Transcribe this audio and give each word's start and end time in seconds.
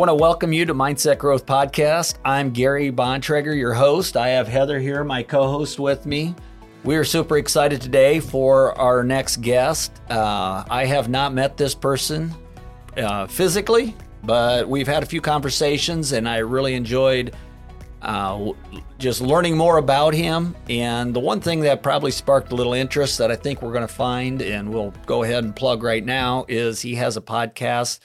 want 0.00 0.08
to 0.08 0.14
welcome 0.14 0.50
you 0.50 0.64
to 0.64 0.72
Mindset 0.72 1.18
Growth 1.18 1.44
Podcast. 1.44 2.14
I'm 2.24 2.52
Gary 2.52 2.90
Bontrager, 2.90 3.54
your 3.54 3.74
host. 3.74 4.16
I 4.16 4.28
have 4.28 4.48
Heather 4.48 4.78
here, 4.78 5.04
my 5.04 5.22
co 5.22 5.46
host, 5.46 5.78
with 5.78 6.06
me. 6.06 6.34
We 6.84 6.96
are 6.96 7.04
super 7.04 7.36
excited 7.36 7.82
today 7.82 8.18
for 8.18 8.72
our 8.78 9.04
next 9.04 9.42
guest. 9.42 10.00
Uh, 10.08 10.64
I 10.70 10.86
have 10.86 11.10
not 11.10 11.34
met 11.34 11.58
this 11.58 11.74
person 11.74 12.34
uh, 12.96 13.26
physically, 13.26 13.94
but 14.24 14.66
we've 14.66 14.86
had 14.86 15.02
a 15.02 15.06
few 15.06 15.20
conversations 15.20 16.12
and 16.12 16.26
I 16.26 16.38
really 16.38 16.72
enjoyed 16.72 17.36
uh, 18.00 18.52
just 18.96 19.20
learning 19.20 19.54
more 19.54 19.76
about 19.76 20.14
him. 20.14 20.56
And 20.70 21.12
the 21.12 21.20
one 21.20 21.42
thing 21.42 21.60
that 21.60 21.82
probably 21.82 22.10
sparked 22.10 22.52
a 22.52 22.54
little 22.54 22.72
interest 22.72 23.18
that 23.18 23.30
I 23.30 23.36
think 23.36 23.60
we're 23.60 23.72
going 23.72 23.86
to 23.86 23.94
find, 23.94 24.40
and 24.40 24.72
we'll 24.72 24.94
go 25.04 25.24
ahead 25.24 25.44
and 25.44 25.54
plug 25.54 25.82
right 25.82 26.06
now, 26.06 26.46
is 26.48 26.80
he 26.80 26.94
has 26.94 27.18
a 27.18 27.20
podcast 27.20 27.98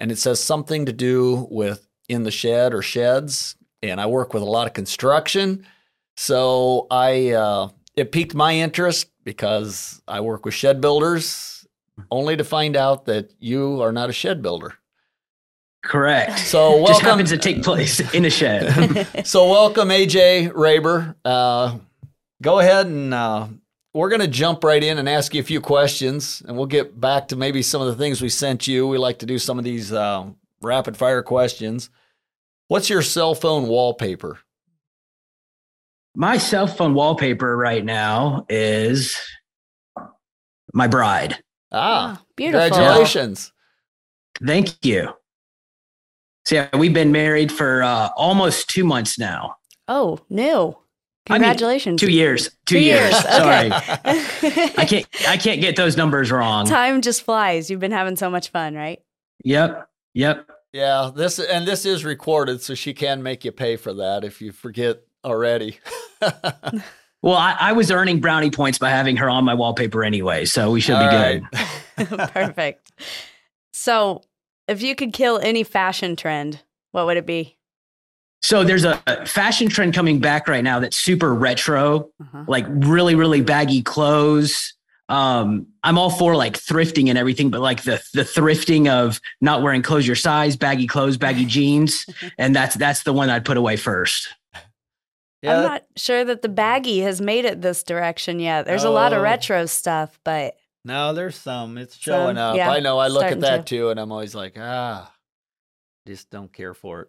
and 0.00 0.10
it 0.10 0.18
says 0.18 0.42
something 0.42 0.86
to 0.86 0.92
do 0.92 1.46
with 1.50 1.86
in 2.08 2.24
the 2.24 2.30
shed 2.30 2.74
or 2.74 2.82
sheds. 2.82 3.54
And 3.82 4.00
I 4.00 4.06
work 4.06 4.34
with 4.34 4.42
a 4.42 4.46
lot 4.46 4.66
of 4.66 4.72
construction. 4.72 5.64
So 6.16 6.86
I, 6.90 7.30
uh, 7.30 7.68
it 7.96 8.10
piqued 8.10 8.34
my 8.34 8.54
interest 8.54 9.10
because 9.24 10.02
I 10.08 10.20
work 10.20 10.44
with 10.44 10.54
shed 10.54 10.80
builders, 10.80 11.66
only 12.10 12.36
to 12.36 12.44
find 12.44 12.76
out 12.76 13.04
that 13.04 13.32
you 13.38 13.80
are 13.82 13.92
not 13.92 14.10
a 14.10 14.12
shed 14.12 14.42
builder. 14.42 14.74
Correct. 15.82 16.38
So 16.38 16.70
welcome. 16.76 16.86
Just 16.86 17.02
happens 17.02 17.30
to 17.30 17.38
take 17.38 17.62
place 17.62 18.00
in 18.14 18.24
a 18.24 18.30
shed. 18.30 19.26
so 19.26 19.48
welcome, 19.50 19.88
AJ 19.88 20.52
Raber. 20.52 21.14
Uh, 21.24 21.78
go 22.42 22.58
ahead 22.58 22.86
and 22.86 23.14
uh, 23.14 23.48
we're 23.92 24.08
going 24.08 24.20
to 24.20 24.28
jump 24.28 24.62
right 24.62 24.82
in 24.82 24.98
and 24.98 25.08
ask 25.08 25.34
you 25.34 25.40
a 25.40 25.44
few 25.44 25.60
questions, 25.60 26.42
and 26.46 26.56
we'll 26.56 26.66
get 26.66 27.00
back 27.00 27.28
to 27.28 27.36
maybe 27.36 27.62
some 27.62 27.80
of 27.80 27.88
the 27.88 27.96
things 27.96 28.22
we 28.22 28.28
sent 28.28 28.66
you. 28.68 28.86
We 28.86 28.98
like 28.98 29.18
to 29.20 29.26
do 29.26 29.38
some 29.38 29.58
of 29.58 29.64
these 29.64 29.92
uh, 29.92 30.26
rapid 30.62 30.96
fire 30.96 31.22
questions. 31.22 31.90
What's 32.68 32.88
your 32.88 33.02
cell 33.02 33.34
phone 33.34 33.66
wallpaper? 33.66 34.38
My 36.14 36.38
cell 36.38 36.66
phone 36.66 36.94
wallpaper 36.94 37.56
right 37.56 37.84
now 37.84 38.46
is 38.48 39.16
my 40.72 40.86
bride. 40.86 41.42
Ah, 41.72 42.18
oh, 42.20 42.24
beautiful. 42.36 42.68
Congratulations. 42.68 43.52
Thank 44.44 44.84
you. 44.84 45.10
So, 46.44 46.54
yeah, 46.54 46.76
we've 46.76 46.94
been 46.94 47.12
married 47.12 47.52
for 47.52 47.82
uh, 47.82 48.10
almost 48.16 48.70
two 48.70 48.84
months 48.84 49.18
now. 49.18 49.56
Oh, 49.88 50.20
new. 50.28 50.76
Congratulations. 51.26 52.02
I 52.02 52.06
mean, 52.06 52.12
two 52.12 52.16
years. 52.16 52.48
Two, 52.48 52.76
two 52.76 52.78
years. 52.80 53.12
years. 53.12 53.22
Sorry. 53.22 53.70
I 53.72 54.86
can't 54.88 55.06
I 55.28 55.36
can't 55.36 55.60
get 55.60 55.76
those 55.76 55.96
numbers 55.96 56.30
wrong. 56.30 56.66
Time 56.66 57.02
just 57.02 57.22
flies. 57.22 57.70
You've 57.70 57.80
been 57.80 57.92
having 57.92 58.16
so 58.16 58.30
much 58.30 58.48
fun, 58.50 58.74
right? 58.74 59.00
Yep. 59.44 59.88
Yep. 60.14 60.50
Yeah, 60.72 61.10
this 61.14 61.38
and 61.40 61.66
this 61.66 61.84
is 61.84 62.04
recorded, 62.04 62.62
so 62.62 62.74
she 62.74 62.94
can 62.94 63.22
make 63.22 63.44
you 63.44 63.50
pay 63.50 63.76
for 63.76 63.92
that 63.94 64.22
if 64.22 64.40
you 64.40 64.52
forget 64.52 65.02
already. 65.24 65.78
well, 67.22 67.34
I, 67.34 67.56
I, 67.58 67.72
was 67.72 67.90
earning 67.90 68.20
brownie 68.20 68.52
points 68.52 68.78
by 68.78 68.90
having 68.90 69.16
her 69.16 69.28
on 69.28 69.44
my 69.44 69.54
wallpaper 69.54 70.04
anyway, 70.04 70.44
so 70.44 70.70
we 70.70 70.80
should 70.80 70.94
All 70.94 71.10
be 71.10 71.16
right. 71.16 71.42
good. 71.96 72.08
Perfect. 72.32 72.92
So, 73.72 74.22
if 74.68 74.80
you 74.80 74.94
could 74.94 75.12
kill 75.12 75.38
any 75.38 75.64
fashion 75.64 76.14
trend, 76.14 76.62
what 76.92 77.06
would 77.06 77.16
it 77.16 77.26
be? 77.26 77.58
So 78.42 78.64
there's 78.64 78.84
a 78.84 78.96
fashion 79.26 79.68
trend 79.68 79.94
coming 79.94 80.18
back 80.18 80.48
right 80.48 80.64
now 80.64 80.80
that's 80.80 80.96
super 80.96 81.34
retro, 81.34 82.10
uh-huh. 82.20 82.44
like 82.48 82.64
really, 82.68 83.14
really 83.14 83.42
baggy 83.42 83.82
clothes. 83.82 84.74
Um, 85.10 85.66
I'm 85.82 85.98
all 85.98 86.08
for 86.08 86.36
like 86.36 86.54
thrifting 86.54 87.08
and 87.08 87.18
everything, 87.18 87.50
but 87.50 87.60
like 87.60 87.82
the 87.82 88.02
the 88.14 88.22
thrifting 88.22 88.88
of 88.88 89.20
not 89.40 89.62
wearing 89.62 89.82
clothes 89.82 90.06
your 90.06 90.16
size, 90.16 90.56
baggy 90.56 90.86
clothes, 90.86 91.16
baggy 91.16 91.44
jeans, 91.46 92.06
and 92.38 92.56
that's 92.56 92.76
that's 92.76 93.02
the 93.02 93.12
one 93.12 93.28
I'd 93.28 93.44
put 93.44 93.56
away 93.56 93.76
first. 93.76 94.28
Yeah. 95.42 95.56
I'm 95.56 95.62
not 95.64 95.84
sure 95.96 96.24
that 96.24 96.42
the 96.42 96.48
baggy 96.48 97.00
has 97.00 97.20
made 97.20 97.44
it 97.44 97.60
this 97.62 97.82
direction 97.82 98.40
yet. 98.40 98.66
There's 98.66 98.84
oh. 98.84 98.90
a 98.90 98.92
lot 98.92 99.12
of 99.12 99.22
retro 99.22 99.66
stuff, 99.66 100.18
but 100.22 100.54
no, 100.84 101.12
there's 101.12 101.36
some. 101.36 101.76
It's 101.76 101.96
showing 101.96 102.36
some, 102.36 102.52
up. 102.52 102.56
Yeah, 102.56 102.70
I 102.70 102.80
know. 102.80 102.98
I 102.98 103.08
look 103.08 103.24
at 103.24 103.40
that 103.40 103.66
to. 103.66 103.76
too, 103.76 103.88
and 103.90 103.98
I'm 103.98 104.12
always 104.12 104.34
like, 104.34 104.56
ah, 104.58 105.12
just 106.06 106.30
don't 106.30 106.52
care 106.52 106.74
for 106.74 107.02
it. 107.02 107.08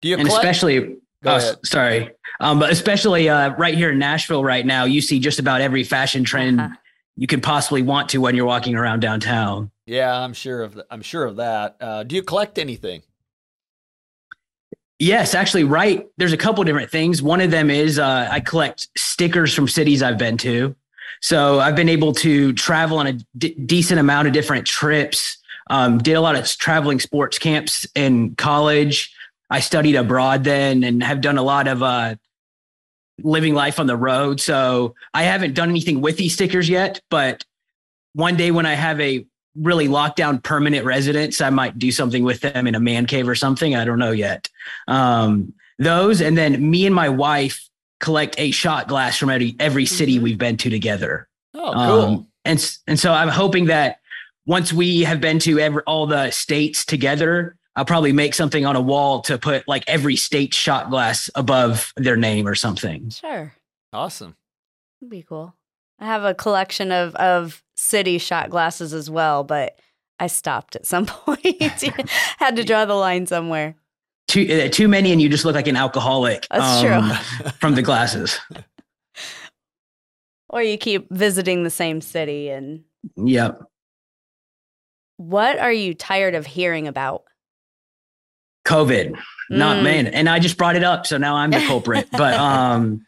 Do 0.00 0.08
you 0.08 0.16
and 0.16 0.26
collect- 0.26 0.44
especially 0.44 0.96
oh, 1.24 1.54
sorry, 1.64 2.10
um, 2.40 2.58
but 2.58 2.70
especially 2.70 3.28
uh, 3.28 3.54
right 3.56 3.74
here 3.74 3.90
in 3.90 3.98
Nashville 3.98 4.44
right 4.44 4.64
now, 4.64 4.84
you 4.84 5.00
see 5.00 5.18
just 5.18 5.38
about 5.38 5.60
every 5.60 5.84
fashion 5.84 6.24
trend 6.24 6.60
uh-huh. 6.60 6.74
you 7.16 7.26
could 7.26 7.42
possibly 7.42 7.82
want 7.82 8.08
to 8.10 8.18
when 8.18 8.34
you're 8.34 8.46
walking 8.46 8.76
around 8.76 9.00
downtown. 9.00 9.70
Yeah, 9.86 10.16
I'm 10.16 10.34
sure 10.34 10.62
of. 10.62 10.80
I'm 10.90 11.02
sure 11.02 11.24
of 11.24 11.36
that. 11.36 11.76
Uh, 11.80 12.02
do 12.04 12.14
you 12.14 12.22
collect 12.22 12.58
anything? 12.58 13.02
Yes, 14.98 15.34
actually, 15.34 15.64
right. 15.64 16.06
There's 16.16 16.32
a 16.32 16.36
couple 16.36 16.64
different 16.64 16.90
things. 16.90 17.22
One 17.22 17.40
of 17.40 17.50
them 17.50 17.70
is 17.70 17.98
uh, 17.98 18.28
I 18.30 18.40
collect 18.40 18.88
stickers 18.96 19.54
from 19.54 19.68
cities 19.68 20.02
I've 20.02 20.18
been 20.18 20.36
to. 20.38 20.74
So 21.20 21.60
I've 21.60 21.76
been 21.76 21.88
able 21.88 22.12
to 22.14 22.52
travel 22.52 22.98
on 22.98 23.06
a 23.06 23.12
d- 23.36 23.54
decent 23.54 24.00
amount 24.00 24.28
of 24.28 24.34
different 24.34 24.66
trips. 24.66 25.38
Um, 25.70 25.98
did 25.98 26.14
a 26.14 26.20
lot 26.20 26.34
of 26.34 26.46
traveling 26.46 26.98
sports 26.98 27.38
camps 27.38 27.86
in 27.94 28.34
college. 28.36 29.14
I 29.50 29.60
studied 29.60 29.96
abroad 29.96 30.44
then 30.44 30.84
and 30.84 31.02
have 31.02 31.20
done 31.20 31.38
a 31.38 31.42
lot 31.42 31.68
of 31.68 31.82
uh, 31.82 32.16
living 33.22 33.54
life 33.54 33.80
on 33.80 33.86
the 33.86 33.96
road. 33.96 34.40
So 34.40 34.94
I 35.14 35.24
haven't 35.24 35.54
done 35.54 35.70
anything 35.70 36.00
with 36.00 36.16
these 36.16 36.34
stickers 36.34 36.68
yet, 36.68 37.00
but 37.10 37.44
one 38.12 38.36
day 38.36 38.50
when 38.50 38.66
I 38.66 38.74
have 38.74 39.00
a 39.00 39.26
really 39.56 39.88
lockdown 39.88 40.42
permanent 40.42 40.84
residence, 40.84 41.40
I 41.40 41.50
might 41.50 41.78
do 41.78 41.90
something 41.90 42.24
with 42.24 42.40
them 42.40 42.66
in 42.66 42.74
a 42.74 42.80
man 42.80 43.06
cave 43.06 43.28
or 43.28 43.34
something. 43.34 43.74
I 43.74 43.84
don't 43.84 43.98
know 43.98 44.12
yet. 44.12 44.48
Um, 44.86 45.54
those, 45.78 46.20
and 46.20 46.36
then 46.36 46.70
me 46.70 46.86
and 46.86 46.94
my 46.94 47.08
wife 47.08 47.68
collect 48.00 48.34
a 48.38 48.50
shot 48.50 48.88
glass 48.88 49.18
from 49.18 49.30
every, 49.30 49.56
every 49.58 49.86
city 49.86 50.14
mm-hmm. 50.14 50.24
we've 50.24 50.38
been 50.38 50.56
to 50.58 50.70
together. 50.70 51.28
Oh, 51.54 51.72
cool. 51.72 52.00
Um, 52.00 52.26
and, 52.44 52.78
and 52.86 52.98
so 53.00 53.12
I'm 53.12 53.28
hoping 53.28 53.66
that 53.66 53.98
once 54.46 54.72
we 54.72 55.02
have 55.02 55.20
been 55.20 55.38
to 55.40 55.58
every, 55.58 55.82
all 55.82 56.06
the 56.06 56.30
states 56.30 56.84
together, 56.84 57.56
I'll 57.78 57.84
probably 57.84 58.12
make 58.12 58.34
something 58.34 58.66
on 58.66 58.74
a 58.74 58.80
wall 58.80 59.20
to 59.22 59.38
put 59.38 59.68
like 59.68 59.84
every 59.86 60.16
state 60.16 60.52
shot 60.52 60.90
glass 60.90 61.30
above 61.36 61.92
their 61.96 62.16
name 62.16 62.48
or 62.48 62.56
something. 62.56 63.10
Sure. 63.10 63.54
Awesome. 63.92 64.34
That'd 65.00 65.10
be 65.12 65.22
cool. 65.22 65.54
I 66.00 66.06
have 66.06 66.24
a 66.24 66.34
collection 66.34 66.90
of 66.90 67.14
of 67.14 67.62
city 67.76 68.18
shot 68.18 68.50
glasses 68.50 68.92
as 68.92 69.08
well, 69.08 69.44
but 69.44 69.78
I 70.18 70.26
stopped 70.26 70.74
at 70.74 70.86
some 70.86 71.06
point. 71.06 71.62
Had 72.38 72.56
to 72.56 72.64
draw 72.64 72.84
the 72.84 72.94
line 72.94 73.26
somewhere. 73.26 73.76
Too 74.26 74.64
uh, 74.66 74.68
too 74.70 74.88
many, 74.88 75.12
and 75.12 75.22
you 75.22 75.28
just 75.28 75.44
look 75.44 75.54
like 75.54 75.68
an 75.68 75.76
alcoholic. 75.76 76.48
That's 76.50 76.84
um, 76.84 77.12
true. 77.12 77.50
from 77.60 77.76
the 77.76 77.82
glasses. 77.82 78.40
or 80.48 80.64
you 80.64 80.78
keep 80.78 81.08
visiting 81.12 81.62
the 81.62 81.70
same 81.70 82.00
city 82.00 82.50
and. 82.50 82.82
Yep. 83.16 83.62
What 85.18 85.60
are 85.60 85.72
you 85.72 85.94
tired 85.94 86.34
of 86.34 86.44
hearing 86.44 86.88
about? 86.88 87.22
COVID. 88.68 89.12
Mm. 89.12 89.18
Not 89.50 89.82
man. 89.82 90.06
And 90.06 90.28
I 90.28 90.38
just 90.38 90.58
brought 90.58 90.76
it 90.76 90.84
up. 90.84 91.06
So 91.06 91.16
now 91.16 91.36
I'm 91.36 91.50
the 91.50 91.64
culprit. 91.66 92.08
but 92.12 92.34
um 92.34 93.06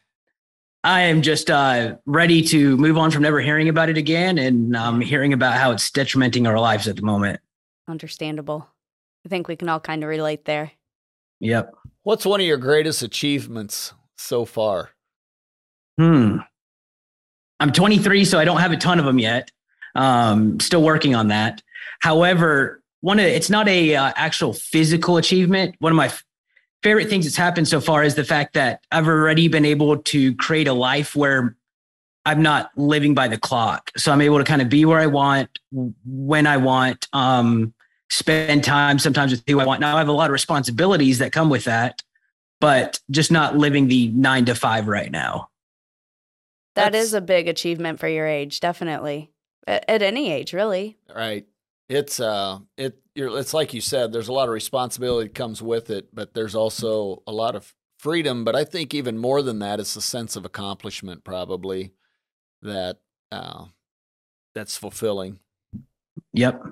I 0.82 1.02
am 1.02 1.20
just 1.20 1.50
uh, 1.50 1.96
ready 2.06 2.40
to 2.44 2.76
move 2.78 2.96
on 2.96 3.10
from 3.10 3.22
never 3.22 3.40
hearing 3.40 3.68
about 3.68 3.90
it 3.90 3.98
again 3.98 4.38
and 4.38 4.74
um, 4.74 5.02
hearing 5.02 5.34
about 5.34 5.54
how 5.54 5.72
it's 5.72 5.90
detrimenting 5.90 6.46
our 6.46 6.58
lives 6.58 6.88
at 6.88 6.96
the 6.96 7.02
moment. 7.02 7.40
Understandable. 7.86 8.66
I 9.26 9.28
think 9.28 9.46
we 9.46 9.56
can 9.56 9.68
all 9.68 9.80
kind 9.80 10.02
of 10.02 10.08
relate 10.08 10.46
there. 10.46 10.72
Yep. 11.40 11.74
What's 12.02 12.24
one 12.24 12.40
of 12.40 12.46
your 12.46 12.56
greatest 12.56 13.02
achievements 13.02 13.92
so 14.16 14.46
far? 14.46 14.90
Hmm. 15.98 16.38
I'm 17.58 17.72
23, 17.72 18.24
so 18.24 18.38
I 18.38 18.46
don't 18.46 18.60
have 18.60 18.72
a 18.72 18.76
ton 18.78 18.98
of 18.98 19.04
them 19.04 19.18
yet. 19.18 19.50
Um, 19.94 20.60
still 20.60 20.82
working 20.82 21.14
on 21.14 21.28
that. 21.28 21.62
However, 22.00 22.79
one 23.00 23.18
of 23.18 23.26
it's 23.26 23.50
not 23.50 23.68
a 23.68 23.94
uh, 23.94 24.12
actual 24.16 24.52
physical 24.52 25.16
achievement. 25.16 25.74
One 25.78 25.92
of 25.92 25.96
my 25.96 26.06
f- 26.06 26.24
favorite 26.82 27.08
things 27.08 27.24
that's 27.24 27.36
happened 27.36 27.68
so 27.68 27.80
far 27.80 28.02
is 28.02 28.14
the 28.14 28.24
fact 28.24 28.54
that 28.54 28.84
I've 28.90 29.06
already 29.06 29.48
been 29.48 29.64
able 29.64 29.98
to 29.98 30.34
create 30.36 30.68
a 30.68 30.72
life 30.72 31.16
where 31.16 31.56
I'm 32.26 32.42
not 32.42 32.70
living 32.76 33.14
by 33.14 33.28
the 33.28 33.38
clock. 33.38 33.90
So 33.96 34.12
I'm 34.12 34.20
able 34.20 34.38
to 34.38 34.44
kind 34.44 34.60
of 34.60 34.68
be 34.68 34.84
where 34.84 34.98
I 34.98 35.06
want, 35.06 35.58
when 35.72 36.46
I 36.46 36.58
want, 36.58 37.08
um, 37.12 37.72
spend 38.10 38.64
time 38.64 38.98
sometimes 38.98 39.30
with 39.30 39.42
who 39.46 39.60
I 39.60 39.64
want. 39.64 39.80
Now 39.80 39.96
I 39.96 39.98
have 39.98 40.08
a 40.08 40.12
lot 40.12 40.30
of 40.30 40.32
responsibilities 40.32 41.18
that 41.18 41.32
come 41.32 41.48
with 41.48 41.64
that, 41.64 42.02
but 42.60 43.00
just 43.10 43.32
not 43.32 43.56
living 43.56 43.88
the 43.88 44.08
nine 44.08 44.44
to 44.46 44.54
five 44.54 44.88
right 44.88 45.10
now. 45.10 45.48
That 46.74 46.92
That's, 46.92 47.06
is 47.06 47.14
a 47.14 47.20
big 47.20 47.48
achievement 47.48 47.98
for 47.98 48.08
your 48.08 48.26
age, 48.26 48.60
definitely. 48.60 49.30
At, 49.66 49.84
at 49.88 50.02
any 50.02 50.30
age, 50.32 50.52
really. 50.52 50.98
Right 51.14 51.46
it's 51.90 52.20
uh 52.20 52.58
it 52.78 52.96
it's 53.14 53.52
like 53.52 53.74
you 53.74 53.80
said 53.80 54.12
there's 54.12 54.28
a 54.28 54.32
lot 54.32 54.48
of 54.48 54.54
responsibility 54.54 55.28
that 55.28 55.34
comes 55.34 55.60
with 55.60 55.90
it 55.90 56.08
but 56.14 56.32
there's 56.32 56.54
also 56.54 57.22
a 57.26 57.32
lot 57.32 57.56
of 57.56 57.74
freedom 57.98 58.44
but 58.44 58.56
i 58.56 58.64
think 58.64 58.94
even 58.94 59.18
more 59.18 59.42
than 59.42 59.58
that 59.58 59.80
it's 59.80 59.96
a 59.96 60.00
sense 60.00 60.36
of 60.36 60.44
accomplishment 60.44 61.24
probably 61.24 61.92
that 62.62 62.98
uh 63.32 63.64
that's 64.54 64.76
fulfilling 64.76 65.38
yep 66.32 66.62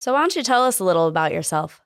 so 0.00 0.14
why 0.14 0.20
don't 0.20 0.34
you 0.34 0.42
tell 0.42 0.64
us 0.64 0.80
a 0.80 0.84
little 0.84 1.06
about 1.06 1.32
yourself 1.32 1.82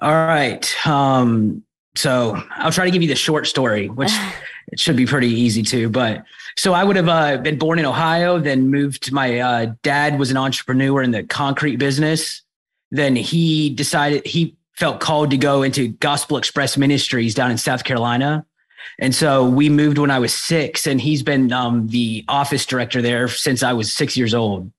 All 0.00 0.12
right. 0.12 0.86
Um, 0.86 1.62
so 1.94 2.38
I'll 2.50 2.72
try 2.72 2.84
to 2.84 2.90
give 2.90 3.02
you 3.02 3.08
the 3.08 3.14
short 3.14 3.46
story, 3.46 3.88
which 3.88 4.12
it 4.68 4.80
should 4.80 4.96
be 4.96 5.06
pretty 5.06 5.28
easy 5.30 5.62
too. 5.62 5.88
But 5.88 6.24
so 6.56 6.72
I 6.72 6.84
would 6.84 6.96
have 6.96 7.08
uh, 7.08 7.36
been 7.38 7.58
born 7.58 7.78
in 7.78 7.86
Ohio, 7.86 8.38
then 8.38 8.70
moved. 8.70 9.04
to 9.04 9.14
My 9.14 9.38
uh, 9.38 9.72
dad 9.82 10.18
was 10.18 10.30
an 10.30 10.36
entrepreneur 10.36 11.02
in 11.02 11.10
the 11.10 11.22
concrete 11.22 11.76
business. 11.76 12.42
Then 12.90 13.16
he 13.16 13.70
decided 13.70 14.26
he 14.26 14.56
felt 14.76 15.00
called 15.00 15.30
to 15.30 15.36
go 15.36 15.62
into 15.62 15.88
Gospel 15.88 16.36
Express 16.36 16.76
Ministries 16.76 17.34
down 17.34 17.50
in 17.50 17.58
South 17.58 17.84
Carolina. 17.84 18.44
And 18.98 19.14
so 19.14 19.44
we 19.44 19.68
moved 19.68 19.98
when 19.98 20.10
I 20.10 20.18
was 20.18 20.32
six, 20.32 20.86
and 20.86 21.00
he's 21.00 21.22
been 21.22 21.52
um, 21.52 21.88
the 21.88 22.24
office 22.28 22.64
director 22.64 23.02
there 23.02 23.28
since 23.28 23.62
I 23.62 23.72
was 23.72 23.92
six 23.92 24.16
years 24.16 24.32
old. 24.32 24.70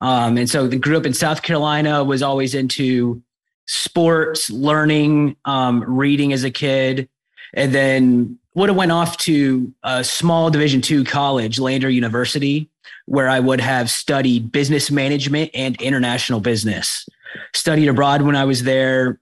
Um, 0.00 0.36
and 0.36 0.48
so 0.48 0.68
grew 0.68 0.96
up 0.96 1.06
in 1.06 1.14
South 1.14 1.42
Carolina, 1.42 2.04
was 2.04 2.22
always 2.22 2.54
into 2.54 3.22
sports, 3.66 4.50
learning, 4.50 5.36
um, 5.44 5.82
reading 5.86 6.32
as 6.32 6.44
a 6.44 6.50
kid, 6.50 7.08
and 7.54 7.74
then 7.74 8.38
would 8.56 8.70
have 8.70 8.76
went 8.76 8.90
off 8.90 9.18
to 9.18 9.72
a 9.84 10.02
small 10.02 10.50
Division 10.50 10.80
two 10.80 11.04
college, 11.04 11.58
Lander 11.60 11.90
University, 11.90 12.68
where 13.04 13.28
I 13.28 13.38
would 13.38 13.60
have 13.60 13.90
studied 13.90 14.50
business 14.50 14.90
management 14.90 15.50
and 15.54 15.80
international 15.80 16.40
business. 16.40 17.06
Studied 17.54 17.88
abroad 17.88 18.22
when 18.22 18.34
I 18.34 18.44
was 18.44 18.62
there. 18.62 19.20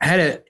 I 0.00 0.06
had 0.06 0.20
a 0.20 0.42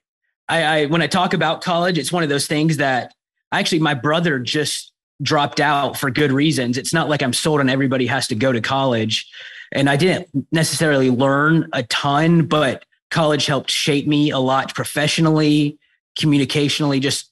I, 0.47 0.63
I 0.63 0.85
when 0.85 1.01
I 1.01 1.07
talk 1.07 1.33
about 1.33 1.61
college, 1.61 1.97
it's 1.97 2.11
one 2.11 2.23
of 2.23 2.29
those 2.29 2.47
things 2.47 2.77
that 2.77 3.13
actually 3.51 3.79
my 3.79 3.93
brother 3.93 4.39
just 4.39 4.93
dropped 5.21 5.59
out 5.59 5.97
for 5.97 6.09
good 6.09 6.31
reasons. 6.31 6.77
It's 6.77 6.93
not 6.93 7.09
like 7.09 7.21
I'm 7.21 7.33
sold 7.33 7.59
on 7.59 7.69
everybody 7.69 8.05
has 8.07 8.27
to 8.27 8.35
go 8.35 8.51
to 8.51 8.61
college. 8.61 9.29
And 9.73 9.89
I 9.89 9.97
didn't 9.97 10.29
necessarily 10.53 11.09
learn 11.09 11.67
a 11.73 11.83
ton, 11.83 12.45
but 12.45 12.85
college 13.11 13.45
helped 13.45 13.71
shape 13.71 14.07
me 14.07 14.29
a 14.29 14.39
lot 14.39 14.73
professionally, 14.73 15.77
communicationally, 16.17 17.01
just 17.01 17.31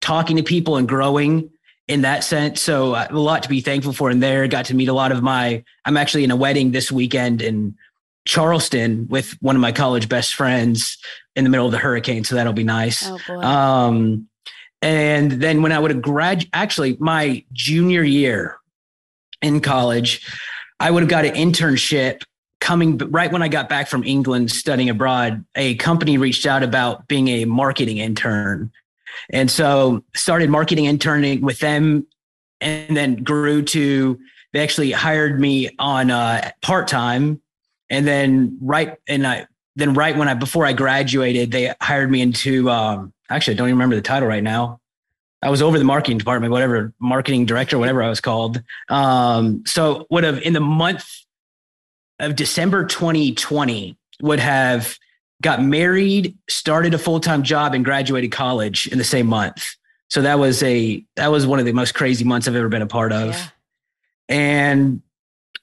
talking 0.00 0.36
to 0.36 0.42
people 0.42 0.76
and 0.76 0.88
growing 0.88 1.50
in 1.88 2.02
that 2.02 2.22
sense. 2.22 2.62
So 2.62 2.94
uh, 2.94 3.08
a 3.10 3.18
lot 3.18 3.42
to 3.42 3.48
be 3.48 3.60
thankful 3.60 3.92
for 3.92 4.10
in 4.10 4.20
there. 4.20 4.46
Got 4.46 4.66
to 4.66 4.74
meet 4.74 4.88
a 4.88 4.92
lot 4.92 5.12
of 5.12 5.22
my, 5.22 5.64
I'm 5.84 5.96
actually 5.96 6.24
in 6.24 6.30
a 6.30 6.36
wedding 6.36 6.70
this 6.70 6.92
weekend 6.92 7.42
in 7.42 7.76
Charleston 8.26 9.08
with 9.08 9.36
one 9.40 9.56
of 9.56 9.62
my 9.62 9.72
college 9.72 10.08
best 10.08 10.34
friends 10.34 10.98
in 11.34 11.44
the 11.44 11.50
middle 11.50 11.66
of 11.66 11.72
the 11.72 11.78
hurricane. 11.78 12.24
So 12.24 12.36
that'll 12.36 12.52
be 12.52 12.64
nice. 12.64 13.08
Oh. 13.28 13.42
Um, 13.42 14.28
and 14.82 15.32
then 15.32 15.62
when 15.62 15.72
I 15.72 15.78
would 15.78 15.90
have 15.90 16.02
grad, 16.02 16.46
actually 16.52 16.96
my 17.00 17.44
junior 17.52 18.02
year 18.02 18.56
in 19.42 19.60
college, 19.60 20.26
I 20.78 20.90
would 20.90 21.02
have 21.02 21.10
got 21.10 21.24
an 21.24 21.34
internship 21.34 22.22
coming 22.60 22.98
right 22.98 23.32
when 23.32 23.42
I 23.42 23.48
got 23.48 23.68
back 23.68 23.88
from 23.88 24.04
England 24.04 24.50
studying 24.50 24.90
abroad. 24.90 25.44
A 25.56 25.74
company 25.76 26.18
reached 26.18 26.46
out 26.46 26.62
about 26.62 27.08
being 27.08 27.28
a 27.28 27.46
marketing 27.46 27.98
intern. 27.98 28.70
And 29.30 29.50
so 29.50 30.02
started 30.14 30.50
marketing 30.50 30.86
interning 30.86 31.40
with 31.42 31.58
them 31.60 32.06
and 32.60 32.96
then 32.96 33.16
grew 33.16 33.62
to 33.62 34.18
they 34.52 34.60
actually 34.60 34.90
hired 34.90 35.40
me 35.40 35.70
on 35.78 36.10
uh, 36.10 36.50
part 36.60 36.88
time 36.88 37.40
and 37.88 38.06
then 38.06 38.58
right 38.60 38.96
and 39.08 39.26
I 39.26 39.46
then 39.76 39.94
right 39.94 40.16
when 40.16 40.28
I 40.28 40.34
before 40.34 40.64
I 40.66 40.72
graduated, 40.72 41.50
they 41.50 41.74
hired 41.80 42.10
me 42.10 42.20
into 42.20 42.70
um, 42.70 43.12
actually 43.28 43.54
I 43.54 43.56
don't 43.56 43.68
even 43.68 43.76
remember 43.76 43.96
the 43.96 44.02
title 44.02 44.28
right 44.28 44.42
now. 44.42 44.80
I 45.42 45.48
was 45.48 45.62
over 45.62 45.78
the 45.78 45.84
marketing 45.84 46.18
department, 46.18 46.52
whatever 46.52 46.92
marketing 46.98 47.46
director, 47.46 47.78
whatever 47.78 48.02
I 48.02 48.08
was 48.08 48.20
called. 48.20 48.62
Um, 48.90 49.64
so 49.66 50.06
would 50.10 50.24
have 50.24 50.40
in 50.42 50.52
the 50.52 50.60
month 50.60 51.08
of 52.18 52.36
December 52.36 52.84
2020 52.84 53.96
would 54.22 54.38
have 54.38 54.98
got 55.42 55.62
married, 55.62 56.36
started 56.48 56.94
a 56.94 56.98
full 56.98 57.20
time 57.20 57.42
job, 57.42 57.74
and 57.74 57.84
graduated 57.84 58.32
college 58.32 58.86
in 58.88 58.98
the 58.98 59.04
same 59.04 59.26
month. 59.26 59.76
So 60.08 60.22
that 60.22 60.38
was 60.38 60.62
a 60.62 61.04
that 61.16 61.30
was 61.30 61.46
one 61.46 61.58
of 61.58 61.66
the 61.66 61.72
most 61.72 61.94
crazy 61.94 62.24
months 62.24 62.48
I've 62.48 62.56
ever 62.56 62.68
been 62.68 62.82
a 62.82 62.86
part 62.86 63.12
of. 63.12 63.30
Yeah. 63.30 63.46
And 64.28 65.02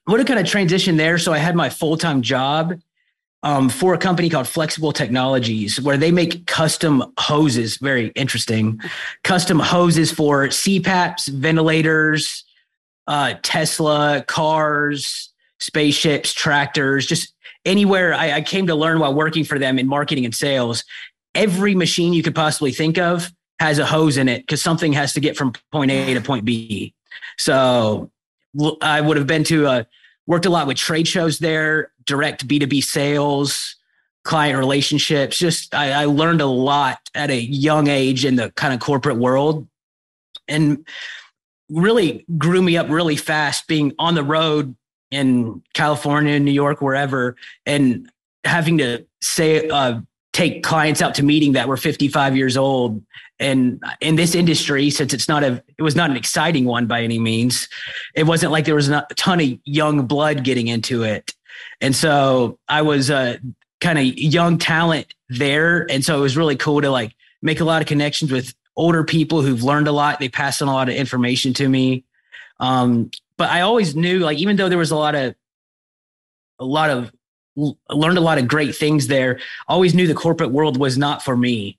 what 0.06 0.20
a 0.20 0.26
kind 0.26 0.40
of 0.40 0.46
transition 0.46 0.98
there. 0.98 1.18
So 1.18 1.34
I 1.34 1.38
had 1.38 1.56
my 1.56 1.70
full 1.70 1.98
time 1.98 2.22
job 2.22 2.80
um, 3.44 3.70
for 3.70 3.94
a 3.94 3.98
company 3.98 4.30
called 4.30 4.48
Flexible 4.48 4.92
Technologies, 4.94 5.80
where 5.82 5.98
they 5.98 6.12
make 6.12 6.48
custom 6.48 7.14
hoses. 7.20 7.78
Very 7.78 8.08
interesting, 8.10 8.80
custom 9.24 9.60
hoses 9.60 10.12
for 10.12 10.48
CPAPs, 10.48 11.28
ventilators, 11.28 12.44
uh, 13.08 13.36
Tesla 13.44 14.24
cars, 14.28 15.34
spaceships, 15.60 16.34
tractors, 16.34 17.06
just 17.06 17.34
anywhere. 17.68 18.14
I, 18.14 18.34
I 18.34 18.42
came 18.42 18.68
to 18.68 18.76
learn 18.76 19.00
while 19.00 19.14
working 19.14 19.44
for 19.44 19.60
them 19.60 19.78
in 19.78 19.88
marketing 19.88 20.26
and 20.26 20.34
sales. 20.34 20.84
Every 21.36 21.76
machine 21.76 22.14
you 22.14 22.24
could 22.24 22.36
possibly 22.36 22.72
think 22.72 22.98
of 22.98 23.32
has 23.60 23.80
a 23.80 23.86
hose 23.86 24.18
in 24.18 24.30
it 24.30 24.40
because 24.40 24.62
something 24.62 24.94
has 24.94 25.14
to 25.14 25.20
get 25.20 25.36
from 25.36 25.54
point 25.72 25.92
A 25.92 26.14
to 26.14 26.22
point 26.22 26.46
B. 26.46 26.94
So 27.38 28.12
I 28.82 29.02
would 29.02 29.18
have 29.18 29.28
been 29.28 29.44
to 29.46 29.68
a 29.68 29.88
worked 30.26 30.46
a 30.46 30.50
lot 30.50 30.68
with 30.68 30.78
trade 30.78 31.08
shows 31.08 31.40
there, 31.40 31.92
direct 32.06 32.48
B2B 32.48 32.84
sales, 32.84 33.76
client 34.24 34.58
relationships. 34.58 35.38
Just 35.38 35.74
I, 35.74 36.02
I 36.02 36.06
learned 36.06 36.42
a 36.42 36.46
lot 36.46 37.00
at 37.16 37.30
a 37.30 37.40
young 37.40 37.88
age 37.88 38.26
in 38.26 38.36
the 38.36 38.52
kind 38.52 38.74
of 38.74 38.80
corporate 38.80 39.18
world 39.18 39.68
and 40.48 40.86
really 41.70 42.26
grew 42.38 42.62
me 42.62 42.78
up 42.78 42.90
really 42.90 43.16
fast 43.16 43.68
being 43.68 43.94
on 44.00 44.16
the 44.16 44.24
road 44.24 44.76
in 45.12 45.62
California, 45.74 46.40
New 46.40 46.52
York, 46.52 46.82
wherever, 46.82 47.36
and 47.66 48.10
having 48.44 48.78
to 48.80 49.06
say, 49.22 49.68
uh, 49.70 50.00
take 50.34 50.62
clients 50.62 51.02
out 51.02 51.16
to 51.16 51.24
meeting 51.24 51.54
that 51.54 51.68
were 51.68 51.78
55 51.78 52.38
years 52.38 52.58
old. 52.58 53.04
And 53.40 53.82
in 54.02 54.16
this 54.16 54.36
industry 54.36 54.92
since 54.92 55.12
it's 55.12 55.28
not 55.28 55.44
a 55.44 55.64
it 55.80 55.82
was 55.82 55.96
not 55.96 56.12
an 56.12 56.16
exciting 56.16 56.66
one 56.66 56.86
by 56.86 57.02
any 57.02 57.18
means 57.18 57.68
it 58.16 58.24
wasn't 58.24 58.52
like 58.52 58.66
there 58.66 58.76
was 58.76 58.90
a 58.90 59.06
ton 59.16 59.40
of 59.40 59.48
young 59.64 60.06
blood 60.06 60.44
getting 60.44 60.68
into 60.68 61.04
it. 61.04 61.34
And 61.82 61.96
so 61.96 62.60
i 62.68 62.84
was 62.84 63.10
a 63.10 63.40
kind 63.82 63.98
of 63.98 64.06
young 64.06 64.58
talent 64.58 65.14
there. 65.30 65.90
And 65.90 66.04
so 66.06 66.18
it 66.18 66.22
was 66.22 66.38
really 66.38 66.56
cool 66.56 66.82
to 66.82 66.90
like 66.90 67.16
make 67.42 67.60
a 67.60 67.66
lot 67.66 67.82
of 67.82 67.88
connections 67.88 68.32
with 68.32 68.54
older 68.76 69.04
people 69.04 69.42
who've 69.42 69.64
learned 69.64 69.88
a 69.88 69.92
lot. 69.92 70.20
They 70.20 70.30
passed 70.30 70.62
on 70.62 70.68
a 70.68 70.74
lot 70.74 70.90
of 70.90 70.96
information 70.96 71.54
to 71.56 71.68
me. 71.68 72.04
Um, 72.60 73.12
but 73.38 73.50
i 73.50 73.62
always 73.62 73.96
knew 73.96 74.20
like 74.20 74.38
even 74.38 74.56
though 74.56 74.70
there 74.70 74.78
was 74.78 74.92
a 74.92 74.96
lot 74.96 75.16
of 75.16 75.36
a 76.60 76.66
lot 76.66 76.90
of 76.90 77.12
learned 77.90 78.18
a 78.18 78.22
lot 78.22 78.38
of 78.38 78.48
great 78.48 78.76
things 78.76 79.08
there 79.08 79.40
always 79.68 79.94
knew 79.94 80.08
the 80.08 80.14
corporate 80.14 80.52
world 80.52 80.78
was 80.78 80.98
not 80.98 81.24
for 81.24 81.36
me 81.36 81.78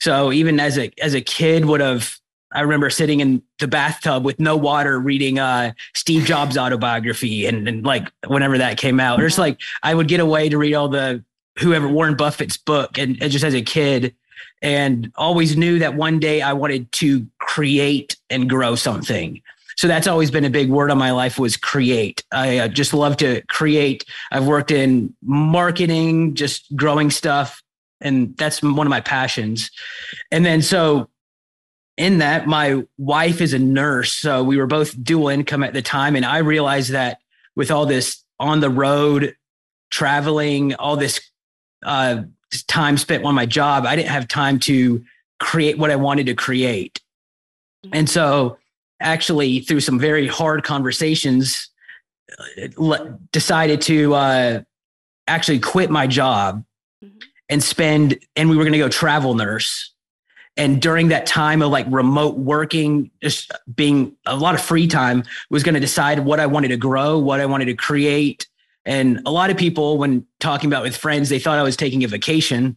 so 0.00 0.32
even 0.32 0.58
as 0.58 0.78
a 0.78 0.90
as 1.02 1.14
a 1.14 1.20
kid 1.20 1.64
would 1.64 1.80
have 1.80 2.20
I 2.52 2.62
remember 2.62 2.90
sitting 2.90 3.20
in 3.20 3.42
the 3.60 3.68
bathtub 3.68 4.24
with 4.24 4.40
no 4.40 4.56
water 4.56 4.98
reading 4.98 5.38
uh, 5.38 5.72
Steve 5.94 6.24
Jobs 6.24 6.58
autobiography 6.58 7.46
and, 7.46 7.68
and 7.68 7.84
like 7.84 8.10
whenever 8.26 8.58
that 8.58 8.76
came 8.76 8.98
out. 8.98 9.20
Or 9.20 9.26
it's 9.26 9.38
like 9.38 9.60
I 9.84 9.94
would 9.94 10.08
get 10.08 10.18
away 10.18 10.48
to 10.48 10.58
read 10.58 10.74
all 10.74 10.88
the 10.88 11.24
whoever 11.58 11.86
Warren 11.86 12.16
Buffett's 12.16 12.56
book 12.56 12.98
and, 12.98 13.22
and 13.22 13.30
just 13.30 13.44
as 13.44 13.54
a 13.54 13.62
kid 13.62 14.14
and 14.62 15.12
always 15.16 15.56
knew 15.56 15.78
that 15.78 15.94
one 15.94 16.18
day 16.18 16.42
I 16.42 16.52
wanted 16.52 16.90
to 16.92 17.26
create 17.38 18.16
and 18.28 18.48
grow 18.48 18.74
something. 18.74 19.42
So 19.80 19.88
that's 19.88 20.06
always 20.06 20.30
been 20.30 20.44
a 20.44 20.50
big 20.50 20.68
word 20.68 20.90
on 20.90 20.98
my 20.98 21.12
life 21.12 21.38
was 21.38 21.56
create. 21.56 22.22
I 22.30 22.58
uh, 22.58 22.68
just 22.68 22.92
love 22.92 23.16
to 23.16 23.40
create. 23.48 24.04
I've 24.30 24.46
worked 24.46 24.70
in 24.70 25.14
marketing, 25.22 26.34
just 26.34 26.76
growing 26.76 27.10
stuff, 27.10 27.62
and 27.98 28.36
that's 28.36 28.62
one 28.62 28.86
of 28.86 28.90
my 28.90 29.00
passions. 29.00 29.70
And 30.30 30.44
then 30.44 30.60
so 30.60 31.08
in 31.96 32.18
that, 32.18 32.46
my 32.46 32.82
wife 32.98 33.40
is 33.40 33.54
a 33.54 33.58
nurse, 33.58 34.12
so 34.12 34.44
we 34.44 34.58
were 34.58 34.66
both 34.66 35.02
dual 35.02 35.28
income 35.30 35.64
at 35.64 35.72
the 35.72 35.80
time, 35.80 36.14
and 36.14 36.26
I 36.26 36.40
realized 36.40 36.90
that 36.90 37.16
with 37.56 37.70
all 37.70 37.86
this 37.86 38.22
on 38.38 38.60
the 38.60 38.68
road 38.68 39.34
traveling, 39.90 40.74
all 40.74 40.96
this 40.96 41.22
uh, 41.86 42.24
time 42.66 42.98
spent 42.98 43.24
on 43.24 43.34
my 43.34 43.46
job, 43.46 43.86
I 43.86 43.96
didn't 43.96 44.10
have 44.10 44.28
time 44.28 44.58
to 44.58 45.02
create 45.38 45.78
what 45.78 45.90
I 45.90 45.96
wanted 45.96 46.26
to 46.26 46.34
create. 46.34 47.00
Mm-hmm. 47.82 47.96
And 47.96 48.10
so, 48.10 48.58
actually, 49.00 49.60
through 49.60 49.80
some 49.80 49.98
very 49.98 50.26
hard 50.26 50.64
conversations, 50.64 51.68
decided 53.32 53.80
to 53.82 54.14
uh, 54.14 54.60
actually 55.26 55.58
quit 55.58 55.90
my 55.90 56.06
job 56.06 56.64
mm-hmm 57.04 57.18
and 57.50 57.62
spend, 57.62 58.18
and 58.36 58.48
we 58.48 58.56
were 58.56 58.62
going 58.62 58.72
to 58.72 58.78
go 58.78 58.88
travel 58.88 59.34
nurse. 59.34 59.92
And 60.56 60.80
during 60.80 61.08
that 61.08 61.26
time 61.26 61.62
of 61.62 61.70
like 61.70 61.86
remote 61.90 62.38
working, 62.38 63.10
just 63.22 63.52
being 63.74 64.16
a 64.24 64.36
lot 64.36 64.54
of 64.54 64.60
free 64.60 64.86
time, 64.86 65.24
was 65.50 65.62
going 65.62 65.74
to 65.74 65.80
decide 65.80 66.20
what 66.20 66.38
I 66.40 66.46
wanted 66.46 66.68
to 66.68 66.76
grow, 66.76 67.18
what 67.18 67.40
I 67.40 67.46
wanted 67.46 67.66
to 67.66 67.74
create. 67.74 68.48
And 68.84 69.20
a 69.26 69.30
lot 69.30 69.50
of 69.50 69.56
people, 69.56 69.98
when 69.98 70.26
talking 70.38 70.70
about 70.70 70.82
with 70.84 70.96
friends, 70.96 71.28
they 71.28 71.38
thought 71.38 71.58
I 71.58 71.62
was 71.62 71.76
taking 71.76 72.04
a 72.04 72.08
vacation, 72.08 72.76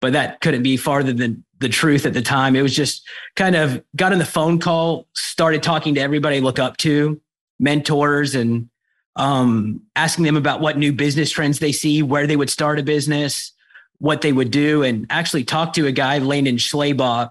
but 0.00 0.12
that 0.12 0.40
couldn't 0.40 0.62
be 0.62 0.76
farther 0.76 1.12
than 1.12 1.43
the 1.60 1.68
truth 1.68 2.06
at 2.06 2.14
the 2.14 2.22
time. 2.22 2.56
It 2.56 2.62
was 2.62 2.74
just 2.74 3.06
kind 3.36 3.56
of 3.56 3.82
got 3.96 4.12
on 4.12 4.18
the 4.18 4.24
phone 4.24 4.58
call, 4.58 5.06
started 5.14 5.62
talking 5.62 5.94
to 5.94 6.00
everybody 6.00 6.36
I 6.36 6.40
look 6.40 6.58
up 6.58 6.76
to, 6.78 7.20
mentors, 7.58 8.34
and 8.34 8.68
um, 9.16 9.80
asking 9.94 10.24
them 10.24 10.36
about 10.36 10.60
what 10.60 10.76
new 10.76 10.92
business 10.92 11.30
trends 11.30 11.58
they 11.58 11.72
see, 11.72 12.02
where 12.02 12.26
they 12.26 12.36
would 12.36 12.50
start 12.50 12.78
a 12.78 12.82
business, 12.82 13.52
what 13.98 14.20
they 14.20 14.32
would 14.32 14.50
do 14.50 14.82
and 14.82 15.06
actually 15.10 15.44
talked 15.44 15.76
to 15.76 15.86
a 15.86 15.92
guy, 15.92 16.18
Landon 16.18 16.56
Schleybaugh, 16.56 17.30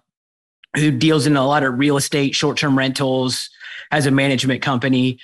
who 0.76 0.92
deals 0.92 1.28
in 1.28 1.36
a 1.36 1.46
lot 1.46 1.64
of 1.64 1.78
real 1.78 1.98
estate, 1.98 2.36
short 2.36 2.58
term 2.58 2.78
rentals, 2.78 3.50
has 3.92 4.06
a 4.06 4.12
management 4.12 4.62
company. 4.62 5.20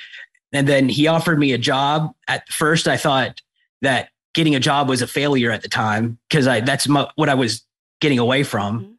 And 0.51 0.67
then 0.67 0.89
he 0.89 1.07
offered 1.07 1.39
me 1.39 1.53
a 1.53 1.57
job. 1.57 2.13
At 2.27 2.47
first, 2.49 2.87
I 2.87 2.97
thought 2.97 3.41
that 3.81 4.09
getting 4.33 4.55
a 4.55 4.59
job 4.59 4.89
was 4.89 5.01
a 5.01 5.07
failure 5.07 5.51
at 5.51 5.61
the 5.61 5.69
time 5.69 6.19
because 6.29 6.47
I 6.47 6.59
that's 6.59 6.87
my, 6.87 7.07
what 7.15 7.29
I 7.29 7.35
was 7.35 7.63
getting 7.99 8.19
away 8.19 8.43
from. 8.43 8.81
Mm-hmm. 8.81 8.91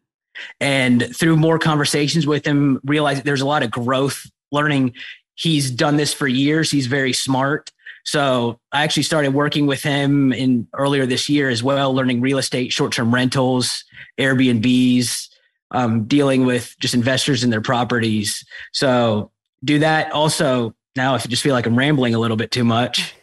And 0.61 1.17
through 1.17 1.37
more 1.37 1.59
conversations 1.59 2.27
with 2.27 2.47
him, 2.47 2.81
realized 2.85 3.25
there's 3.25 3.41
a 3.41 3.47
lot 3.47 3.63
of 3.63 3.71
growth, 3.71 4.27
learning. 4.53 4.95
He's 5.35 5.71
done 5.71 5.97
this 5.97 6.15
for 6.15 6.27
years. 6.27 6.71
He's 6.71 6.87
very 6.87 7.13
smart. 7.13 7.71
So 8.05 8.59
I 8.73 8.85
actually 8.85 9.03
started 9.03 9.35
working 9.35 9.67
with 9.67 9.83
him 9.83 10.33
in 10.33 10.67
earlier 10.75 11.05
this 11.05 11.29
year 11.29 11.51
as 11.51 11.63
well, 11.63 11.95
learning 11.95 12.21
real 12.21 12.39
estate, 12.39 12.73
short-term 12.73 13.13
rentals, 13.13 13.85
Airbnbs, 14.19 15.29
um, 15.71 16.05
dealing 16.05 16.47
with 16.47 16.75
just 16.81 16.95
investors 16.95 17.45
in 17.45 17.51
their 17.51 17.61
properties. 17.61 18.45
So 18.73 19.31
do 19.63 19.81
that. 19.81 20.13
Also, 20.13 20.75
now 20.97 21.15
if 21.15 21.27
I 21.27 21.29
just 21.29 21.43
feel 21.43 21.55
like 21.55 21.67
I'm 21.67 21.77
rambling 21.77 22.15
a 22.15 22.19
little 22.19 22.37
bit 22.37 22.51
too 22.51 22.65
much, 22.65 23.15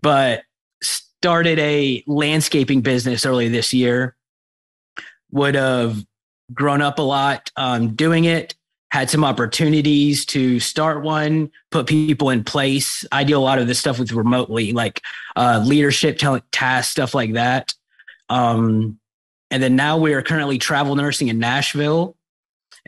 but 0.00 0.44
started 0.82 1.58
a 1.58 2.02
landscaping 2.06 2.80
business 2.80 3.26
early 3.26 3.48
this 3.48 3.74
year. 3.74 4.16
Would 5.32 5.54
have 5.54 6.04
grown 6.52 6.82
up 6.82 6.98
a 6.98 7.02
lot 7.02 7.50
um, 7.56 7.94
doing 7.94 8.24
it. 8.24 8.54
Had 8.90 9.08
some 9.08 9.24
opportunities 9.24 10.26
to 10.26 10.58
start 10.58 11.04
one, 11.04 11.52
put 11.70 11.86
people 11.86 12.30
in 12.30 12.42
place. 12.42 13.04
I 13.12 13.22
do 13.22 13.36
a 13.36 13.38
lot 13.38 13.60
of 13.60 13.68
this 13.68 13.78
stuff 13.78 14.00
with 14.00 14.10
remotely, 14.10 14.72
like 14.72 15.00
uh, 15.36 15.62
leadership, 15.64 16.18
talent, 16.18 16.42
tasks, 16.50 16.90
stuff 16.90 17.14
like 17.14 17.34
that. 17.34 17.72
Um, 18.28 18.98
and 19.52 19.62
then 19.62 19.76
now 19.76 19.96
we 19.96 20.12
are 20.14 20.22
currently 20.22 20.58
travel 20.58 20.96
nursing 20.96 21.28
in 21.28 21.38
Nashville, 21.38 22.16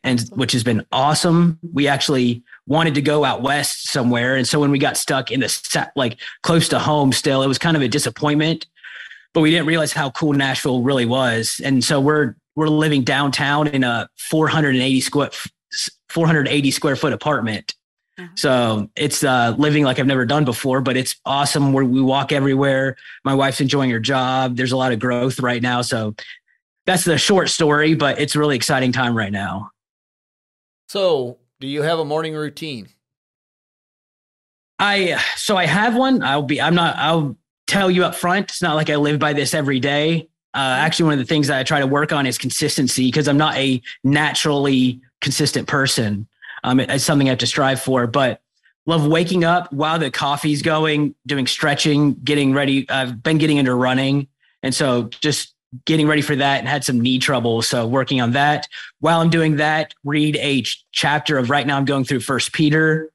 and 0.03 0.21
which 0.35 0.53
has 0.53 0.65
been 0.65 0.85
awesome. 0.91 1.61
We 1.73 1.87
actually 1.87 2.43
wanted 2.67 2.95
to 2.95 3.03
go 3.03 3.25
out 3.25 3.43
west 3.43 3.89
somewhere, 3.89 4.37
and 4.37 4.47
so 4.47 4.59
when 4.59 4.73
we 4.73 4.79
got 4.79 4.97
stuck 4.97 5.31
in 5.31 5.41
the 5.41 5.91
like 5.95 6.19
close 6.43 6.69
to 6.71 6.81
home, 6.81 7.13
still 7.13 7.43
it 7.43 7.49
was 7.49 7.59
kind 7.59 7.77
of 7.77 7.83
a 7.83 7.89
disappointment. 7.89 8.67
But 9.35 9.41
we 9.41 9.51
didn't 9.51 9.67
realize 9.67 9.93
how 9.93 10.11
cool 10.11 10.35
Nashville 10.35 10.83
really 10.83 11.07
was, 11.07 11.61
and 11.65 11.83
so 11.83 12.01
we're 12.01 12.35
we're 12.55 12.69
living 12.69 13.03
downtown 13.03 13.67
in 13.69 13.83
a 13.83 14.09
480 14.19 15.01
square 15.01 15.31
480 16.11 16.71
square 16.71 16.97
foot 16.97 17.13
apartment. 17.13 17.75
Mm-hmm. 18.19 18.35
So 18.37 18.91
it's 18.95 19.25
uh, 19.25 19.55
living 19.57 19.85
like 19.85 19.99
I've 19.99 20.07
never 20.07 20.27
done 20.27 20.45
before, 20.45 20.83
but 20.83 20.97
it's 20.97 21.17
awesome. 21.25 21.73
Where 21.73 21.85
we 21.85 22.03
walk 22.03 22.31
everywhere. 22.31 22.97
My 23.25 23.35
wife's 23.35 23.61
enjoying 23.61 23.91
her 23.91 24.01
job. 24.01 24.57
There's 24.57 24.73
a 24.73 24.77
lot 24.77 24.93
of 24.93 24.99
growth 24.99 25.41
right 25.41 25.63
now, 25.63 25.81
so 25.81 26.15
that's 26.85 27.05
the 27.05 27.17
short 27.17 27.49
story, 27.49 27.95
but 27.95 28.21
it's 28.21 28.35
a 28.35 28.39
really 28.39 28.57
exciting 28.57 28.93
time 28.93 29.17
right 29.17 29.33
now. 29.33 29.71
So, 30.89 31.39
do 31.61 31.67
you 31.67 31.83
have 31.83 31.99
a 31.99 32.05
morning 32.05 32.35
routine? 32.35 32.89
I 34.79 35.23
so 35.37 35.57
I 35.57 35.67
have 35.67 35.95
one. 35.97 36.23
I'll 36.23 36.43
be. 36.43 36.61
I'm 36.61 36.75
not. 36.75 36.97
I'll 36.97 37.37
tell 37.73 37.91
you 37.91 38.05
up 38.05 38.15
front. 38.15 38.51
It's 38.51 38.61
not 38.61 38.77
like 38.77 38.91
I 38.91 38.97
live 38.97 39.19
by 39.19 39.33
this 39.33 39.55
every 39.55 39.81
day. 39.81 40.29
Uh, 40.55 40.77
actually, 40.79 41.05
one 41.05 41.15
of 41.15 41.19
the 41.19 41.25
things 41.25 41.47
that 41.49 41.59
I 41.59 41.63
try 41.63 41.81
to 41.81 41.87
work 41.87 42.13
on 42.13 42.27
is 42.27 42.37
consistency 42.37 43.07
because 43.07 43.27
I'm 43.27 43.39
not 43.39 43.57
a 43.57 43.81
naturally 44.05 45.01
consistent 45.23 45.67
person. 45.67 46.29
Um, 46.65 46.81
it, 46.81 46.91
it's 46.91 47.05
something 47.05 47.29
I 47.29 47.31
have 47.31 47.39
to 47.39 47.47
strive 47.47 47.81
for. 47.81 48.07
But 48.07 48.43
love 48.85 49.07
waking 49.07 49.45
up 49.45 49.73
while 49.73 49.99
the 49.99 50.11
coffee's 50.11 50.61
going, 50.61 51.15
doing 51.27 51.47
stretching, 51.47 52.13
getting 52.17 52.53
ready. 52.53 52.89
I've 52.91 53.23
been 53.23 53.39
getting 53.39 53.57
into 53.57 53.75
running, 53.75 54.29
and 54.63 54.75
so 54.75 55.05
just 55.21 55.55
getting 55.87 56.07
ready 56.07 56.21
for 56.21 56.37
that 56.37 56.59
and 56.59 56.69
had 56.69 56.85
some 56.85 57.01
knee 57.01 57.19
trouble. 57.19 57.63
So 57.63 57.87
working 57.87 58.21
on 58.21 58.33
that. 58.33 58.69
While 59.01 59.23
I'm 59.23 59.31
doing 59.31 59.57
that, 59.57 59.95
read 60.05 60.37
a 60.37 60.63
chapter 60.93 61.39
of 61.39 61.49
right 61.49 61.67
now 61.67 61.79
I'm 61.79 61.87
going 61.87 62.05
through 62.05 62.21
First 62.21 62.53
Peter. 62.53 63.11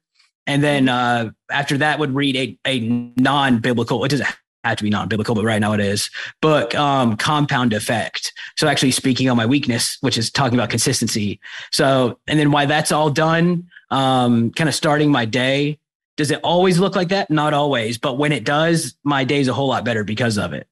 And 0.48 0.64
then 0.64 0.88
uh, 0.88 1.30
after 1.48 1.78
that 1.78 2.00
would 2.00 2.16
read 2.16 2.34
a, 2.34 2.58
a 2.66 2.80
non-biblical, 3.16 4.04
it 4.04 4.08
doesn't 4.08 4.28
have 4.64 4.78
to 4.78 4.84
be 4.84 4.90
non-biblical, 4.90 5.34
but 5.34 5.44
right 5.44 5.60
now 5.60 5.72
it 5.72 5.80
is, 5.80 6.10
But 6.42 6.74
um, 6.74 7.16
Compound 7.16 7.72
Effect. 7.72 8.32
So 8.56 8.66
actually 8.66 8.90
speaking 8.90 9.30
on 9.30 9.36
my 9.36 9.46
weakness, 9.46 9.98
which 10.00 10.18
is 10.18 10.30
talking 10.30 10.58
about 10.58 10.70
consistency. 10.70 11.40
So, 11.70 12.18
and 12.26 12.38
then 12.38 12.50
why 12.50 12.66
that's 12.66 12.92
all 12.92 13.10
done, 13.10 13.68
um, 13.90 14.50
kind 14.52 14.68
of 14.68 14.74
starting 14.74 15.10
my 15.10 15.24
day. 15.24 15.78
Does 16.16 16.30
it 16.30 16.40
always 16.42 16.80
look 16.80 16.96
like 16.96 17.08
that? 17.08 17.30
Not 17.30 17.54
always, 17.54 17.98
but 17.98 18.18
when 18.18 18.32
it 18.32 18.44
does, 18.44 18.94
my 19.04 19.24
day's 19.24 19.46
a 19.46 19.54
whole 19.54 19.68
lot 19.68 19.84
better 19.84 20.02
because 20.02 20.36
of 20.36 20.52
it. 20.52 20.66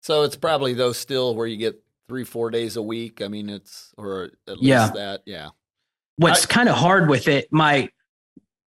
So 0.00 0.22
it's 0.22 0.36
probably 0.36 0.72
though 0.72 0.92
still 0.92 1.34
where 1.34 1.46
you 1.46 1.58
get 1.58 1.80
three, 2.08 2.24
four 2.24 2.50
days 2.50 2.76
a 2.76 2.82
week. 2.82 3.20
I 3.22 3.28
mean, 3.28 3.50
it's 3.50 3.92
or 3.98 4.30
at 4.48 4.56
least 4.56 4.62
yeah. 4.62 4.90
that. 4.94 5.22
Yeah. 5.26 5.50
What's 6.16 6.46
kind 6.46 6.68
of 6.68 6.76
hard 6.76 7.08
with 7.08 7.28
it, 7.28 7.48
my 7.52 7.90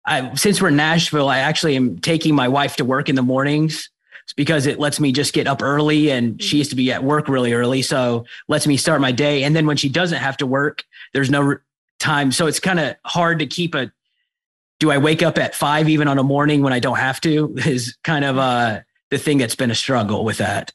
I 0.04 0.34
since 0.34 0.60
we're 0.60 0.68
in 0.68 0.76
Nashville, 0.76 1.28
I 1.28 1.38
actually 1.38 1.76
am 1.76 1.98
taking 2.00 2.34
my 2.34 2.48
wife 2.48 2.76
to 2.76 2.84
work 2.84 3.08
in 3.08 3.14
the 3.14 3.22
mornings 3.22 3.88
because 4.36 4.66
it 4.66 4.78
lets 4.78 5.00
me 5.00 5.12
just 5.12 5.32
get 5.32 5.46
up 5.46 5.62
early 5.62 6.10
and 6.10 6.42
she 6.42 6.58
used 6.58 6.70
to 6.70 6.76
be 6.76 6.92
at 6.92 7.04
work 7.04 7.28
really 7.28 7.52
early. 7.52 7.82
So 7.82 8.24
lets 8.48 8.66
me 8.66 8.76
start 8.76 9.00
my 9.00 9.12
day. 9.12 9.44
And 9.44 9.54
then 9.54 9.66
when 9.66 9.76
she 9.76 9.88
doesn't 9.88 10.18
have 10.18 10.36
to 10.38 10.46
work, 10.46 10.84
there's 11.12 11.30
no 11.30 11.56
time. 11.98 12.32
So 12.32 12.46
it's 12.46 12.60
kind 12.60 12.80
of 12.80 12.96
hard 13.04 13.38
to 13.40 13.46
keep 13.46 13.74
a, 13.74 13.92
do 14.80 14.90
I 14.90 14.98
wake 14.98 15.22
up 15.22 15.38
at 15.38 15.54
five 15.54 15.88
even 15.88 16.08
on 16.08 16.18
a 16.18 16.22
morning 16.22 16.62
when 16.62 16.72
I 16.72 16.80
don't 16.80 16.98
have 16.98 17.20
to 17.22 17.54
is 17.66 17.96
kind 18.04 18.24
of 18.24 18.38
uh, 18.38 18.80
the 19.10 19.18
thing 19.18 19.38
that's 19.38 19.56
been 19.56 19.70
a 19.70 19.76
struggle 19.76 20.24
with 20.24 20.38
that. 20.38 20.72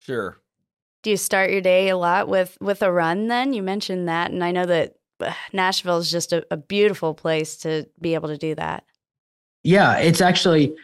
Sure. 0.00 0.38
Do 1.02 1.10
you 1.10 1.16
start 1.16 1.50
your 1.50 1.62
day 1.62 1.88
a 1.88 1.96
lot 1.96 2.28
with 2.28 2.58
with 2.60 2.82
a 2.82 2.92
run? 2.92 3.28
Then 3.28 3.54
you 3.54 3.62
mentioned 3.62 4.08
that, 4.08 4.30
and 4.30 4.44
I 4.44 4.52
know 4.52 4.66
that 4.66 4.96
Nashville 5.52 5.96
is 5.96 6.10
just 6.10 6.32
a, 6.32 6.46
a 6.50 6.58
beautiful 6.58 7.14
place 7.14 7.56
to 7.58 7.86
be 8.00 8.14
able 8.14 8.28
to 8.28 8.36
do 8.36 8.54
that. 8.54 8.84
Yeah, 9.62 9.98
it's 9.98 10.20
actually 10.20 10.74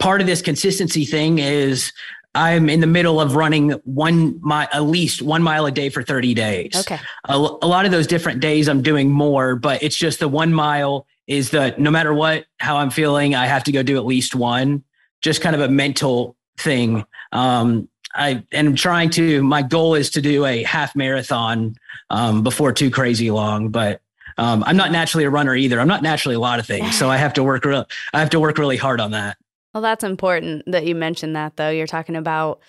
part 0.00 0.20
of 0.20 0.26
this 0.26 0.42
consistency 0.42 1.04
thing 1.04 1.38
is 1.38 1.92
I'm 2.34 2.68
in 2.68 2.80
the 2.80 2.86
middle 2.86 3.20
of 3.20 3.36
running 3.36 3.70
one 3.84 4.40
mile, 4.40 4.68
at 4.72 4.84
least 4.84 5.22
one 5.22 5.42
mile 5.42 5.66
a 5.66 5.70
day 5.70 5.88
for 5.88 6.02
30 6.02 6.34
days. 6.34 6.72
Okay. 6.74 6.98
A, 7.28 7.34
a, 7.34 7.66
lot 7.66 7.84
of 7.86 7.92
those 7.92 8.06
different 8.06 8.40
days 8.40 8.68
I'm 8.68 8.82
doing 8.82 9.10
more, 9.10 9.56
but 9.56 9.82
it's 9.82 9.96
just 9.96 10.20
the 10.20 10.28
one 10.28 10.52
mile 10.52 11.06
is 11.26 11.50
the 11.50 11.74
no 11.76 11.90
matter 11.90 12.14
what, 12.14 12.46
how 12.58 12.76
I'm 12.76 12.90
feeling, 12.90 13.34
I 13.34 13.46
have 13.46 13.64
to 13.64 13.72
go 13.72 13.82
do 13.82 13.96
at 13.96 14.04
least 14.04 14.34
one, 14.34 14.84
just 15.20 15.40
kind 15.40 15.54
of 15.54 15.62
a 15.62 15.68
mental 15.68 16.36
thing. 16.56 17.04
Um, 17.32 17.88
I 18.14 18.44
am 18.52 18.74
trying 18.74 19.10
to. 19.10 19.42
My 19.42 19.62
goal 19.62 19.94
is 19.94 20.10
to 20.10 20.20
do 20.20 20.44
a 20.44 20.64
half 20.64 20.96
marathon 20.96 21.76
um, 22.10 22.42
before 22.42 22.72
too 22.72 22.90
crazy 22.90 23.30
long, 23.30 23.68
but 23.68 24.00
um, 24.36 24.64
I'm 24.66 24.76
not 24.76 24.90
naturally 24.90 25.24
a 25.24 25.30
runner 25.30 25.54
either. 25.54 25.78
I'm 25.78 25.86
not 25.86 26.02
naturally 26.02 26.34
a 26.34 26.40
lot 26.40 26.58
of 26.58 26.66
things, 26.66 26.98
so 26.98 27.08
I 27.08 27.16
have 27.18 27.34
to 27.34 27.44
work. 27.44 27.64
Real, 27.64 27.86
I 28.12 28.18
have 28.18 28.30
to 28.30 28.40
work 28.40 28.58
really 28.58 28.76
hard 28.76 29.00
on 29.00 29.12
that. 29.12 29.36
Well, 29.72 29.82
that's 29.82 30.04
important 30.04 30.64
that 30.66 30.86
you 30.86 30.94
mentioned 30.94 31.36
that, 31.36 31.56
though. 31.56 31.70
You're 31.70 31.86
talking 31.86 32.16
about 32.16 32.60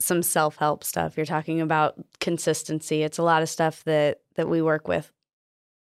some 0.00 0.22
self 0.22 0.56
help 0.56 0.84
stuff. 0.84 1.16
You're 1.16 1.26
talking 1.26 1.60
about 1.60 1.94
consistency. 2.20 3.02
It's 3.02 3.18
a 3.18 3.22
lot 3.22 3.42
of 3.42 3.48
stuff 3.48 3.84
that 3.84 4.20
that 4.36 4.48
we 4.48 4.62
work 4.62 4.88
with 4.88 5.10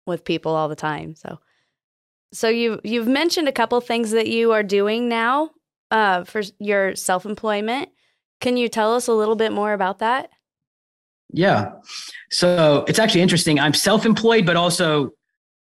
with 0.05 0.23
people 0.23 0.55
all 0.55 0.69
the 0.69 0.75
time. 0.75 1.15
So, 1.15 1.39
so 2.31 2.47
you 2.47 2.79
you've 2.83 3.07
mentioned 3.07 3.47
a 3.47 3.53
couple 3.53 3.79
things 3.81 4.11
that 4.11 4.27
you 4.27 4.51
are 4.53 4.63
doing 4.63 5.09
now 5.09 5.51
uh, 5.91 6.23
for 6.23 6.41
your 6.59 6.95
self 6.95 7.25
employment. 7.25 7.89
Can 8.39 8.57
you 8.57 8.69
tell 8.69 8.93
us 8.93 9.07
a 9.07 9.13
little 9.13 9.35
bit 9.35 9.51
more 9.51 9.73
about 9.73 9.99
that? 9.99 10.29
Yeah. 11.31 11.73
So 12.29 12.85
it's 12.87 12.99
actually 12.99 13.21
interesting. 13.21 13.59
I'm 13.59 13.73
self 13.73 14.05
employed, 14.05 14.45
but 14.45 14.55
also 14.55 15.11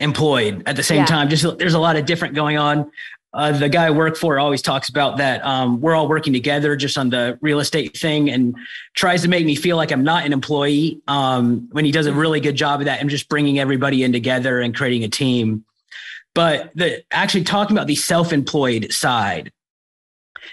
employed 0.00 0.62
at 0.66 0.76
the 0.76 0.82
same 0.82 0.98
yeah. 0.98 1.06
time. 1.06 1.28
Just 1.28 1.58
there's 1.58 1.74
a 1.74 1.78
lot 1.78 1.96
of 1.96 2.04
different 2.04 2.34
going 2.34 2.58
on. 2.58 2.90
Uh, 3.32 3.52
the 3.52 3.68
guy 3.68 3.86
I 3.86 3.90
work 3.90 4.16
for 4.16 4.38
always 4.38 4.62
talks 4.62 4.88
about 4.88 5.18
that. 5.18 5.44
Um, 5.44 5.80
we're 5.80 5.94
all 5.94 6.08
working 6.08 6.32
together 6.32 6.74
just 6.74 6.96
on 6.96 7.10
the 7.10 7.38
real 7.42 7.60
estate 7.60 7.96
thing 7.96 8.30
and 8.30 8.56
tries 8.94 9.22
to 9.22 9.28
make 9.28 9.44
me 9.44 9.54
feel 9.54 9.76
like 9.76 9.92
I'm 9.92 10.04
not 10.04 10.24
an 10.24 10.32
employee 10.32 11.02
um, 11.06 11.68
when 11.72 11.84
he 11.84 11.92
does 11.92 12.06
a 12.06 12.14
really 12.14 12.40
good 12.40 12.54
job 12.54 12.80
of 12.80 12.86
that 12.86 13.00
and 13.00 13.10
just 13.10 13.28
bringing 13.28 13.58
everybody 13.58 14.04
in 14.04 14.12
together 14.12 14.60
and 14.60 14.74
creating 14.74 15.04
a 15.04 15.08
team. 15.08 15.64
But 16.34 16.70
the 16.74 17.02
actually 17.10 17.44
talking 17.44 17.76
about 17.76 17.86
the 17.86 17.94
self 17.94 18.32
employed 18.32 18.92
side, 18.92 19.52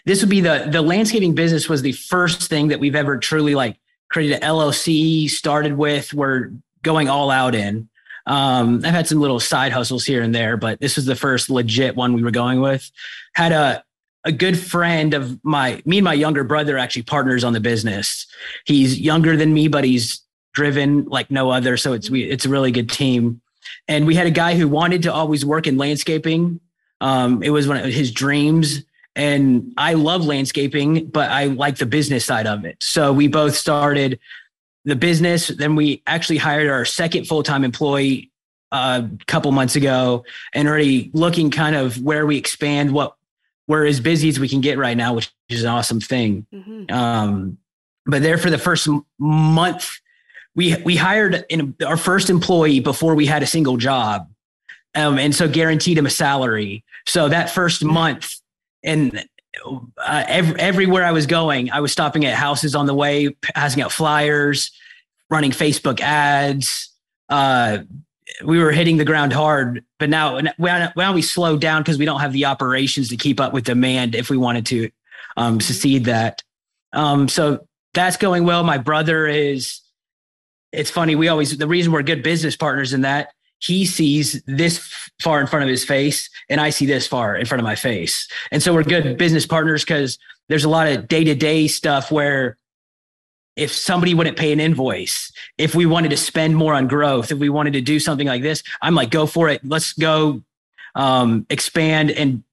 this 0.05 0.21
would 0.21 0.29
be 0.29 0.41
the 0.41 0.67
the 0.69 0.81
landscaping 0.81 1.35
business 1.35 1.69
was 1.69 1.81
the 1.81 1.91
first 1.91 2.49
thing 2.49 2.69
that 2.69 2.79
we've 2.79 2.95
ever 2.95 3.17
truly 3.17 3.55
like 3.55 3.77
created 4.09 4.35
an 4.35 4.41
LLC, 4.41 5.29
started 5.29 5.77
with. 5.77 6.13
We're 6.13 6.51
going 6.83 7.09
all 7.09 7.31
out 7.31 7.55
in. 7.55 7.89
Um, 8.25 8.81
I've 8.85 8.93
had 8.93 9.07
some 9.07 9.19
little 9.19 9.39
side 9.39 9.71
hustles 9.71 10.05
here 10.05 10.21
and 10.21 10.33
there, 10.33 10.57
but 10.57 10.79
this 10.79 10.95
was 10.95 11.05
the 11.05 11.15
first 11.15 11.49
legit 11.49 11.95
one 11.95 12.13
we 12.13 12.23
were 12.23 12.31
going 12.31 12.61
with. 12.61 12.89
Had 13.35 13.51
a 13.51 13.83
a 14.25 14.31
good 14.31 14.57
friend 14.57 15.13
of 15.13 15.43
my 15.43 15.81
me 15.85 15.97
and 15.97 16.05
my 16.05 16.13
younger 16.13 16.45
brother 16.45 16.77
actually 16.77 17.03
partners 17.03 17.43
on 17.43 17.53
the 17.53 17.59
business. 17.59 18.25
He's 18.65 18.99
younger 18.99 19.35
than 19.35 19.53
me, 19.53 19.67
but 19.67 19.83
he's 19.83 20.21
driven 20.53 21.05
like 21.05 21.29
no 21.29 21.49
other. 21.49 21.75
So 21.77 21.93
it's 21.93 22.09
we 22.09 22.23
it's 22.23 22.45
a 22.45 22.49
really 22.49 22.71
good 22.71 22.89
team. 22.89 23.41
And 23.87 24.07
we 24.07 24.15
had 24.15 24.27
a 24.27 24.31
guy 24.31 24.55
who 24.55 24.67
wanted 24.67 25.03
to 25.03 25.13
always 25.13 25.45
work 25.45 25.67
in 25.67 25.77
landscaping. 25.77 26.59
Um, 27.01 27.43
it 27.43 27.49
was 27.49 27.67
one 27.67 27.77
of 27.77 27.85
his 27.85 28.11
dreams 28.11 28.83
and 29.15 29.73
I 29.77 29.93
love 29.93 30.25
landscaping, 30.25 31.05
but 31.07 31.29
I 31.29 31.45
like 31.45 31.77
the 31.77 31.85
business 31.85 32.25
side 32.25 32.47
of 32.47 32.65
it. 32.65 32.77
So 32.81 33.13
we 33.13 33.27
both 33.27 33.55
started 33.55 34.19
the 34.85 34.95
business. 34.95 35.47
Then 35.47 35.75
we 35.75 36.01
actually 36.07 36.37
hired 36.37 36.69
our 36.69 36.85
second 36.85 37.27
full 37.27 37.43
time 37.43 37.63
employee 37.63 38.31
a 38.71 39.07
couple 39.27 39.51
months 39.51 39.75
ago 39.75 40.25
and 40.53 40.67
already 40.67 41.11
looking 41.13 41.51
kind 41.51 41.75
of 41.75 42.01
where 42.01 42.25
we 42.25 42.37
expand 42.37 42.91
what 42.91 43.15
we're 43.67 43.85
as 43.85 43.99
busy 43.99 44.29
as 44.29 44.39
we 44.39 44.49
can 44.49 44.61
get 44.61 44.77
right 44.77 44.97
now, 44.97 45.13
which 45.13 45.31
is 45.49 45.63
an 45.63 45.69
awesome 45.69 46.01
thing. 46.01 46.45
Mm-hmm. 46.53 46.93
Um, 46.93 47.57
but 48.05 48.21
there 48.21 48.37
for 48.37 48.49
the 48.49 48.57
first 48.57 48.87
month, 49.19 49.99
we 50.55 50.75
we 50.83 50.95
hired 50.95 51.45
in 51.49 51.75
our 51.85 51.97
first 51.97 52.29
employee 52.29 52.79
before 52.79 53.15
we 53.15 53.25
had 53.25 53.41
a 53.41 53.47
single 53.47 53.77
job, 53.77 54.29
um, 54.93 55.17
and 55.17 55.33
so 55.33 55.47
guaranteed 55.47 55.97
him 55.97 56.05
a 56.05 56.11
salary. 56.11 56.83
So 57.07 57.29
that 57.29 57.49
first 57.49 57.83
month, 57.83 58.39
and 58.83 59.25
uh, 59.65 60.23
every, 60.27 60.59
everywhere 60.59 61.05
I 61.05 61.11
was 61.11 61.25
going, 61.25 61.71
I 61.71 61.79
was 61.79 61.91
stopping 61.91 62.25
at 62.25 62.33
houses 62.33 62.75
on 62.75 62.85
the 62.85 62.93
way, 62.93 63.29
passing 63.29 63.81
out 63.81 63.91
flyers, 63.91 64.71
running 65.29 65.51
Facebook 65.51 65.99
ads, 66.01 66.89
uh, 67.29 67.79
we 68.43 68.59
were 68.59 68.71
hitting 68.71 68.97
the 68.97 69.05
ground 69.05 69.33
hard, 69.33 69.83
but 69.99 70.09
now 70.09 70.39
now 70.39 71.13
we 71.13 71.21
slowed 71.21 71.61
down 71.61 71.81
because 71.81 71.97
we 71.97 72.05
don't 72.05 72.19
have 72.19 72.33
the 72.33 72.45
operations 72.45 73.09
to 73.09 73.17
keep 73.17 73.39
up 73.39 73.53
with 73.53 73.63
demand 73.63 74.15
if 74.15 74.29
we 74.29 74.37
wanted 74.37 74.65
to 74.67 74.89
um, 75.37 75.53
mm-hmm. 75.53 75.59
succeed 75.61 76.05
that. 76.05 76.43
Um, 76.93 77.27
so 77.27 77.67
that's 77.93 78.17
going 78.17 78.45
well. 78.45 78.63
My 78.63 78.77
brother 78.77 79.27
is. 79.27 79.79
It's 80.71 80.89
funny. 80.89 81.15
We 81.15 81.27
always 81.27 81.55
the 81.57 81.67
reason 81.67 81.91
we're 81.91 82.01
good 82.01 82.23
business 82.23 82.55
partners 82.55 82.93
in 82.93 83.01
that 83.01 83.33
he 83.63 83.85
sees 83.85 84.41
this 84.45 84.77
far 85.21 85.39
in 85.39 85.47
front 85.47 85.63
of 85.63 85.69
his 85.69 85.85
face, 85.85 86.29
and 86.49 86.59
I 86.59 86.69
see 86.69 86.85
this 86.85 87.07
far 87.07 87.35
in 87.35 87.45
front 87.45 87.59
of 87.59 87.65
my 87.65 87.75
face, 87.75 88.27
and 88.51 88.61
so 88.61 88.73
we're 88.73 88.83
good 88.83 89.17
business 89.17 89.45
partners 89.45 89.83
because 89.83 90.17
there's 90.49 90.65
a 90.65 90.69
lot 90.69 90.87
of 90.87 91.07
day 91.07 91.23
to 91.23 91.35
day 91.35 91.67
stuff 91.67 92.11
where 92.11 92.57
if 93.55 93.71
somebody 93.71 94.13
wouldn't 94.13 94.37
pay 94.37 94.51
an 94.51 94.59
invoice, 94.59 95.31
if 95.57 95.75
we 95.75 95.85
wanted 95.85 96.09
to 96.09 96.17
spend 96.17 96.55
more 96.55 96.73
on 96.73 96.87
growth, 96.87 97.31
if 97.31 97.37
we 97.37 97.49
wanted 97.49 97.73
to 97.73 97.81
do 97.81 97.99
something 97.99 98.27
like 98.27 98.41
this, 98.41 98.63
I'm 98.81 98.95
like, 98.95 99.11
go 99.11 99.25
for 99.25 99.49
it. 99.49 99.61
Let's 99.63 99.93
go 99.93 100.41
um, 100.95 101.45
expand. 101.49 102.11
And 102.11 102.43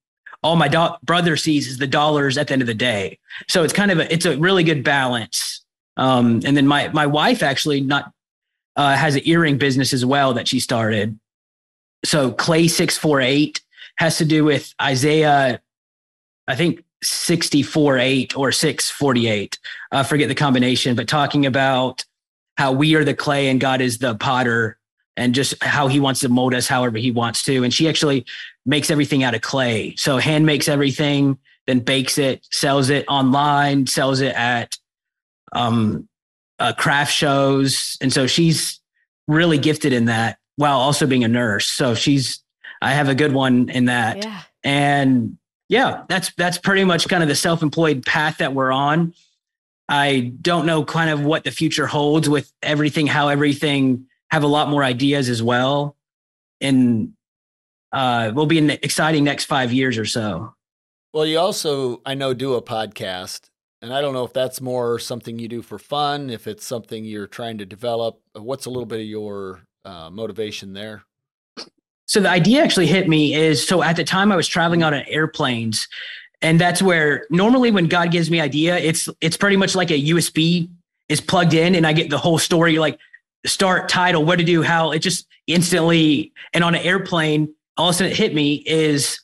all 0.43 0.57
my 0.57 0.69
do- 0.69 0.97
brother 1.03 1.37
sees 1.37 1.69
is 1.69 1.79
the 1.79 1.87
dollars 1.87 2.37
at 2.37 2.49
the 2.49 2.53
end 2.53 2.63
of 2.63 2.69
the 2.69 2.75
day. 2.75 3.19
So 3.49 3.63
it's 3.63 3.73
kind 3.73 3.91
of 3.91 3.99
a, 3.99 4.13
it's 4.13 4.27
a 4.27 4.37
really 4.37 4.63
good 4.63 4.85
balance. 4.85 5.63
Um, 5.97 6.43
and 6.45 6.57
then 6.57 6.67
my, 6.67 6.89
my 6.89 7.07
wife 7.07 7.43
actually 7.43 7.81
not, 7.81 8.13
uh, 8.81 8.97
has 8.97 9.15
an 9.15 9.21
earring 9.27 9.59
business 9.59 9.93
as 9.93 10.07
well 10.07 10.33
that 10.33 10.49
she 10.49 10.59
started. 10.59 11.21
So 12.03 12.33
Clay 12.33 12.67
648 12.67 13.61
has 13.97 14.17
to 14.17 14.25
do 14.25 14.43
with 14.43 14.75
Isaiah, 14.81 15.61
I 16.49 16.57
think 16.57 16.83
64 17.03 17.99
8 17.99 18.39
or 18.39 18.53
648. 18.53 19.59
I 19.93 20.03
forget 20.03 20.29
the 20.29 20.35
combination, 20.35 20.97
but 20.97 21.09
talking 21.09 21.45
about 21.45 22.07
how 22.57 22.73
we 22.73 22.95
are 22.95 23.05
the 23.05 23.13
clay 23.13 23.49
and 23.49 23.61
God 23.61 23.83
is 23.83 23.99
the 23.99 24.15
potter 24.15 24.79
and 25.15 25.35
just 25.35 25.63
how 25.63 25.89
he 25.89 26.01
wants 26.01 26.21
to 26.21 26.31
mold 26.31 26.55
us 26.55 26.67
however 26.67 26.97
he 26.97 27.11
wants 27.11 27.43
to. 27.45 27.63
And 27.65 27.75
she 27.75 27.87
actually 27.87 28.25
makes 28.65 28.91
everything 28.91 29.23
out 29.23 29.35
of 29.35 29.43
clay. 29.43 29.95
So 29.97 30.17
hand 30.17 30.47
makes 30.47 30.69
everything, 30.69 31.37
then 31.67 31.81
bakes 31.81 32.17
it, 32.17 32.47
sells 32.51 32.89
it 32.89 33.05
online, 33.09 33.87
sells 33.87 34.23
it 34.23 34.35
at 34.35 34.79
um, 35.53 36.09
uh, 36.61 36.73
craft 36.75 37.13
shows. 37.13 37.97
And 38.01 38.13
so 38.13 38.27
she's 38.27 38.81
really 39.27 39.59
gifted 39.59 39.93
in 39.93 40.05
that 40.05 40.39
while 40.57 40.79
also 40.79 41.07
being 41.07 41.25
a 41.25 41.29
nurse. 41.29 41.67
So 41.67 41.95
she's, 41.95 42.41
I 42.81 42.91
have 42.93 43.09
a 43.09 43.15
good 43.15 43.33
one 43.33 43.69
in 43.71 43.87
that. 43.87 44.19
Yeah. 44.19 44.43
And 44.63 45.39
yeah, 45.69 46.05
that's 46.09 46.33
that's 46.35 46.59
pretty 46.59 46.85
much 46.85 47.09
kind 47.09 47.23
of 47.23 47.29
the 47.29 47.35
self-employed 47.35 48.05
path 48.05 48.39
that 48.39 48.55
we're 48.55 48.73
on. 48.73 49.15
I 49.89 50.33
don't 50.41 50.67
know 50.67 50.85
kind 50.85 51.11
of 51.11 51.25
what 51.25 51.45
the 51.45 51.51
future 51.51 51.87
holds 51.87 52.29
with 52.29 52.53
everything, 52.63 53.07
how 53.07 53.29
everything 53.29 54.07
have 54.31 54.45
a 54.45 54.47
lot 54.47 54.69
more 54.69 54.85
ideas 54.85 55.29
as 55.29 55.43
well. 55.43 55.97
And 56.61 57.15
uh, 57.93 58.33
will 58.35 58.47
be 58.47 58.59
an 58.59 58.71
exciting 58.71 59.25
next 59.25 59.47
five 59.47 59.73
years 59.73 59.99
or 59.99 60.05
so. 60.05 60.55
Well, 61.13 61.27
you 61.27 61.39
also, 61.39 62.01
I 62.07 62.15
know, 62.15 62.35
do 62.35 62.55
a 62.55 62.63
podcast. 62.63 63.50
And 63.83 63.95
I 63.95 64.01
don't 64.01 64.13
know 64.13 64.25
if 64.25 64.33
that's 64.33 64.61
more 64.61 64.99
something 64.99 65.39
you 65.39 65.49
do 65.49 65.63
for 65.63 65.79
fun, 65.79 66.29
if 66.29 66.47
it's 66.47 66.67
something 66.67 67.05
you're 67.05 67.27
trying 67.27 67.59
to 67.59 67.67
develop. 67.67 68.21
What's 68.35 68.67
a 68.67 68.71
little 68.71 68.87
bit 68.87 69.01
of 69.01 69.07
your 69.07 69.61
uh, 69.85 70.11
motivation 70.11 70.75
there? 70.75 71.05
So 72.07 72.21
the 72.21 72.29
idea 72.29 72.63
actually 72.63 72.89
hit 72.89 73.09
me 73.09 73.35
is 73.35 73.67
so 73.67 73.83
at 73.83 73.97
the 73.97 74.05
time 74.05 74.33
I 74.33 74.37
was 74.37 74.49
traveling 74.49 74.83
on 74.83 74.93
airplanes, 74.93 75.89
and 76.43 76.61
that's 76.61 76.83
where 76.83 77.27
normally 77.31 77.71
when 77.71 77.87
God 77.87 78.11
gives 78.11 78.31
me 78.31 78.41
idea, 78.41 78.77
it's 78.77 79.09
it's 79.21 79.37
pretty 79.37 79.57
much 79.57 79.75
like 79.75 79.91
a 79.91 80.03
USB 80.09 80.69
is 81.09 81.21
plugged 81.21 81.55
in, 81.55 81.75
and 81.75 81.87
I 81.87 81.93
get 81.93 82.11
the 82.11 82.19
whole 82.19 82.39
story 82.39 82.79
like 82.79 82.99
start, 83.47 83.89
title, 83.89 84.25
what 84.25 84.41
to 84.41 84.45
do, 84.45 84.61
how 84.63 84.91
it 84.91 84.99
just 84.99 85.27
instantly. 85.47 86.33
And 86.53 86.65
on 86.65 86.75
an 86.75 86.83
airplane, 86.83 87.55
all 87.77 87.89
of 87.89 87.95
a 87.95 87.99
sudden 87.99 88.13
it 88.13 88.19
hit 88.19 88.35
me 88.35 88.57
is 88.67 89.21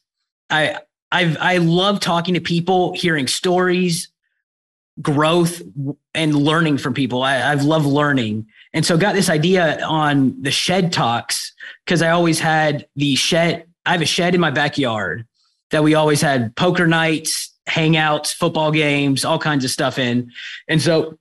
I 0.49 0.79
I've 1.11 1.37
I 1.41 1.59
love 1.59 2.01
talking 2.01 2.35
to 2.35 2.41
people, 2.41 2.95
hearing 2.95 3.27
stories, 3.27 4.11
growth, 5.03 5.61
and 6.15 6.35
learning 6.35 6.79
from 6.79 6.95
people. 6.95 7.23
I, 7.23 7.53
I've 7.53 7.65
loved 7.65 7.87
learning. 7.87 8.47
And 8.73 8.85
so 8.85 8.97
got 8.97 9.15
this 9.15 9.29
idea 9.29 9.85
on 9.85 10.41
the 10.43 10.51
shed 10.51 10.93
talks 10.93 11.53
because 11.85 12.03
I 12.03 12.11
always 12.11 12.41
had 12.41 12.87
the 12.97 13.15
shed. 13.15 13.67
I 13.85 13.93
have 13.93 14.03
a 14.03 14.07
shed 14.07 14.35
in 14.35 14.41
my 14.41 14.51
backyard 14.51 15.27
that 15.71 15.85
we 15.85 15.95
always 15.95 16.21
had 16.21 16.55
poker 16.57 16.87
nights, 16.87 17.53
hangouts, 17.69 18.33
football 18.33 18.71
games, 18.71 19.25
all 19.25 19.39
kinds 19.39 19.65
of 19.65 19.71
stuff 19.71 19.99
in. 19.99 20.33
And 20.69 20.81
so 20.81 21.19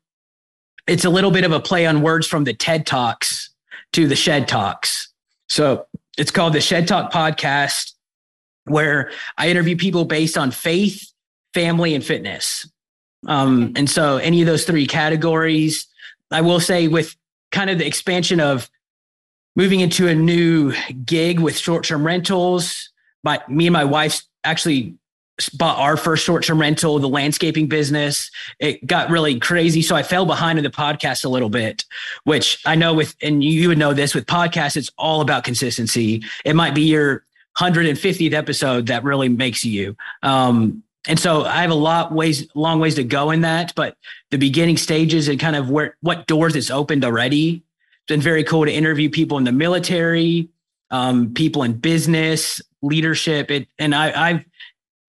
it's 0.87 1.05
a 1.05 1.09
little 1.09 1.31
bit 1.31 1.43
of 1.43 1.51
a 1.51 1.59
play 1.59 1.85
on 1.85 2.01
words 2.01 2.27
from 2.27 2.43
the 2.43 2.53
TED 2.53 2.85
Talks 2.85 3.49
to 3.93 4.07
the 4.07 4.15
Shed 4.15 4.47
Talks. 4.47 5.09
So 5.47 5.85
it's 6.17 6.31
called 6.31 6.53
the 6.53 6.61
Shed 6.61 6.87
Talk 6.87 7.11
Podcast, 7.11 7.93
where 8.65 9.11
I 9.37 9.49
interview 9.49 9.75
people 9.75 10.05
based 10.05 10.37
on 10.37 10.51
faith, 10.51 11.11
family, 11.53 11.93
and 11.93 12.03
fitness. 12.03 12.67
Um, 13.27 13.73
and 13.75 13.89
so 13.89 14.17
any 14.17 14.41
of 14.41 14.47
those 14.47 14.65
three 14.65 14.87
categories, 14.87 15.87
I 16.31 16.41
will 16.41 16.59
say 16.59 16.87
with 16.87 17.15
kind 17.51 17.69
of 17.69 17.77
the 17.77 17.87
expansion 17.87 18.39
of 18.39 18.69
moving 19.55 19.79
into 19.79 20.07
a 20.07 20.15
new 20.15 20.73
gig 21.05 21.39
with 21.39 21.57
short-term 21.57 22.05
rentals. 22.05 22.91
My 23.23 23.41
me 23.47 23.67
and 23.67 23.73
my 23.73 23.85
wife 23.85 24.21
actually 24.43 24.95
bought 25.57 25.77
our 25.77 25.97
first 25.97 26.23
short-term 26.23 26.61
rental, 26.61 26.97
the 26.99 27.09
landscaping 27.09 27.67
business. 27.67 28.31
It 28.59 28.85
got 28.85 29.09
really 29.09 29.39
crazy, 29.39 29.81
so 29.81 29.95
I 29.95 30.03
fell 30.03 30.25
behind 30.25 30.57
in 30.57 30.63
the 30.63 30.69
podcast 30.69 31.25
a 31.25 31.29
little 31.29 31.49
bit. 31.49 31.83
Which 32.23 32.61
I 32.65 32.75
know 32.75 32.93
with, 32.93 33.15
and 33.21 33.43
you 33.43 33.69
would 33.69 33.77
know 33.77 33.93
this 33.93 34.13
with 34.13 34.25
podcasts, 34.25 34.77
it's 34.77 34.91
all 34.97 35.21
about 35.21 35.43
consistency. 35.43 36.23
It 36.43 36.55
might 36.55 36.75
be 36.75 36.83
your 36.83 37.25
150th 37.57 38.33
episode 38.33 38.87
that 38.87 39.03
really 39.03 39.29
makes 39.29 39.63
you. 39.63 39.95
Um, 40.23 40.83
and 41.07 41.19
so 41.19 41.43
I 41.43 41.61
have 41.61 41.71
a 41.71 41.75
lot 41.75 42.11
ways, 42.11 42.47
long 42.55 42.79
ways 42.79 42.95
to 42.95 43.03
go 43.03 43.31
in 43.31 43.41
that, 43.41 43.73
but 43.75 43.95
the 44.31 44.37
beginning 44.37 44.77
stages 44.77 45.27
and 45.27 45.39
kind 45.39 45.55
of 45.55 45.69
where 45.69 45.97
what 46.01 46.27
doors 46.27 46.55
it's 46.55 46.71
opened 46.71 47.05
already. 47.05 47.63
It's 47.99 48.07
been 48.07 48.21
very 48.21 48.43
cool 48.43 48.65
to 48.65 48.71
interview 48.71 49.09
people 49.09 49.37
in 49.37 49.43
the 49.43 49.51
military, 49.51 50.49
um, 50.91 51.33
people 51.33 51.63
in 51.63 51.73
business, 51.73 52.61
leadership. 52.81 53.51
It 53.51 53.67
and 53.77 53.93
I, 53.93 54.29
I've 54.29 54.45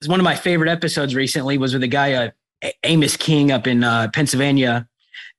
one 0.07 0.21
of 0.21 0.25
my 0.25 0.37
favorite 0.37 0.69
episodes 0.69 1.15
recently 1.15 1.57
was 1.59 1.73
with 1.73 1.83
a 1.83 1.89
guy, 1.89 2.13
uh, 2.13 2.71
Amos 2.85 3.17
King, 3.17 3.51
up 3.51 3.67
in 3.67 3.83
uh, 3.83 4.09
Pennsylvania. 4.13 4.87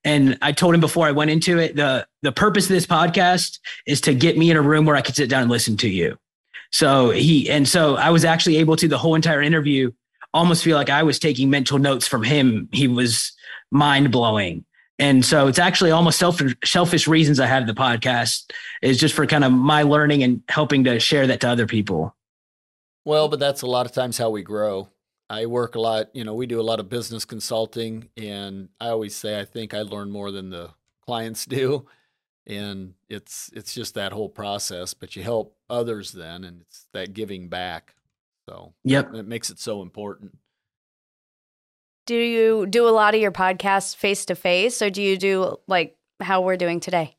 And 0.03 0.37
I 0.41 0.51
told 0.51 0.73
him 0.73 0.81
before 0.81 1.07
I 1.07 1.11
went 1.11 1.31
into 1.31 1.59
it, 1.59 1.75
the 1.75 2.07
the 2.23 2.31
purpose 2.31 2.65
of 2.65 2.69
this 2.69 2.87
podcast 2.87 3.59
is 3.85 4.01
to 4.01 4.13
get 4.13 4.37
me 4.37 4.49
in 4.49 4.57
a 4.57 4.61
room 4.61 4.85
where 4.85 4.95
I 4.95 5.01
could 5.01 5.15
sit 5.15 5.29
down 5.29 5.43
and 5.43 5.51
listen 5.51 5.77
to 5.77 5.89
you. 5.89 6.17
So 6.71 7.11
he 7.11 7.49
and 7.49 7.67
so 7.67 7.95
I 7.95 8.09
was 8.09 8.25
actually 8.25 8.57
able 8.57 8.75
to 8.77 8.87
the 8.87 8.97
whole 8.97 9.15
entire 9.15 9.41
interview 9.41 9.91
almost 10.33 10.63
feel 10.63 10.77
like 10.77 10.89
I 10.89 11.03
was 11.03 11.19
taking 11.19 11.49
mental 11.49 11.79
notes 11.79 12.07
from 12.07 12.23
him. 12.23 12.69
He 12.71 12.87
was 12.87 13.33
mind 13.71 14.11
blowing. 14.11 14.65
And 14.99 15.23
so 15.23 15.47
it's 15.47 15.59
actually 15.59 15.91
almost 15.91 16.17
selfish, 16.17 16.55
selfish 16.65 17.07
reasons 17.07 17.39
I 17.39 17.45
have 17.45 17.67
the 17.67 17.73
podcast 17.73 18.51
is 18.81 18.97
just 18.97 19.13
for 19.13 19.27
kind 19.27 19.43
of 19.43 19.51
my 19.51 19.83
learning 19.83 20.23
and 20.23 20.41
helping 20.49 20.83
to 20.85 20.99
share 20.99 21.27
that 21.27 21.41
to 21.41 21.49
other 21.49 21.67
people. 21.67 22.15
Well, 23.05 23.29
but 23.29 23.39
that's 23.39 23.61
a 23.61 23.67
lot 23.67 23.85
of 23.85 23.91
times 23.91 24.17
how 24.17 24.31
we 24.31 24.41
grow. 24.41 24.89
I 25.29 25.45
work 25.45 25.75
a 25.75 25.79
lot, 25.79 26.07
you 26.15 26.23
know, 26.23 26.33
we 26.33 26.47
do 26.47 26.59
a 26.59 26.63
lot 26.63 26.79
of 26.79 26.89
business 26.89 27.25
consulting 27.25 28.09
and 28.17 28.69
I 28.79 28.89
always 28.89 29.15
say 29.15 29.39
I 29.39 29.45
think 29.45 29.73
I 29.73 29.81
learn 29.81 30.09
more 30.09 30.31
than 30.31 30.49
the 30.49 30.71
clients 31.05 31.45
do. 31.47 31.85
And 32.47 32.93
it's 33.09 33.51
it's 33.53 33.73
just 33.73 33.93
that 33.95 34.13
whole 34.13 34.29
process, 34.29 34.93
but 34.93 35.15
you 35.15 35.23
help 35.23 35.57
others 35.69 36.13
then 36.13 36.43
and 36.43 36.61
it's 36.61 36.87
that 36.93 37.13
giving 37.13 37.49
back. 37.49 37.93
So 38.47 38.73
yep, 38.83 39.13
it 39.13 39.27
makes 39.27 39.49
it 39.49 39.59
so 39.59 39.81
important. 39.81 40.37
Do 42.05 42.15
you 42.15 42.65
do 42.65 42.87
a 42.87 42.91
lot 42.91 43.13
of 43.13 43.21
your 43.21 43.31
podcasts 43.31 43.95
face 43.95 44.25
to 44.27 44.35
face, 44.35 44.81
or 44.81 44.89
do 44.89 45.01
you 45.01 45.17
do 45.17 45.57
like 45.67 45.97
how 46.21 46.41
we're 46.41 46.55
doing 46.55 46.79
today? 46.79 47.15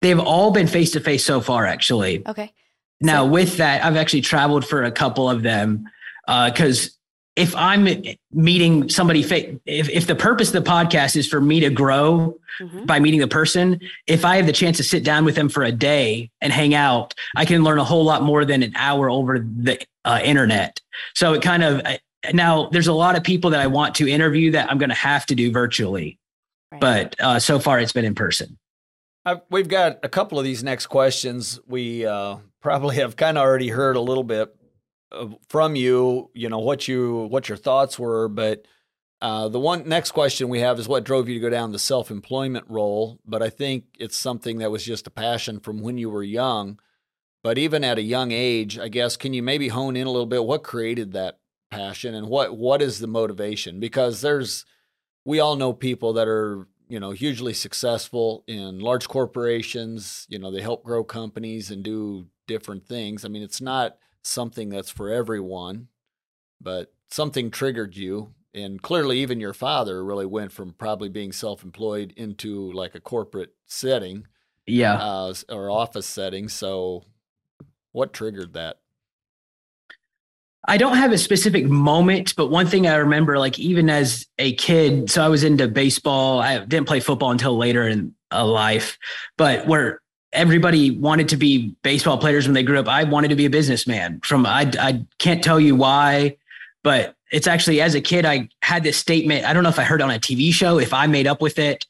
They've 0.00 0.20
all 0.20 0.52
been 0.52 0.68
face 0.68 0.92
to 0.92 1.00
face 1.00 1.24
so 1.24 1.40
far, 1.40 1.66
actually. 1.66 2.22
Okay. 2.26 2.52
Now, 3.00 3.24
so- 3.24 3.30
with 3.30 3.56
that, 3.56 3.84
I've 3.84 3.96
actually 3.96 4.20
traveled 4.20 4.64
for 4.64 4.84
a 4.84 4.92
couple 4.92 5.28
of 5.28 5.42
them 5.42 5.88
because 6.26 6.86
uh, 6.86 6.90
if 7.34 7.54
I'm 7.54 7.86
meeting 8.32 8.88
somebody, 8.88 9.20
if, 9.64 9.88
if 9.88 10.06
the 10.08 10.16
purpose 10.16 10.52
of 10.52 10.64
the 10.64 10.70
podcast 10.70 11.14
is 11.14 11.28
for 11.28 11.40
me 11.40 11.60
to 11.60 11.70
grow 11.70 12.36
mm-hmm. 12.60 12.84
by 12.84 12.98
meeting 12.98 13.20
the 13.20 13.28
person, 13.28 13.80
if 14.08 14.24
I 14.24 14.36
have 14.36 14.46
the 14.46 14.52
chance 14.52 14.76
to 14.78 14.82
sit 14.82 15.04
down 15.04 15.24
with 15.24 15.36
them 15.36 15.48
for 15.48 15.62
a 15.62 15.70
day 15.70 16.32
and 16.40 16.52
hang 16.52 16.74
out, 16.74 17.14
I 17.36 17.44
can 17.44 17.62
learn 17.62 17.78
a 17.78 17.84
whole 17.84 18.04
lot 18.04 18.24
more 18.24 18.44
than 18.44 18.64
an 18.64 18.72
hour 18.74 19.08
over 19.08 19.38
the 19.38 19.78
uh, 20.08 20.20
internet. 20.22 20.80
So 21.14 21.34
it 21.34 21.42
kind 21.42 21.62
of, 21.62 21.82
now 22.32 22.68
there's 22.70 22.86
a 22.86 22.92
lot 22.92 23.16
of 23.16 23.22
people 23.22 23.50
that 23.50 23.60
I 23.60 23.66
want 23.66 23.94
to 23.96 24.08
interview 24.08 24.50
that 24.52 24.70
I'm 24.70 24.78
going 24.78 24.88
to 24.88 24.94
have 24.94 25.26
to 25.26 25.34
do 25.34 25.52
virtually, 25.52 26.18
right. 26.72 26.80
but 26.80 27.16
uh, 27.20 27.38
so 27.38 27.58
far 27.58 27.78
it's 27.78 27.92
been 27.92 28.04
in 28.04 28.14
person. 28.14 28.58
I've, 29.24 29.40
we've 29.50 29.68
got 29.68 29.98
a 30.02 30.08
couple 30.08 30.38
of 30.38 30.44
these 30.44 30.64
next 30.64 30.86
questions. 30.86 31.60
We 31.66 32.06
uh, 32.06 32.38
probably 32.62 32.96
have 32.96 33.16
kind 33.16 33.36
of 33.36 33.42
already 33.42 33.68
heard 33.68 33.96
a 33.96 34.00
little 34.00 34.24
bit 34.24 34.54
from 35.48 35.76
you, 35.76 36.30
you 36.34 36.48
know, 36.48 36.58
what 36.58 36.88
you 36.88 37.28
what 37.30 37.48
your 37.48 37.56
thoughts 37.56 37.98
were, 37.98 38.28
but 38.28 38.66
uh, 39.20 39.48
the 39.48 39.58
one 39.58 39.88
next 39.88 40.12
question 40.12 40.48
we 40.48 40.60
have 40.60 40.78
is 40.78 40.86
what 40.86 41.04
drove 41.04 41.28
you 41.28 41.34
to 41.34 41.40
go 41.40 41.50
down 41.50 41.72
the 41.72 41.78
self 41.78 42.10
employment 42.10 42.64
role. 42.68 43.18
But 43.26 43.42
I 43.42 43.50
think 43.50 43.84
it's 43.98 44.16
something 44.16 44.58
that 44.58 44.70
was 44.70 44.84
just 44.84 45.06
a 45.06 45.10
passion 45.10 45.60
from 45.60 45.80
when 45.80 45.98
you 45.98 46.10
were 46.10 46.22
young. 46.22 46.78
But 47.48 47.56
even 47.56 47.82
at 47.82 47.96
a 47.96 48.02
young 48.02 48.30
age, 48.30 48.78
I 48.78 48.88
guess, 48.88 49.16
can 49.16 49.32
you 49.32 49.42
maybe 49.42 49.68
hone 49.68 49.96
in 49.96 50.06
a 50.06 50.10
little 50.10 50.26
bit? 50.26 50.44
What 50.44 50.62
created 50.62 51.12
that 51.12 51.38
passion, 51.70 52.14
and 52.14 52.28
what 52.28 52.54
what 52.58 52.82
is 52.82 52.98
the 52.98 53.06
motivation? 53.06 53.80
Because 53.80 54.20
there's, 54.20 54.66
we 55.24 55.40
all 55.40 55.56
know 55.56 55.72
people 55.72 56.12
that 56.12 56.28
are 56.28 56.68
you 56.90 57.00
know 57.00 57.12
hugely 57.12 57.54
successful 57.54 58.44
in 58.46 58.80
large 58.80 59.08
corporations. 59.08 60.26
You 60.28 60.38
know, 60.38 60.50
they 60.50 60.60
help 60.60 60.84
grow 60.84 61.02
companies 61.04 61.70
and 61.70 61.82
do 61.82 62.26
different 62.46 62.86
things. 62.86 63.24
I 63.24 63.28
mean, 63.28 63.42
it's 63.42 63.62
not 63.62 63.96
something 64.20 64.68
that's 64.68 64.90
for 64.90 65.08
everyone, 65.08 65.88
but 66.60 66.92
something 67.08 67.50
triggered 67.50 67.96
you. 67.96 68.34
And 68.52 68.82
clearly, 68.82 69.20
even 69.20 69.40
your 69.40 69.54
father 69.54 70.04
really 70.04 70.26
went 70.26 70.52
from 70.52 70.74
probably 70.74 71.08
being 71.08 71.32
self 71.32 71.64
employed 71.64 72.12
into 72.14 72.70
like 72.72 72.94
a 72.94 73.00
corporate 73.00 73.54
setting. 73.64 74.26
Yeah. 74.66 74.96
Uh, 74.96 75.32
or 75.48 75.70
office 75.70 76.06
setting. 76.06 76.50
So, 76.50 77.04
what 77.98 78.12
triggered 78.12 78.54
that? 78.54 78.78
I 80.66 80.76
don't 80.76 80.96
have 80.96 81.12
a 81.12 81.18
specific 81.18 81.66
moment, 81.66 82.34
but 82.36 82.48
one 82.48 82.66
thing 82.66 82.86
I 82.86 82.96
remember, 82.96 83.38
like 83.38 83.58
even 83.58 83.90
as 83.90 84.26
a 84.38 84.54
kid, 84.54 85.10
so 85.10 85.24
I 85.24 85.28
was 85.28 85.42
into 85.42 85.66
baseball. 85.66 86.40
I 86.40 86.58
didn't 86.58 86.86
play 86.86 87.00
football 87.00 87.30
until 87.30 87.56
later 87.56 87.88
in 87.88 88.14
a 88.30 88.46
life, 88.46 88.98
but 89.36 89.66
where 89.66 90.00
everybody 90.32 90.90
wanted 90.90 91.30
to 91.30 91.36
be 91.36 91.74
baseball 91.82 92.18
players 92.18 92.46
when 92.46 92.54
they 92.54 92.62
grew 92.62 92.78
up. 92.78 92.86
I 92.86 93.04
wanted 93.04 93.28
to 93.28 93.36
be 93.36 93.46
a 93.46 93.50
businessman. 93.50 94.20
From 94.20 94.46
I 94.46 94.70
I 94.78 95.04
can't 95.18 95.42
tell 95.42 95.58
you 95.58 95.74
why, 95.74 96.36
but 96.84 97.16
it's 97.32 97.46
actually 97.46 97.80
as 97.80 97.94
a 97.94 98.00
kid 98.00 98.26
I 98.26 98.48
had 98.62 98.82
this 98.82 98.96
statement. 98.96 99.46
I 99.46 99.52
don't 99.52 99.62
know 99.62 99.70
if 99.70 99.78
I 99.78 99.84
heard 99.84 100.02
on 100.02 100.10
a 100.10 100.20
TV 100.20 100.52
show, 100.52 100.78
if 100.78 100.92
I 100.92 101.06
made 101.06 101.26
up 101.26 101.40
with 101.40 101.58
it. 101.58 101.86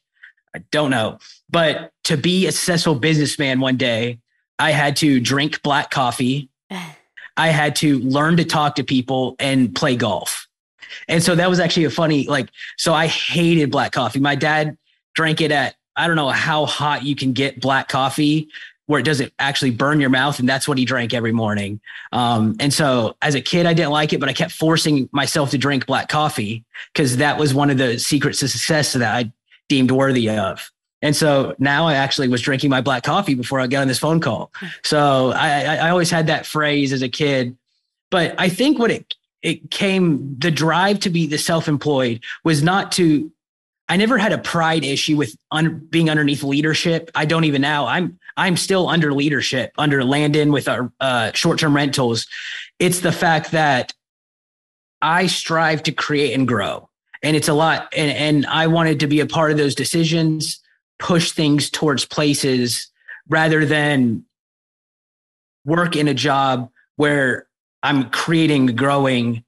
I 0.55 0.59
don't 0.71 0.89
know. 0.89 1.19
But 1.49 1.91
to 2.05 2.17
be 2.17 2.47
a 2.47 2.51
successful 2.51 2.95
businessman 2.95 3.59
one 3.59 3.77
day, 3.77 4.19
I 4.59 4.71
had 4.71 4.97
to 4.97 5.19
drink 5.19 5.63
black 5.63 5.89
coffee. 5.89 6.49
I 7.37 7.47
had 7.47 7.77
to 7.77 7.99
learn 7.99 8.37
to 8.37 8.45
talk 8.45 8.75
to 8.75 8.83
people 8.83 9.35
and 9.39 9.73
play 9.73 9.95
golf. 9.95 10.47
And 11.07 11.23
so 11.23 11.35
that 11.35 11.49
was 11.49 11.59
actually 11.59 11.85
a 11.85 11.89
funny 11.89 12.25
like 12.27 12.49
so 12.77 12.93
I 12.93 13.07
hated 13.07 13.71
black 13.71 13.93
coffee. 13.93 14.19
My 14.19 14.35
dad 14.35 14.77
drank 15.15 15.39
it 15.39 15.51
at 15.51 15.75
I 15.95 16.07
don't 16.07 16.15
know 16.15 16.29
how 16.29 16.65
hot 16.65 17.03
you 17.03 17.15
can 17.15 17.33
get 17.33 17.61
black 17.61 17.87
coffee 17.87 18.49
where 18.89 18.99
it 18.99 19.03
doesn't 19.03 19.31
actually 19.37 19.69
burn 19.69 19.99
your 19.99 20.09
mouth. 20.09 20.39
And 20.39 20.49
that's 20.49 20.67
what 20.67 20.79
he 20.79 20.83
drank 20.83 21.13
every 21.13 21.31
morning. 21.31 21.79
Um, 22.11 22.55
and 22.59 22.73
so 22.73 23.15
as 23.21 23.35
a 23.35 23.41
kid, 23.41 23.67
I 23.67 23.73
didn't 23.75 23.91
like 23.91 24.13
it, 24.13 24.19
but 24.19 24.29
I 24.29 24.33
kept 24.33 24.51
forcing 24.51 25.07
myself 25.11 25.51
to 25.51 25.59
drink 25.59 25.85
black 25.85 26.09
coffee 26.09 26.65
because 26.91 27.17
that 27.17 27.37
was 27.37 27.53
one 27.53 27.69
of 27.69 27.77
the 27.77 27.99
secrets 27.99 28.39
to 28.39 28.47
success 28.47 28.93
that 28.93 29.03
I 29.03 29.31
deemed 29.67 29.91
worthy 29.91 30.29
of. 30.31 30.71
And 31.01 31.15
so 31.15 31.55
now 31.59 31.87
I 31.87 31.93
actually 31.95 32.27
was 32.27 32.41
drinking 32.41 32.69
my 32.69 32.81
black 32.81 33.03
coffee 33.03 33.33
before 33.33 33.59
I 33.59 33.67
got 33.67 33.81
on 33.81 33.87
this 33.87 33.99
phone 33.99 34.19
call. 34.19 34.51
So 34.83 35.31
I, 35.31 35.77
I 35.77 35.89
always 35.89 36.11
had 36.11 36.27
that 36.27 36.45
phrase 36.45 36.91
as 36.91 37.01
a 37.01 37.09
kid. 37.09 37.57
But 38.11 38.35
I 38.37 38.49
think 38.49 38.79
what 38.79 38.91
it 38.91 39.15
it 39.41 39.71
came 39.71 40.37
the 40.37 40.51
drive 40.51 40.99
to 41.01 41.09
be 41.09 41.25
the 41.25 41.37
self-employed 41.37 42.21
was 42.43 42.61
not 42.61 42.91
to 42.93 43.31
I 43.87 43.97
never 43.97 44.19
had 44.19 44.33
a 44.33 44.37
pride 44.37 44.83
issue 44.83 45.17
with 45.17 45.35
un, 45.51 45.87
being 45.89 46.11
underneath 46.11 46.43
leadership. 46.43 47.09
I 47.15 47.25
don't 47.25 47.45
even 47.45 47.61
now. 47.61 47.87
I'm 47.87 48.19
I'm 48.37 48.55
still 48.55 48.87
under 48.87 49.13
leadership 49.13 49.71
under 49.77 50.03
Landon 50.03 50.51
with 50.51 50.67
our 50.67 50.91
uh, 50.99 51.31
short-term 51.33 51.75
rentals. 51.75 52.27
It's 52.77 52.99
the 52.99 53.11
fact 53.11 53.51
that 53.51 53.93
I 55.01 55.27
strive 55.27 55.83
to 55.83 55.91
create 55.91 56.33
and 56.33 56.47
grow, 56.47 56.89
and 57.23 57.35
it's 57.35 57.47
a 57.47 57.53
lot. 57.53 57.91
And 57.95 58.11
and 58.11 58.45
I 58.45 58.67
wanted 58.67 58.99
to 58.99 59.07
be 59.07 59.21
a 59.21 59.25
part 59.25 59.51
of 59.51 59.57
those 59.57 59.75
decisions, 59.75 60.59
push 60.99 61.31
things 61.31 61.69
towards 61.69 62.05
places 62.05 62.87
rather 63.27 63.65
than 63.65 64.25
work 65.65 65.95
in 65.95 66.07
a 66.07 66.13
job 66.13 66.69
where 66.97 67.47
I'm 67.83 68.09
creating, 68.09 68.67
growing 68.75 69.43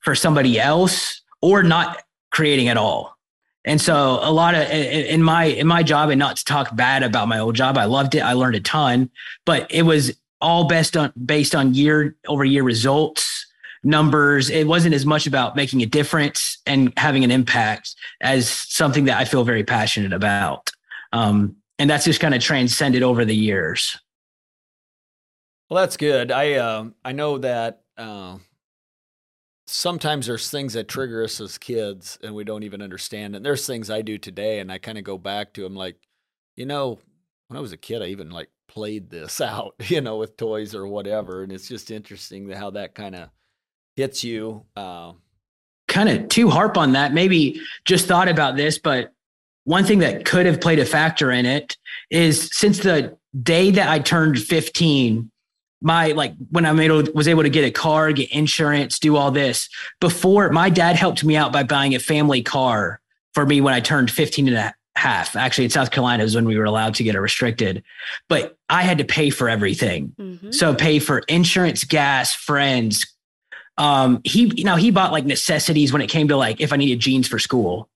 for 0.00 0.14
somebody 0.14 0.60
else, 0.60 1.22
or 1.40 1.62
not 1.62 2.02
creating 2.30 2.68
at 2.68 2.76
all. 2.76 3.16
And 3.64 3.80
so 3.80 4.20
a 4.22 4.32
lot 4.32 4.54
of 4.54 4.70
in 4.70 5.22
my 5.22 5.44
in 5.44 5.66
my 5.66 5.82
job, 5.82 6.08
and 6.10 6.18
not 6.18 6.36
to 6.36 6.44
talk 6.44 6.74
bad 6.74 7.02
about 7.02 7.28
my 7.28 7.38
old 7.38 7.54
job, 7.54 7.76
I 7.76 7.84
loved 7.84 8.14
it. 8.14 8.20
I 8.20 8.32
learned 8.32 8.56
a 8.56 8.60
ton, 8.60 9.10
but 9.44 9.66
it 9.70 9.82
was 9.82 10.12
all 10.40 10.64
based 10.64 10.96
on 10.96 11.12
based 11.24 11.54
on 11.54 11.74
year 11.74 12.16
over 12.26 12.44
year 12.44 12.62
results, 12.62 13.46
numbers. 13.82 14.48
It 14.48 14.66
wasn't 14.66 14.94
as 14.94 15.04
much 15.04 15.26
about 15.26 15.56
making 15.56 15.82
a 15.82 15.86
difference 15.86 16.58
and 16.66 16.92
having 16.96 17.22
an 17.22 17.30
impact 17.30 17.94
as 18.22 18.48
something 18.48 19.04
that 19.04 19.18
I 19.18 19.26
feel 19.26 19.44
very 19.44 19.64
passionate 19.64 20.14
about. 20.14 20.70
Um, 21.12 21.56
and 21.78 21.88
that's 21.88 22.04
just 22.04 22.20
kind 22.20 22.34
of 22.34 22.42
transcended 22.42 23.02
over 23.02 23.24
the 23.24 23.34
years. 23.34 23.98
Well, 25.68 25.82
that's 25.82 25.96
good. 25.96 26.32
I 26.32 26.54
uh, 26.54 26.86
I 27.04 27.12
know 27.12 27.38
that 27.38 27.82
uh, 27.96 28.38
sometimes 29.70 30.26
there's 30.26 30.50
things 30.50 30.72
that 30.72 30.88
trigger 30.88 31.22
us 31.22 31.40
as 31.40 31.56
kids 31.56 32.18
and 32.22 32.34
we 32.34 32.44
don't 32.44 32.64
even 32.64 32.82
understand. 32.82 33.36
And 33.36 33.44
there's 33.44 33.66
things 33.66 33.88
I 33.88 34.02
do 34.02 34.18
today 34.18 34.58
and 34.58 34.70
I 34.70 34.78
kind 34.78 34.98
of 34.98 35.04
go 35.04 35.16
back 35.16 35.52
to 35.54 35.62
them 35.62 35.76
like, 35.76 35.96
you 36.56 36.66
know, 36.66 36.98
when 37.46 37.56
I 37.56 37.60
was 37.60 37.72
a 37.72 37.76
kid, 37.76 38.02
I 38.02 38.06
even 38.06 38.30
like 38.30 38.50
played 38.68 39.10
this 39.10 39.40
out, 39.40 39.74
you 39.78 40.00
know, 40.00 40.16
with 40.16 40.36
toys 40.36 40.74
or 40.74 40.86
whatever. 40.86 41.42
And 41.42 41.52
it's 41.52 41.68
just 41.68 41.90
interesting 41.90 42.50
how 42.50 42.70
that 42.70 42.94
kind 42.94 43.14
of 43.14 43.30
hits 43.96 44.24
you. 44.24 44.64
Uh, 44.74 45.12
kind 45.86 46.08
of 46.08 46.28
to 46.28 46.48
harp 46.48 46.76
on 46.76 46.92
that, 46.92 47.12
maybe 47.12 47.60
just 47.84 48.06
thought 48.06 48.28
about 48.28 48.56
this, 48.56 48.78
but 48.78 49.12
one 49.64 49.84
thing 49.84 50.00
that 50.00 50.24
could 50.24 50.46
have 50.46 50.60
played 50.60 50.78
a 50.78 50.84
factor 50.84 51.30
in 51.30 51.46
it 51.46 51.76
is 52.10 52.50
since 52.52 52.78
the 52.78 53.16
day 53.42 53.70
that 53.70 53.88
I 53.88 53.98
turned 53.98 54.38
15, 54.38 55.30
my 55.82 56.12
like 56.12 56.34
when 56.50 56.66
I 56.66 56.72
made 56.72 56.90
was 57.14 57.28
able 57.28 57.42
to 57.42 57.50
get 57.50 57.64
a 57.64 57.70
car, 57.70 58.12
get 58.12 58.30
insurance, 58.30 58.98
do 58.98 59.16
all 59.16 59.30
this 59.30 59.68
before 60.00 60.50
my 60.50 60.68
dad 60.70 60.96
helped 60.96 61.24
me 61.24 61.36
out 61.36 61.52
by 61.52 61.62
buying 61.62 61.94
a 61.94 61.98
family 61.98 62.42
car 62.42 63.00
for 63.32 63.46
me 63.46 63.60
when 63.60 63.72
I 63.72 63.80
turned 63.80 64.10
15 64.10 64.48
and 64.48 64.56
a 64.56 64.74
half. 64.96 65.36
Actually, 65.36 65.64
in 65.64 65.70
South 65.70 65.90
Carolina 65.90 66.24
is 66.24 66.34
when 66.34 66.44
we 66.44 66.58
were 66.58 66.64
allowed 66.64 66.94
to 66.96 67.04
get 67.04 67.14
a 67.14 67.20
restricted, 67.20 67.82
but 68.28 68.58
I 68.68 68.82
had 68.82 68.98
to 68.98 69.04
pay 69.04 69.30
for 69.30 69.48
everything. 69.48 70.14
Mm-hmm. 70.18 70.50
So 70.50 70.74
pay 70.74 70.98
for 70.98 71.20
insurance, 71.20 71.84
gas, 71.84 72.34
friends. 72.34 73.06
Um, 73.78 74.20
he 74.24 74.52
you 74.56 74.64
know 74.64 74.76
he 74.76 74.90
bought 74.90 75.12
like 75.12 75.24
necessities 75.24 75.92
when 75.92 76.02
it 76.02 76.08
came 76.08 76.28
to 76.28 76.36
like 76.36 76.60
if 76.60 76.72
I 76.72 76.76
needed 76.76 77.00
jeans 77.00 77.26
for 77.26 77.38
school, 77.38 77.88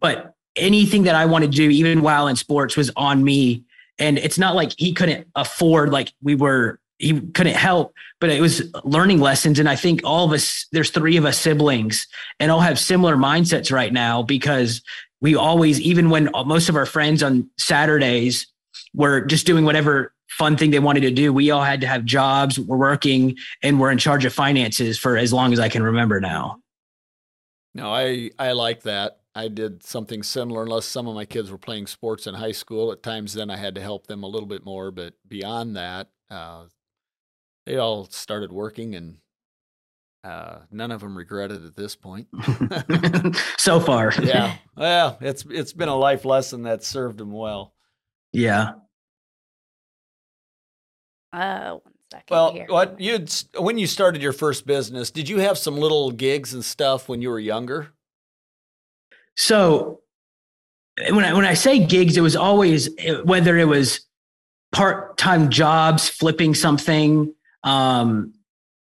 but 0.00 0.33
anything 0.56 1.04
that 1.04 1.14
I 1.14 1.26
wanted 1.26 1.52
to 1.52 1.56
do, 1.56 1.70
even 1.70 2.02
while 2.02 2.28
in 2.28 2.36
sports, 2.36 2.76
was 2.76 2.90
on 2.96 3.24
me. 3.24 3.64
And 3.98 4.18
it's 4.18 4.38
not 4.38 4.54
like 4.54 4.72
he 4.76 4.92
couldn't 4.92 5.28
afford 5.34 5.90
like 5.90 6.12
we 6.22 6.34
were 6.34 6.80
he 6.98 7.20
couldn't 7.20 7.56
help, 7.56 7.92
but 8.20 8.30
it 8.30 8.40
was 8.40 8.62
learning 8.84 9.20
lessons. 9.20 9.58
And 9.58 9.68
I 9.68 9.76
think 9.76 10.00
all 10.04 10.24
of 10.24 10.32
us, 10.32 10.66
there's 10.72 10.90
three 10.90 11.16
of 11.16 11.24
us 11.24 11.38
siblings, 11.38 12.06
and 12.38 12.50
all 12.50 12.60
have 12.60 12.78
similar 12.78 13.16
mindsets 13.16 13.72
right 13.72 13.92
now 13.92 14.22
because 14.22 14.80
we 15.20 15.34
always, 15.34 15.80
even 15.80 16.10
when 16.10 16.30
most 16.46 16.68
of 16.68 16.76
our 16.76 16.86
friends 16.86 17.22
on 17.22 17.50
Saturdays 17.58 18.46
were 18.94 19.22
just 19.22 19.46
doing 19.46 19.64
whatever 19.64 20.12
fun 20.28 20.56
thing 20.56 20.70
they 20.70 20.78
wanted 20.78 21.00
to 21.00 21.10
do, 21.10 21.32
we 21.32 21.50
all 21.50 21.62
had 21.62 21.80
to 21.80 21.86
have 21.86 22.04
jobs, 22.04 22.58
we're 22.58 22.76
working, 22.76 23.36
and 23.62 23.80
we're 23.80 23.90
in 23.90 23.98
charge 23.98 24.24
of 24.24 24.32
finances 24.32 24.98
for 24.98 25.16
as 25.16 25.32
long 25.32 25.52
as 25.52 25.60
I 25.60 25.68
can 25.68 25.82
remember 25.82 26.20
now. 26.20 26.58
No, 27.74 27.92
I 27.92 28.30
I 28.38 28.52
like 28.52 28.82
that. 28.82 29.18
I 29.34 29.48
did 29.48 29.82
something 29.82 30.22
similar, 30.22 30.62
unless 30.62 30.86
some 30.86 31.08
of 31.08 31.14
my 31.14 31.24
kids 31.24 31.50
were 31.50 31.58
playing 31.58 31.86
sports 31.88 32.26
in 32.26 32.34
high 32.34 32.52
school. 32.52 32.92
At 32.92 33.02
times, 33.02 33.34
then 33.34 33.50
I 33.50 33.56
had 33.56 33.74
to 33.74 33.80
help 33.80 34.06
them 34.06 34.22
a 34.22 34.28
little 34.28 34.46
bit 34.48 34.64
more. 34.64 34.90
But 34.90 35.14
beyond 35.26 35.76
that, 35.76 36.08
uh, 36.30 36.64
they 37.66 37.76
all 37.76 38.04
started 38.10 38.52
working 38.52 38.94
and 38.94 39.16
uh, 40.22 40.60
none 40.70 40.90
of 40.90 41.00
them 41.00 41.16
regretted 41.18 41.64
at 41.66 41.74
this 41.76 41.96
point. 41.96 42.28
so 43.58 43.80
far. 43.88 44.12
yeah. 44.22 44.56
Well, 44.76 45.18
it's 45.20 45.44
it's 45.48 45.72
been 45.72 45.88
a 45.88 45.96
life 45.96 46.24
lesson 46.24 46.62
that 46.62 46.82
served 46.84 47.18
them 47.18 47.30
well. 47.32 47.74
Yeah. 48.32 48.72
Uh, 51.32 51.78
stuck 52.08 52.24
Well, 52.30 52.52
here. 52.52 52.66
what 52.68 53.00
you 53.00 53.24
when 53.58 53.78
you 53.78 53.86
started 53.86 54.22
your 54.22 54.32
first 54.32 54.66
business, 54.66 55.10
did 55.10 55.28
you 55.28 55.38
have 55.38 55.58
some 55.58 55.76
little 55.76 56.10
gigs 56.10 56.54
and 56.54 56.64
stuff 56.64 57.08
when 57.08 57.20
you 57.22 57.28
were 57.30 57.40
younger? 57.40 57.92
So 59.36 60.00
when 61.10 61.24
I 61.24 61.32
when 61.32 61.44
I 61.44 61.54
say 61.54 61.84
gigs, 61.84 62.16
it 62.16 62.20
was 62.20 62.36
always 62.36 62.88
whether 63.24 63.56
it 63.58 63.66
was 63.66 64.00
part 64.72 65.16
time 65.16 65.50
jobs, 65.50 66.08
flipping 66.08 66.54
something, 66.54 67.34
um, 67.62 68.34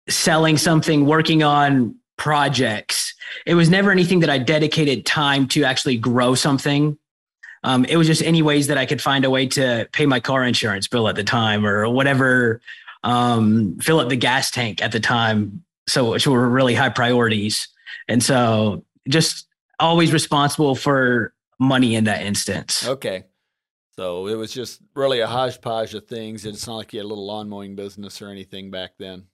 selling 0.10 0.58
something, 0.58 1.06
working 1.06 1.44
on 1.44 1.96
projects. 2.18 3.14
It 3.46 3.56
was 3.56 3.70
never 3.70 3.92
anything 3.92 4.20
that 4.22 4.30
I 4.30 4.38
dedicated 4.38 5.06
time 5.06 5.48
to 5.50 5.64
actually 5.64 5.98
grow 5.98 6.36
something. 6.36 6.98
Um, 7.64 7.86
it 7.86 7.98
was 7.98 8.08
just 8.08 8.24
any 8.24 8.42
ways 8.42 8.68
that 8.68 8.78
I 8.78 8.86
could 8.86 9.02
find 9.02 9.24
a 9.24 9.30
way 9.30 9.48
to 9.48 9.88
pay 9.92 10.06
my 10.06 10.20
car 10.20 10.44
insurance 10.44 10.88
bill 10.88 11.08
at 11.08 11.16
the 11.16 11.24
time 11.24 11.66
or 11.66 11.88
whatever, 11.90 12.60
um, 13.04 13.78
fill 13.80 14.00
up 14.00 14.10
the 14.10 14.16
gas 14.16 14.52
tank 14.52 14.82
at 14.82 14.92
the 14.92 15.00
time. 15.00 15.64
So, 15.88 16.12
which 16.12 16.28
were 16.28 16.50
really 16.50 16.76
high 16.76 16.90
priorities. 16.90 17.68
And 18.08 18.24
so 18.24 18.86
just 19.08 19.48
always 19.82 20.14
responsible 20.14 20.76
for 20.76 21.34
money 21.60 21.96
in 21.96 22.06
that 22.06 22.26
instance. 22.26 22.88
Okay. 22.88 23.26
So 23.96 24.28
it 24.28 24.36
was 24.36 24.52
just 24.54 24.82
really 24.96 25.20
a 25.20 25.28
hodgepodge 25.28 25.94
of 25.94 26.08
things. 26.08 26.46
It's 26.46 26.66
not 26.66 26.78
like 26.78 26.94
you 26.94 27.00
had 27.00 27.06
a 27.06 27.08
little 27.08 27.26
lawn 27.26 27.50
mowing 27.50 27.76
business 27.76 28.22
or 28.22 28.30
anything 28.30 28.72
back 28.72 28.92
then. 28.98 29.26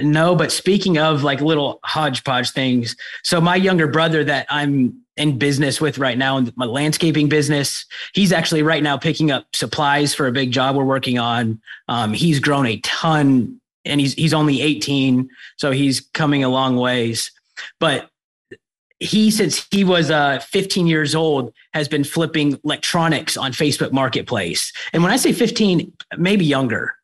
No, 0.00 0.36
but 0.36 0.52
speaking 0.52 0.98
of 0.98 1.24
like 1.24 1.40
little 1.40 1.80
hodgepodge 1.84 2.50
things, 2.50 2.96
so 3.24 3.40
my 3.40 3.56
younger 3.56 3.88
brother 3.88 4.22
that 4.22 4.46
I'm 4.48 5.00
in 5.16 5.36
business 5.38 5.80
with 5.80 5.98
right 5.98 6.16
now 6.16 6.36
in 6.36 6.52
my 6.54 6.64
landscaping 6.64 7.28
business, 7.28 7.86
he's 8.14 8.30
actually 8.30 8.62
right 8.62 8.82
now 8.82 8.96
picking 8.96 9.30
up 9.30 9.46
supplies 9.54 10.14
for 10.14 10.28
a 10.28 10.32
big 10.32 10.52
job 10.52 10.76
we're 10.76 10.84
working 10.84 11.18
on. 11.18 11.60
Um, 11.88 12.12
he's 12.12 12.38
grown 12.38 12.66
a 12.66 12.78
ton, 12.80 13.60
and 13.84 14.00
he's 14.00 14.14
he's 14.14 14.34
only 14.34 14.62
18, 14.62 15.28
so 15.56 15.72
he's 15.72 16.00
coming 16.00 16.44
a 16.44 16.48
long 16.48 16.76
ways. 16.76 17.32
But 17.80 18.09
he 19.00 19.30
since 19.30 19.66
he 19.70 19.82
was 19.82 20.10
uh, 20.10 20.38
15 20.40 20.86
years 20.86 21.14
old 21.14 21.52
has 21.72 21.88
been 21.88 22.04
flipping 22.04 22.58
electronics 22.64 23.36
on 23.36 23.52
facebook 23.52 23.92
marketplace. 23.92 24.72
And 24.92 25.02
when 25.02 25.10
i 25.10 25.16
say 25.16 25.32
15 25.32 25.92
maybe 26.18 26.44
younger. 26.44 26.94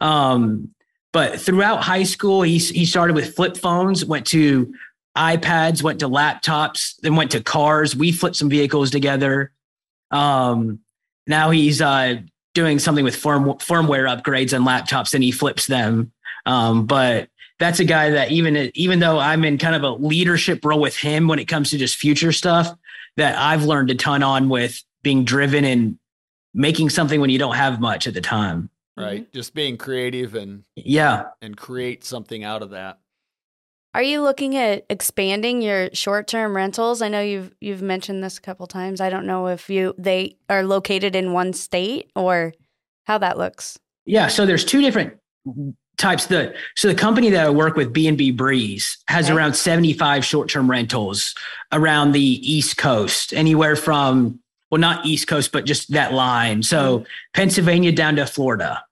Um, 0.00 0.70
but 1.12 1.40
throughout 1.40 1.82
high 1.82 2.02
school 2.02 2.42
he, 2.42 2.58
he 2.58 2.84
started 2.84 3.14
with 3.14 3.34
flip 3.34 3.56
phones 3.56 4.04
went 4.04 4.26
to 4.28 4.72
ipads 5.16 5.82
went 5.82 6.00
to 6.00 6.08
laptops 6.08 6.94
then 7.00 7.16
went 7.16 7.30
to 7.32 7.42
cars. 7.42 7.96
We 7.96 8.12
flipped 8.12 8.36
some 8.36 8.50
vehicles 8.50 8.90
together. 8.90 9.50
Um, 10.10 10.80
now 11.26 11.50
he's 11.50 11.80
uh, 11.80 12.20
doing 12.54 12.78
something 12.78 13.04
with 13.04 13.16
firm, 13.16 13.44
firmware 13.44 14.06
upgrades 14.06 14.56
on 14.56 14.66
laptops 14.66 15.14
and 15.14 15.24
he 15.24 15.32
flips 15.32 15.66
them. 15.66 16.12
Um, 16.44 16.86
but 16.86 17.28
that's 17.58 17.80
a 17.80 17.84
guy 17.84 18.10
that 18.10 18.30
even 18.30 18.70
even 18.74 19.00
though 19.00 19.18
I'm 19.18 19.44
in 19.44 19.58
kind 19.58 19.74
of 19.74 19.82
a 19.82 19.90
leadership 19.90 20.64
role 20.64 20.80
with 20.80 20.96
him 20.96 21.28
when 21.28 21.38
it 21.38 21.46
comes 21.46 21.70
to 21.70 21.78
just 21.78 21.96
future 21.96 22.32
stuff, 22.32 22.74
that 23.16 23.38
I've 23.38 23.64
learned 23.64 23.90
a 23.90 23.94
ton 23.94 24.22
on 24.22 24.48
with 24.48 24.82
being 25.02 25.24
driven 25.24 25.64
and 25.64 25.98
making 26.54 26.90
something 26.90 27.20
when 27.20 27.30
you 27.30 27.38
don't 27.38 27.54
have 27.54 27.80
much 27.80 28.06
at 28.06 28.14
the 28.14 28.20
time. 28.20 28.70
Right. 28.96 29.22
Mm-hmm. 29.22 29.36
Just 29.36 29.54
being 29.54 29.76
creative 29.76 30.34
and 30.34 30.64
yeah, 30.74 31.24
and 31.42 31.56
create 31.56 32.04
something 32.04 32.44
out 32.44 32.62
of 32.62 32.70
that. 32.70 32.98
Are 33.94 34.02
you 34.02 34.20
looking 34.20 34.56
at 34.56 34.84
expanding 34.90 35.62
your 35.62 35.88
short-term 35.94 36.54
rentals? 36.54 37.00
I 37.00 37.08
know 37.08 37.22
you've 37.22 37.54
you've 37.60 37.82
mentioned 37.82 38.22
this 38.22 38.36
a 38.36 38.42
couple 38.42 38.66
times. 38.66 39.00
I 39.00 39.08
don't 39.08 39.26
know 39.26 39.46
if 39.48 39.70
you 39.70 39.94
they 39.96 40.36
are 40.50 40.62
located 40.62 41.16
in 41.16 41.32
one 41.32 41.54
state 41.54 42.10
or 42.14 42.52
how 43.04 43.18
that 43.18 43.38
looks. 43.38 43.78
Yeah, 44.04 44.28
so 44.28 44.44
there's 44.44 44.64
two 44.64 44.82
different 44.82 45.14
types 45.96 46.26
the 46.26 46.54
so 46.76 46.88
the 46.88 46.94
company 46.94 47.30
that 47.30 47.46
I 47.46 47.50
work 47.50 47.76
with 47.76 47.92
B&B 47.92 48.30
Breeze 48.32 48.98
has 49.08 49.26
okay. 49.26 49.36
around 49.36 49.54
75 49.54 50.24
short-term 50.24 50.70
rentals 50.70 51.34
around 51.72 52.12
the 52.12 52.20
East 52.20 52.76
Coast 52.76 53.32
anywhere 53.32 53.76
from 53.76 54.40
well 54.70 54.80
not 54.80 55.06
East 55.06 55.26
Coast 55.28 55.52
but 55.52 55.64
just 55.64 55.92
that 55.92 56.12
line 56.12 56.62
so 56.62 56.98
mm-hmm. 56.98 57.06
Pennsylvania 57.34 57.92
down 57.92 58.16
to 58.16 58.26
Florida 58.26 58.82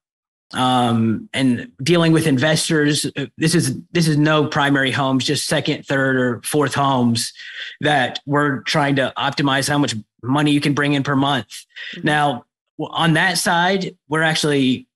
um, 0.55 1.29
and 1.33 1.71
dealing 1.83 2.13
with 2.13 2.27
investors 2.27 3.05
uh, 3.17 3.27
this 3.37 3.55
is 3.55 3.79
this 3.93 4.09
is 4.09 4.17
no 4.17 4.47
primary 4.47 4.91
homes 4.91 5.25
just 5.25 5.47
second 5.47 5.85
third 5.85 6.17
or 6.17 6.41
fourth 6.43 6.75
homes 6.75 7.33
that 7.81 8.21
we're 8.25 8.61
trying 8.61 8.97
to 8.97 9.13
optimize 9.19 9.69
how 9.69 9.79
much 9.79 9.95
money 10.23 10.53
you 10.53 10.61
can 10.61 10.73
bring 10.73 10.95
in 10.95 11.03
per 11.03 11.17
month 11.17 11.67
mm-hmm. 11.95 12.07
now 12.07 12.45
on 12.79 13.13
that 13.13 13.37
side 13.37 13.97
we're 14.09 14.23
actually 14.23 14.87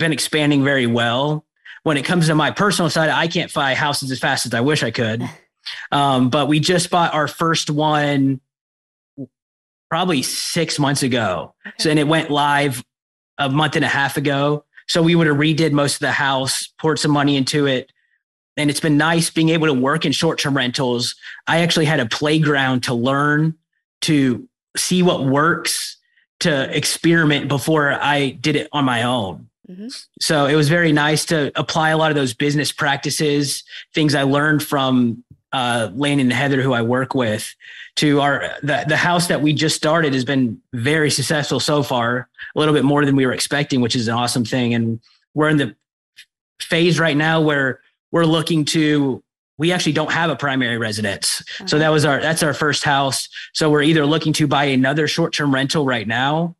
been 0.00 0.12
expanding 0.12 0.64
very 0.64 0.86
well. 0.86 1.46
When 1.84 1.96
it 1.96 2.04
comes 2.04 2.26
to 2.26 2.34
my 2.34 2.50
personal 2.50 2.90
side, 2.90 3.08
I 3.08 3.28
can't 3.28 3.52
buy 3.54 3.74
houses 3.74 4.10
as 4.10 4.18
fast 4.18 4.46
as 4.46 4.52
I 4.52 4.60
wish 4.60 4.82
I 4.82 4.90
could. 4.90 5.22
Um, 5.92 6.30
but 6.30 6.48
we 6.48 6.58
just 6.58 6.88
bought 6.88 7.12
our 7.12 7.28
first 7.28 7.68
one 7.68 8.40
probably 9.90 10.22
six 10.22 10.78
months 10.78 11.02
ago. 11.02 11.54
Okay. 11.66 11.76
So, 11.80 11.90
and 11.90 11.98
it 11.98 12.08
went 12.08 12.30
live 12.30 12.82
a 13.36 13.50
month 13.50 13.76
and 13.76 13.84
a 13.84 13.88
half 13.88 14.16
ago. 14.16 14.64
So 14.88 15.02
we 15.02 15.14
would 15.14 15.26
have 15.26 15.36
redid 15.36 15.72
most 15.72 15.96
of 15.96 16.00
the 16.00 16.12
house, 16.12 16.68
poured 16.78 16.98
some 16.98 17.10
money 17.10 17.36
into 17.36 17.66
it. 17.66 17.92
And 18.56 18.70
it's 18.70 18.80
been 18.80 18.96
nice 18.96 19.28
being 19.28 19.50
able 19.50 19.66
to 19.66 19.74
work 19.74 20.06
in 20.06 20.12
short 20.12 20.38
term 20.38 20.56
rentals. 20.56 21.14
I 21.46 21.60
actually 21.60 21.84
had 21.84 22.00
a 22.00 22.06
playground 22.06 22.84
to 22.84 22.94
learn, 22.94 23.54
to 24.02 24.48
see 24.78 25.02
what 25.02 25.26
works, 25.26 25.98
to 26.40 26.74
experiment 26.74 27.48
before 27.48 27.92
I 27.92 28.30
did 28.30 28.56
it 28.56 28.68
on 28.72 28.86
my 28.86 29.02
own. 29.02 29.49
Mm-hmm. 29.70 29.88
So 30.20 30.46
it 30.46 30.56
was 30.56 30.68
very 30.68 30.92
nice 30.92 31.24
to 31.26 31.52
apply 31.54 31.90
a 31.90 31.96
lot 31.96 32.10
of 32.10 32.16
those 32.16 32.34
business 32.34 32.72
practices, 32.72 33.62
things 33.94 34.14
I 34.14 34.24
learned 34.24 34.62
from 34.62 35.22
uh, 35.52 35.90
Lane 35.94 36.20
and 36.20 36.32
Heather, 36.32 36.60
who 36.60 36.72
I 36.72 36.82
work 36.82 37.14
with, 37.14 37.54
to 37.96 38.20
our 38.20 38.50
the, 38.62 38.84
the 38.88 38.96
house 38.96 39.28
that 39.28 39.42
we 39.42 39.52
just 39.52 39.76
started 39.76 40.14
has 40.14 40.24
been 40.24 40.60
very 40.72 41.10
successful 41.10 41.60
so 41.60 41.82
far, 41.82 42.28
a 42.54 42.58
little 42.58 42.74
bit 42.74 42.84
more 42.84 43.04
than 43.04 43.16
we 43.16 43.26
were 43.26 43.32
expecting, 43.32 43.80
which 43.80 43.96
is 43.96 44.08
an 44.08 44.14
awesome 44.14 44.44
thing. 44.44 44.74
And 44.74 45.00
we're 45.34 45.48
in 45.48 45.56
the 45.56 45.74
phase 46.60 46.98
right 46.98 47.16
now 47.16 47.40
where 47.40 47.80
we're 48.10 48.26
looking 48.26 48.64
to 48.66 49.22
we 49.58 49.72
actually 49.72 49.92
don't 49.92 50.10
have 50.10 50.30
a 50.30 50.36
primary 50.36 50.78
residence. 50.78 51.42
Uh-huh. 51.42 51.66
So 51.66 51.78
that 51.78 51.90
was 51.90 52.04
our 52.04 52.20
that's 52.20 52.42
our 52.42 52.54
first 52.54 52.82
house. 52.82 53.28
So 53.52 53.70
we're 53.70 53.82
either 53.82 54.06
looking 54.06 54.32
to 54.34 54.46
buy 54.46 54.64
another 54.64 55.06
short-term 55.06 55.52
rental 55.52 55.84
right 55.84 56.08
now 56.08 56.56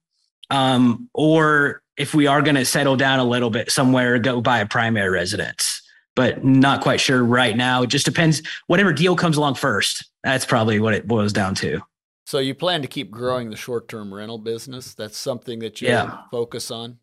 um, 0.50 1.08
or 1.14 1.79
if 2.00 2.14
we 2.14 2.26
are 2.26 2.40
going 2.40 2.54
to 2.54 2.64
settle 2.64 2.96
down 2.96 3.18
a 3.18 3.24
little 3.24 3.50
bit 3.50 3.70
somewhere, 3.70 4.18
go 4.18 4.40
buy 4.40 4.60
a 4.60 4.66
primary 4.66 5.10
residence. 5.10 5.82
But 6.16 6.44
not 6.44 6.80
quite 6.80 7.00
sure 7.00 7.22
right 7.22 7.56
now. 7.56 7.82
It 7.82 7.88
just 7.88 8.06
depends. 8.06 8.42
Whatever 8.66 8.92
deal 8.92 9.14
comes 9.14 9.36
along 9.36 9.56
first. 9.56 10.04
That's 10.24 10.44
probably 10.46 10.80
what 10.80 10.94
it 10.94 11.06
boils 11.06 11.32
down 11.32 11.54
to. 11.56 11.80
So 12.26 12.38
you 12.38 12.54
plan 12.54 12.82
to 12.82 12.88
keep 12.88 13.10
growing 13.10 13.50
the 13.50 13.56
short-term 13.56 14.12
rental 14.12 14.38
business? 14.38 14.94
That's 14.94 15.18
something 15.18 15.58
that 15.60 15.80
you 15.80 15.88
yeah. 15.88 16.22
focus 16.30 16.70
on. 16.70 16.98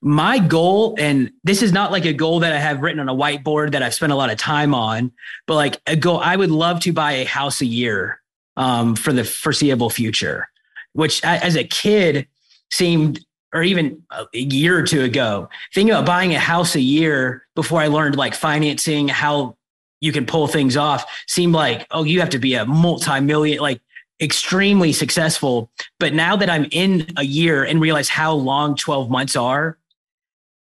My 0.00 0.38
goal, 0.38 0.94
and 0.98 1.32
this 1.42 1.62
is 1.62 1.72
not 1.72 1.90
like 1.90 2.04
a 2.04 2.12
goal 2.12 2.40
that 2.40 2.52
I 2.52 2.58
have 2.58 2.80
written 2.82 3.00
on 3.00 3.08
a 3.08 3.14
whiteboard 3.14 3.72
that 3.72 3.82
I've 3.82 3.94
spent 3.94 4.12
a 4.12 4.16
lot 4.16 4.30
of 4.30 4.38
time 4.38 4.74
on, 4.74 5.10
but 5.46 5.54
like 5.54 5.80
a 5.86 5.96
goal, 5.96 6.20
I 6.20 6.36
would 6.36 6.50
love 6.50 6.80
to 6.80 6.92
buy 6.92 7.12
a 7.12 7.24
house 7.24 7.60
a 7.60 7.66
year 7.66 8.20
um, 8.56 8.94
for 8.94 9.12
the 9.12 9.24
foreseeable 9.24 9.90
future. 9.90 10.48
Which, 10.92 11.22
as 11.24 11.56
a 11.56 11.64
kid, 11.64 12.28
seemed 12.70 13.24
or 13.52 13.62
even 13.62 14.02
a 14.10 14.26
year 14.32 14.78
or 14.78 14.82
two 14.82 15.02
ago, 15.02 15.48
thinking 15.72 15.92
about 15.92 16.06
buying 16.06 16.34
a 16.34 16.38
house 16.38 16.74
a 16.74 16.80
year 16.80 17.46
before 17.54 17.80
I 17.80 17.86
learned 17.86 18.16
like 18.16 18.34
financing, 18.34 19.08
how 19.08 19.56
you 20.00 20.12
can 20.12 20.26
pull 20.26 20.46
things 20.46 20.76
off, 20.76 21.04
seemed 21.26 21.54
like, 21.54 21.86
oh, 21.90 22.04
you 22.04 22.20
have 22.20 22.30
to 22.30 22.38
be 22.38 22.54
a 22.54 22.66
multi-million, 22.66 23.60
like 23.60 23.80
extremely 24.20 24.92
successful. 24.92 25.70
But 25.98 26.14
now 26.14 26.36
that 26.36 26.50
I'm 26.50 26.66
in 26.70 27.06
a 27.16 27.24
year 27.24 27.64
and 27.64 27.80
realize 27.80 28.08
how 28.08 28.34
long 28.34 28.74
12 28.74 29.10
months 29.10 29.34
are, 29.34 29.78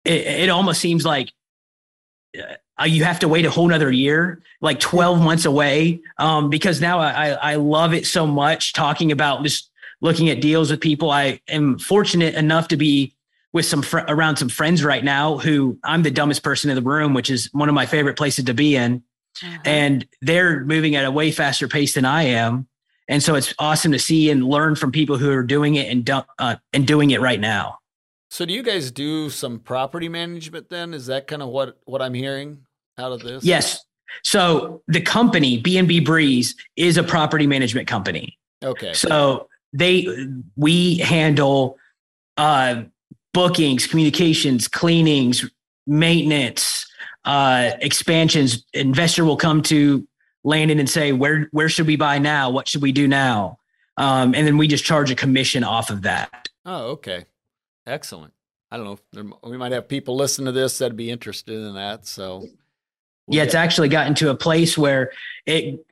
it, 0.05 0.27
it 0.27 0.49
almost 0.49 0.81
seems 0.81 1.05
like 1.05 1.33
uh, 2.81 2.85
you 2.85 3.05
have 3.05 3.19
to 3.21 3.29
wait 3.29 3.45
a 3.45 3.51
whole 3.51 3.69
nother 3.69 3.91
year, 3.91 4.43
like 4.61 4.81
12 4.81 5.21
months 5.21 5.45
away. 5.45 6.01
Um, 6.19 6.49
because 6.51 6.81
now 6.81 6.99
I, 7.01 7.31
I 7.31 7.55
love 7.57 7.93
it 7.93 8.07
so 8.07 8.27
much 8.27 8.73
talking 8.73 9.13
about 9.13 9.43
just 9.43 9.70
looking 10.01 10.29
at 10.31 10.41
deals 10.41 10.71
with 10.71 10.81
people. 10.81 11.11
I 11.11 11.41
am 11.49 11.79
fortunate 11.79 12.35
enough 12.35 12.69
to 12.69 12.77
be 12.77 13.15
with 13.53 13.67
some 13.67 13.83
fr- 13.83 13.99
around 14.09 14.37
some 14.37 14.49
friends 14.49 14.85
right 14.85 15.03
now 15.03 15.39
who 15.39 15.79
I'm 15.85 16.03
the 16.03 16.11
dumbest 16.11 16.43
person 16.43 16.71
in 16.71 16.77
the 16.77 16.83
room, 16.83 17.15
which 17.15 17.31
is 17.31 17.49
one 17.53 17.69
of 17.69 17.75
my 17.75 17.87
favorite 17.87 18.17
places 18.17 18.45
to 18.45 18.55
be 18.55 18.77
in. 18.77 19.03
Uh-huh. 19.43 19.59
And 19.65 20.07
they're 20.21 20.65
moving 20.65 20.95
at 20.97 21.05
a 21.05 21.11
way 21.11 21.31
faster 21.31 21.69
pace 21.69 21.95
than 21.95 22.05
I 22.05 22.25
am. 22.25 22.69
And 23.09 23.23
so 23.23 23.35
it's 23.35 23.53
awesome 23.59 23.93
to 23.93 23.99
see 23.99 24.31
and 24.31 24.45
learn 24.45 24.77
from 24.77 24.93
people 24.93 25.19
who 25.19 25.33
are 25.33 25.43
doing 25.43 25.75
it 25.75 25.91
and 25.91 26.05
do- 26.05 26.23
uh, 26.39 26.57
and 26.73 26.87
doing 26.87 27.11
it 27.11 27.21
right 27.21 27.41
now. 27.41 27.79
So 28.31 28.45
do 28.47 28.55
you 28.55 28.63
guys 28.63 28.93
do 28.93 29.29
some 29.29 29.59
property 29.59 30.09
management 30.09 30.69
then? 30.69 30.95
Is 30.95 31.07
that 31.07 31.27
kind 31.27 31.43
of 31.43 31.49
what 31.49 31.79
what 31.85 32.01
I'm 32.01 32.15
hearing 32.15 32.67
out 32.97 33.11
of 33.11 33.21
this? 33.21 33.45
Yes. 33.45 33.85
So 34.23 34.83
the 34.87 35.01
company 35.01 35.59
B&B 35.59 36.01
Breeze 36.01 36.55
is 36.77 36.97
a 36.97 37.03
property 37.03 37.47
management 37.47 37.89
company. 37.89 38.39
Okay. 38.63 38.93
So 38.93 39.49
they 39.73 40.07
we 40.57 40.99
handle 40.99 41.79
uh, 42.37 42.83
bookings, 43.33 43.87
communications, 43.87 44.69
cleanings, 44.69 45.49
maintenance, 45.87 46.87
uh, 47.25 47.73
expansions. 47.81 48.65
Investor 48.73 49.25
will 49.25 49.37
come 49.37 49.63
to 49.63 50.07
Landon 50.45 50.79
and 50.79 50.89
say, 50.89 51.13
where 51.13 51.49
where 51.53 51.69
should 51.69 51.87
we 51.87 51.97
buy 51.97 52.19
now? 52.19 52.51
What 52.51 52.69
should 52.69 52.83
we 52.83 52.93
do 52.93 53.07
now? 53.07 53.59
Um, 53.97 54.35
and 54.35 54.47
then 54.47 54.57
we 54.57 54.67
just 54.67 54.85
charge 54.85 55.11
a 55.11 55.15
commission 55.15 55.63
off 55.63 55.91
of 55.91 56.03
that. 56.03 56.49
Oh, 56.65 56.91
okay, 56.93 57.27
excellent. 57.87 58.33
I 58.71 58.77
don't 58.77 58.87
know. 58.87 58.99
There, 59.13 59.25
we 59.43 59.57
might 59.57 59.73
have 59.73 59.89
people 59.89 60.17
listen 60.17 60.45
to 60.45 60.53
this 60.53 60.79
that'd 60.79 60.97
be 60.97 61.11
interested 61.11 61.55
in 61.55 61.75
that. 61.75 62.07
So, 62.07 62.39
we'll 62.39 63.37
yeah, 63.37 63.43
it's 63.43 63.55
actually 63.55 63.89
gotten 63.89 64.15
to 64.17 64.31
a 64.31 64.35
place 64.35 64.79
where 64.79 65.11
it 65.45 65.85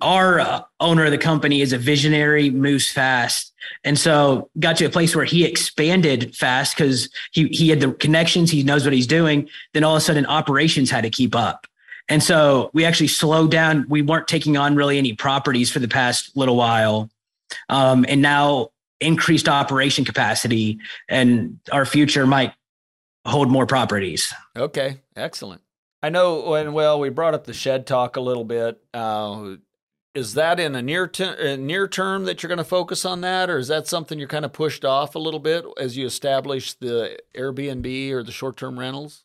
our 0.00 0.40
uh, 0.40 0.62
owner 0.80 1.04
of 1.04 1.10
the 1.10 1.18
company 1.18 1.60
is 1.60 1.72
a 1.72 1.78
visionary, 1.78 2.50
moves 2.50 2.90
fast, 2.90 3.52
and 3.84 3.98
so 3.98 4.50
got 4.58 4.76
to 4.76 4.84
a 4.84 4.90
place 4.90 5.14
where 5.16 5.24
he 5.24 5.44
expanded 5.44 6.36
fast 6.36 6.76
because 6.76 7.08
he 7.32 7.48
he 7.48 7.68
had 7.68 7.80
the 7.80 7.92
connections, 7.92 8.50
he 8.50 8.62
knows 8.62 8.84
what 8.84 8.92
he's 8.92 9.06
doing. 9.06 9.48
Then 9.74 9.84
all 9.84 9.96
of 9.96 10.02
a 10.02 10.04
sudden, 10.04 10.26
operations 10.26 10.90
had 10.90 11.02
to 11.02 11.10
keep 11.10 11.34
up, 11.34 11.66
and 12.08 12.22
so 12.22 12.70
we 12.72 12.84
actually 12.84 13.08
slowed 13.08 13.50
down. 13.50 13.86
We 13.88 14.02
weren't 14.02 14.28
taking 14.28 14.56
on 14.56 14.76
really 14.76 14.98
any 14.98 15.14
properties 15.14 15.70
for 15.70 15.78
the 15.78 15.88
past 15.88 16.36
little 16.36 16.56
while, 16.56 17.10
um, 17.68 18.04
and 18.08 18.22
now 18.22 18.68
increased 19.00 19.48
operation 19.48 20.04
capacity, 20.04 20.78
and 21.08 21.58
our 21.72 21.84
future 21.84 22.26
might 22.26 22.52
hold 23.26 23.50
more 23.50 23.66
properties. 23.66 24.32
Okay, 24.56 25.00
excellent. 25.16 25.62
I 26.02 26.10
know 26.10 26.50
when 26.50 26.72
well 26.72 26.98
we 26.98 27.10
brought 27.10 27.34
up 27.34 27.44
the 27.44 27.52
shed 27.52 27.86
talk 27.86 28.16
a 28.16 28.20
little 28.20 28.44
bit. 28.44 28.82
Uh, 28.92 29.56
is 30.14 30.34
that 30.34 30.60
in 30.60 30.74
a 30.74 30.82
near 30.82 31.06
ter- 31.06 31.56
near 31.56 31.88
term 31.88 32.24
that 32.24 32.42
you're 32.42 32.48
going 32.48 32.58
to 32.58 32.64
focus 32.64 33.04
on 33.04 33.22
that, 33.22 33.48
or 33.48 33.58
is 33.58 33.68
that 33.68 33.86
something 33.86 34.18
you're 34.18 34.28
kind 34.28 34.44
of 34.44 34.52
pushed 34.52 34.84
off 34.84 35.14
a 35.14 35.18
little 35.18 35.40
bit 35.40 35.64
as 35.78 35.96
you 35.96 36.06
establish 36.06 36.74
the 36.74 37.18
Airbnb 37.34 38.10
or 38.10 38.22
the 38.22 38.32
short 38.32 38.56
term 38.56 38.78
rentals? 38.78 39.24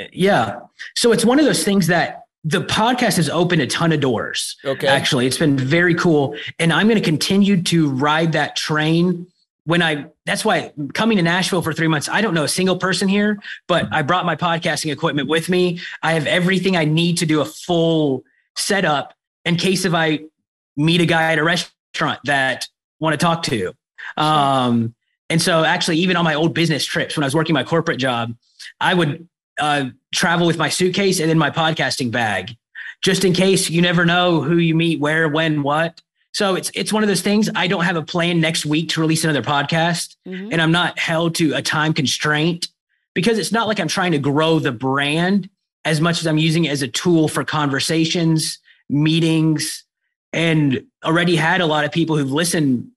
Uh, 0.00 0.04
yeah, 0.12 0.60
so 0.96 1.12
it's 1.12 1.24
one 1.24 1.38
of 1.38 1.44
those 1.44 1.64
things 1.64 1.86
that 1.88 2.24
the 2.44 2.62
podcast 2.62 3.16
has 3.16 3.28
opened 3.28 3.60
a 3.60 3.66
ton 3.66 3.92
of 3.92 4.00
doors. 4.00 4.56
Okay, 4.64 4.86
actually, 4.86 5.26
it's 5.26 5.38
been 5.38 5.58
very 5.58 5.94
cool, 5.94 6.36
and 6.58 6.72
I'm 6.72 6.88
going 6.88 6.98
to 6.98 7.04
continue 7.04 7.62
to 7.64 7.90
ride 7.90 8.32
that 8.32 8.56
train. 8.56 9.26
When 9.64 9.82
I, 9.82 10.06
that's 10.24 10.46
why 10.46 10.72
coming 10.94 11.18
to 11.18 11.22
Nashville 11.22 11.60
for 11.60 11.74
three 11.74 11.88
months, 11.88 12.08
I 12.08 12.22
don't 12.22 12.32
know 12.32 12.44
a 12.44 12.48
single 12.48 12.78
person 12.78 13.06
here, 13.06 13.38
but 13.66 13.86
I 13.92 14.00
brought 14.00 14.24
my 14.24 14.34
podcasting 14.34 14.90
equipment 14.90 15.28
with 15.28 15.50
me. 15.50 15.80
I 16.02 16.12
have 16.12 16.26
everything 16.26 16.74
I 16.74 16.86
need 16.86 17.18
to 17.18 17.26
do 17.26 17.42
a 17.42 17.44
full 17.44 18.24
setup 18.56 19.12
in 19.44 19.56
case 19.56 19.84
if 19.84 19.94
I 19.94 20.20
meet 20.76 21.00
a 21.00 21.06
guy 21.06 21.32
at 21.32 21.38
a 21.38 21.44
restaurant 21.44 22.20
that 22.24 22.68
want 23.00 23.18
to 23.18 23.18
talk 23.18 23.42
to. 23.44 23.72
Um, 24.16 24.94
and 25.30 25.42
so 25.42 25.64
actually, 25.64 25.98
even 25.98 26.16
on 26.16 26.24
my 26.24 26.34
old 26.34 26.54
business 26.54 26.84
trips, 26.84 27.16
when 27.16 27.24
I 27.24 27.26
was 27.26 27.34
working 27.34 27.52
my 27.52 27.64
corporate 27.64 27.98
job, 27.98 28.34
I 28.80 28.94
would 28.94 29.28
uh, 29.60 29.86
travel 30.14 30.46
with 30.46 30.56
my 30.56 30.68
suitcase 30.68 31.20
and 31.20 31.28
then 31.28 31.38
my 31.38 31.50
podcasting 31.50 32.10
bag, 32.10 32.56
just 33.02 33.24
in 33.24 33.32
case 33.32 33.68
you 33.68 33.82
never 33.82 34.06
know 34.06 34.40
who 34.40 34.56
you 34.56 34.74
meet, 34.74 35.00
where, 35.00 35.28
when, 35.28 35.62
what. 35.62 36.00
So 36.32 36.54
it's 36.54 36.70
it's 36.74 36.92
one 36.92 37.02
of 37.02 37.08
those 37.08 37.22
things. 37.22 37.50
I 37.54 37.66
don't 37.66 37.84
have 37.84 37.96
a 37.96 38.02
plan 38.02 38.40
next 38.40 38.64
week 38.64 38.90
to 38.90 39.00
release 39.00 39.24
another 39.24 39.42
podcast, 39.42 40.16
mm-hmm. 40.26 40.52
and 40.52 40.62
I'm 40.62 40.72
not 40.72 40.98
held 40.98 41.34
to 41.36 41.54
a 41.54 41.62
time 41.62 41.92
constraint 41.92 42.68
because 43.14 43.38
it's 43.38 43.50
not 43.50 43.66
like 43.66 43.80
I'm 43.80 43.88
trying 43.88 44.12
to 44.12 44.18
grow 44.18 44.58
the 44.58 44.72
brand 44.72 45.50
as 45.84 46.00
much 46.00 46.20
as 46.20 46.26
I'm 46.26 46.38
using 46.38 46.64
it 46.64 46.70
as 46.70 46.82
a 46.82 46.88
tool 46.88 47.28
for 47.28 47.44
conversations 47.44 48.58
meetings 48.88 49.84
and 50.32 50.84
already 51.04 51.36
had 51.36 51.60
a 51.60 51.66
lot 51.66 51.84
of 51.84 51.92
people 51.92 52.16
who've 52.16 52.30
listened 52.30 52.88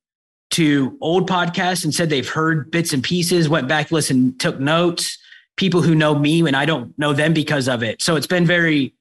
to 0.52 0.98
old 1.00 1.30
podcasts 1.30 1.84
and 1.84 1.96
said 1.96 2.10
they've 2.10 2.28
heard 2.28 2.70
bits 2.72 2.92
and 2.94 3.04
pieces, 3.04 3.48
went 3.48 3.68
back, 3.68 3.92
listened, 3.92 4.40
took 4.40 4.60
notes. 4.60 5.18
People 5.58 5.82
who 5.82 5.96
know 5.96 6.16
me 6.16 6.46
and 6.46 6.56
I 6.56 6.66
don't 6.66 6.98
know 6.98 7.14
them 7.14 7.34
because 7.34 7.68
of 7.68 7.84
it. 7.84 8.02
So 8.02 8.16
it's 8.16 8.28
been 8.28 8.46
very, 8.46 8.96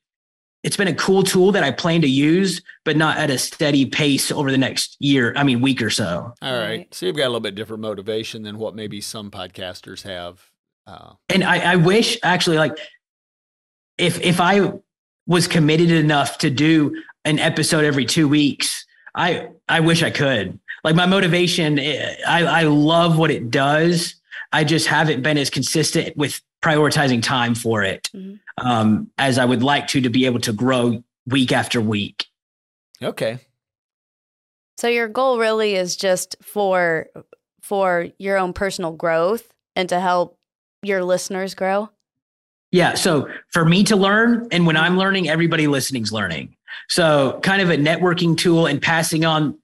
it's 0.62 0.76
been 0.76 0.88
a 0.88 0.94
cool 0.94 1.22
tool 1.22 1.52
that 1.52 1.64
I 1.64 1.70
plan 1.70 2.02
to 2.02 2.08
use, 2.08 2.60
but 2.84 2.96
not 2.96 3.16
at 3.16 3.30
a 3.30 3.38
steady 3.38 3.86
pace 3.86 4.30
over 4.30 4.50
the 4.50 4.58
next 4.58 4.96
year. 5.00 5.32
I 5.36 5.42
mean, 5.42 5.60
week 5.60 5.80
or 5.80 5.90
so. 5.90 6.34
All 6.42 6.58
right. 6.58 6.92
So 6.92 7.06
you've 7.06 7.16
got 7.16 7.24
a 7.24 7.28
little 7.28 7.40
bit 7.40 7.54
different 7.54 7.82
motivation 7.82 8.42
than 8.42 8.58
what 8.58 8.74
maybe 8.74 9.00
some 9.00 9.30
podcasters 9.30 10.02
have. 10.02 10.44
Uh, 10.86 11.14
and 11.28 11.44
I, 11.44 11.72
I 11.72 11.76
wish 11.76 12.18
actually, 12.22 12.58
like, 12.58 12.76
if 13.96 14.20
if 14.20 14.40
I 14.40 14.72
was 15.30 15.46
committed 15.46 15.92
enough 15.92 16.38
to 16.38 16.50
do 16.50 16.92
an 17.24 17.38
episode 17.38 17.84
every 17.84 18.04
two 18.04 18.26
weeks. 18.26 18.84
I 19.14 19.48
I 19.68 19.78
wish 19.78 20.02
I 20.02 20.10
could. 20.10 20.58
Like 20.82 20.96
my 20.96 21.06
motivation, 21.06 21.78
eh, 21.78 22.16
I 22.26 22.44
I 22.44 22.62
love 22.64 23.16
what 23.16 23.30
it 23.30 23.48
does. 23.48 24.16
I 24.52 24.64
just 24.64 24.88
haven't 24.88 25.22
been 25.22 25.38
as 25.38 25.48
consistent 25.48 26.16
with 26.16 26.40
prioritizing 26.62 27.22
time 27.22 27.54
for 27.54 27.84
it 27.84 28.10
mm-hmm. 28.12 28.66
um, 28.66 29.08
as 29.16 29.38
I 29.38 29.44
would 29.44 29.62
like 29.62 29.86
to 29.88 30.00
to 30.00 30.10
be 30.10 30.26
able 30.26 30.40
to 30.40 30.52
grow 30.52 31.02
week 31.26 31.52
after 31.52 31.80
week. 31.80 32.26
Okay. 33.00 33.38
So 34.78 34.88
your 34.88 35.06
goal 35.06 35.38
really 35.38 35.76
is 35.76 35.94
just 35.94 36.34
for 36.42 37.06
for 37.62 38.08
your 38.18 38.36
own 38.36 38.52
personal 38.52 38.90
growth 38.90 39.46
and 39.76 39.88
to 39.90 40.00
help 40.00 40.36
your 40.82 41.04
listeners 41.04 41.54
grow. 41.54 41.88
Yeah. 42.72 42.94
So 42.94 43.28
for 43.48 43.64
me 43.64 43.84
to 43.84 43.96
learn, 43.96 44.46
and 44.52 44.66
when 44.66 44.76
I'm 44.76 44.96
learning, 44.96 45.28
everybody 45.28 45.66
listening's 45.66 46.12
learning. 46.12 46.56
So 46.88 47.40
kind 47.42 47.62
of 47.62 47.70
a 47.70 47.76
networking 47.76 48.36
tool 48.36 48.66
and 48.66 48.80
passing 48.80 49.24
on. 49.24 49.58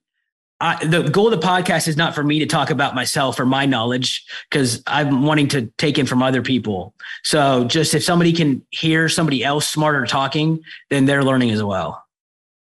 I, 0.59 0.83
the 0.83 1.03
goal 1.03 1.31
of 1.31 1.39
the 1.39 1.45
podcast 1.45 1.87
is 1.87 1.97
not 1.97 2.15
for 2.15 2.23
me 2.23 2.39
to 2.39 2.47
talk 2.47 2.71
about 2.71 2.95
myself 2.95 3.39
or 3.39 3.45
my 3.45 3.67
knowledge 3.67 4.25
because 4.49 4.81
I'm 4.87 5.21
wanting 5.21 5.47
to 5.49 5.67
take 5.77 5.99
in 5.99 6.07
from 6.07 6.23
other 6.23 6.41
people. 6.41 6.95
So 7.23 7.65
just 7.65 7.93
if 7.93 8.03
somebody 8.03 8.33
can 8.33 8.65
hear 8.71 9.07
somebody 9.07 9.43
else 9.43 9.67
smarter 9.67 10.03
talking, 10.07 10.63
then 10.89 11.05
they're 11.05 11.23
learning 11.23 11.51
as 11.51 11.61
well. 11.61 12.03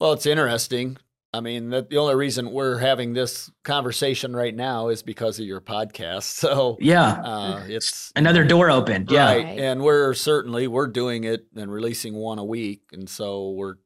Well, 0.01 0.15
it's 0.15 0.25
interesting 0.25 0.97
I 1.35 1.41
mean, 1.41 1.71
the, 1.71 1.83
the 1.83 1.97
only 1.97 2.15
reason 2.15 2.53
we're 2.53 2.79
having 2.79 3.13
this 3.13 3.51
conversation 3.65 4.37
right 4.37 4.55
now 4.55 4.87
is 4.87 5.03
because 5.03 5.41
of 5.41 5.47
your 5.47 5.61
podcast. 5.61 6.23
So 6.45 6.77
yeah, 6.79 7.23
uh, 7.25 7.65
it's 7.67 8.13
another 8.15 8.45
door 8.45 8.71
opened. 8.71 9.11
Yeah, 9.11 9.33
right. 9.33 9.59
and 9.59 9.83
we're 9.83 10.13
certainly 10.13 10.69
we're 10.69 10.87
doing 10.87 11.25
it 11.25 11.47
and 11.57 11.73
releasing 11.73 12.15
one 12.15 12.39
a 12.39 12.45
week, 12.45 12.83
and 12.93 13.09
so 13.09 13.51
we're 13.53 13.77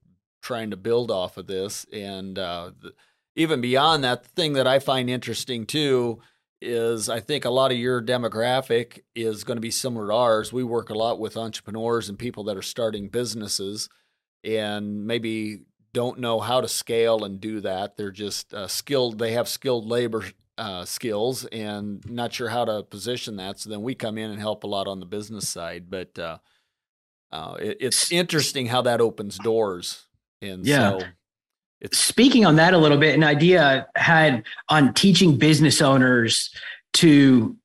trying 0.43 0.71
to 0.71 0.77
build 0.77 1.11
off 1.11 1.37
of 1.37 1.47
this. 1.47 1.87
And 1.93 2.37
uh, 2.37 2.73
the, 2.81 2.93
even 3.37 3.61
beyond 3.61 4.03
that, 4.03 4.25
the 4.25 4.29
thing 4.31 4.55
that 4.55 4.67
I 4.67 4.81
find 4.81 5.09
interesting 5.09 5.67
too 5.67 6.21
is 6.61 7.09
I 7.09 7.21
think 7.21 7.45
a 7.45 7.51
lot 7.51 7.71
of 7.71 7.79
your 7.79 8.03
demographic 8.03 9.01
is 9.15 9.45
going 9.45 9.57
to 9.57 9.63
be 9.63 9.71
similar 9.71 10.09
to 10.09 10.15
ours. 10.15 10.53
We 10.53 10.65
work 10.65 10.91
a 10.91 10.99
lot 10.99 11.21
with 11.21 11.37
entrepreneurs 11.37 12.09
and 12.09 12.19
people 12.19 12.45
that 12.45 12.57
are 12.57 12.63
starting 12.63 13.09
businesses 13.09 13.89
and 14.45 15.07
maybe 15.07 15.61
don't 15.93 16.19
know 16.19 16.41
how 16.41 16.61
to 16.61 16.69
scale 16.69 17.25
and 17.25 17.41
do 17.41 17.61
that. 17.61 17.97
They're 17.97 18.11
just 18.11 18.53
uh, 18.55 18.69
skilled. 18.69 19.19
They 19.19 19.33
have 19.33 19.49
skilled 19.49 19.87
labor 19.87 20.25
uh, 20.57 20.85
skills 20.85 21.45
and 21.47 22.05
not 22.11 22.33
sure 22.33 22.49
how 22.49 22.65
to 22.65 22.83
position 22.83 23.37
that. 23.37 23.61
So 23.61 23.71
then 23.71 23.83
we 23.83 23.95
come 23.95 24.19
in 24.19 24.31
and 24.31 24.41
help 24.41 24.65
a 24.65 24.67
lot 24.67 24.89
on 24.89 25.01
the 25.01 25.07
business 25.07 25.49
side. 25.49 25.87
But 25.89 26.19
uh, 26.19 26.39
uh 27.31 27.57
it, 27.61 27.79
it's 27.81 28.13
interesting 28.13 28.67
how 28.67 28.83
that 28.83 29.01
opens 29.01 29.39
doors. 29.39 30.07
And 30.43 30.67
yeah. 30.67 30.99
so 30.99 31.07
it's 31.81 31.99
speaking 31.99 32.45
on 32.45 32.57
that 32.57 32.75
a 32.75 32.79
little 32.79 32.99
bit. 32.99 33.15
An 33.15 33.25
idea 33.25 33.87
I 33.95 34.01
had 34.01 34.45
on 34.69 34.95
teaching 34.95 35.37
business 35.37 35.81
owners 35.81 36.51
to 36.95 37.57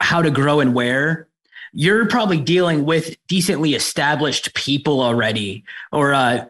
how 0.00 0.22
to 0.22 0.30
grow 0.30 0.60
and 0.60 0.74
where 0.74 1.28
you're 1.72 2.06
probably 2.06 2.40
dealing 2.40 2.84
with 2.84 3.16
decently 3.28 3.74
established 3.74 4.54
people 4.54 5.00
already 5.00 5.64
or 5.92 6.12
uh, 6.12 6.46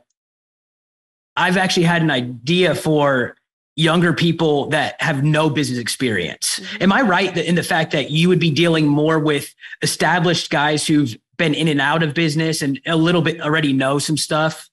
I've 1.40 1.56
actually 1.56 1.84
had 1.84 2.02
an 2.02 2.10
idea 2.10 2.74
for 2.74 3.34
younger 3.74 4.12
people 4.12 4.66
that 4.66 5.00
have 5.00 5.24
no 5.24 5.48
business 5.48 5.78
experience. 5.78 6.60
Mm-hmm. 6.60 6.82
Am 6.82 6.92
I 6.92 7.00
right 7.00 7.36
in 7.36 7.54
the 7.54 7.62
fact 7.62 7.92
that 7.92 8.10
you 8.10 8.28
would 8.28 8.38
be 8.38 8.50
dealing 8.50 8.86
more 8.86 9.18
with 9.18 9.54
established 9.80 10.50
guys 10.50 10.86
who've 10.86 11.16
been 11.38 11.54
in 11.54 11.66
and 11.66 11.80
out 11.80 12.02
of 12.02 12.12
business 12.12 12.60
and 12.60 12.78
a 12.86 12.96
little 12.96 13.22
bit 13.22 13.40
already 13.40 13.72
know 13.72 13.98
some 13.98 14.18
stuff? 14.18 14.68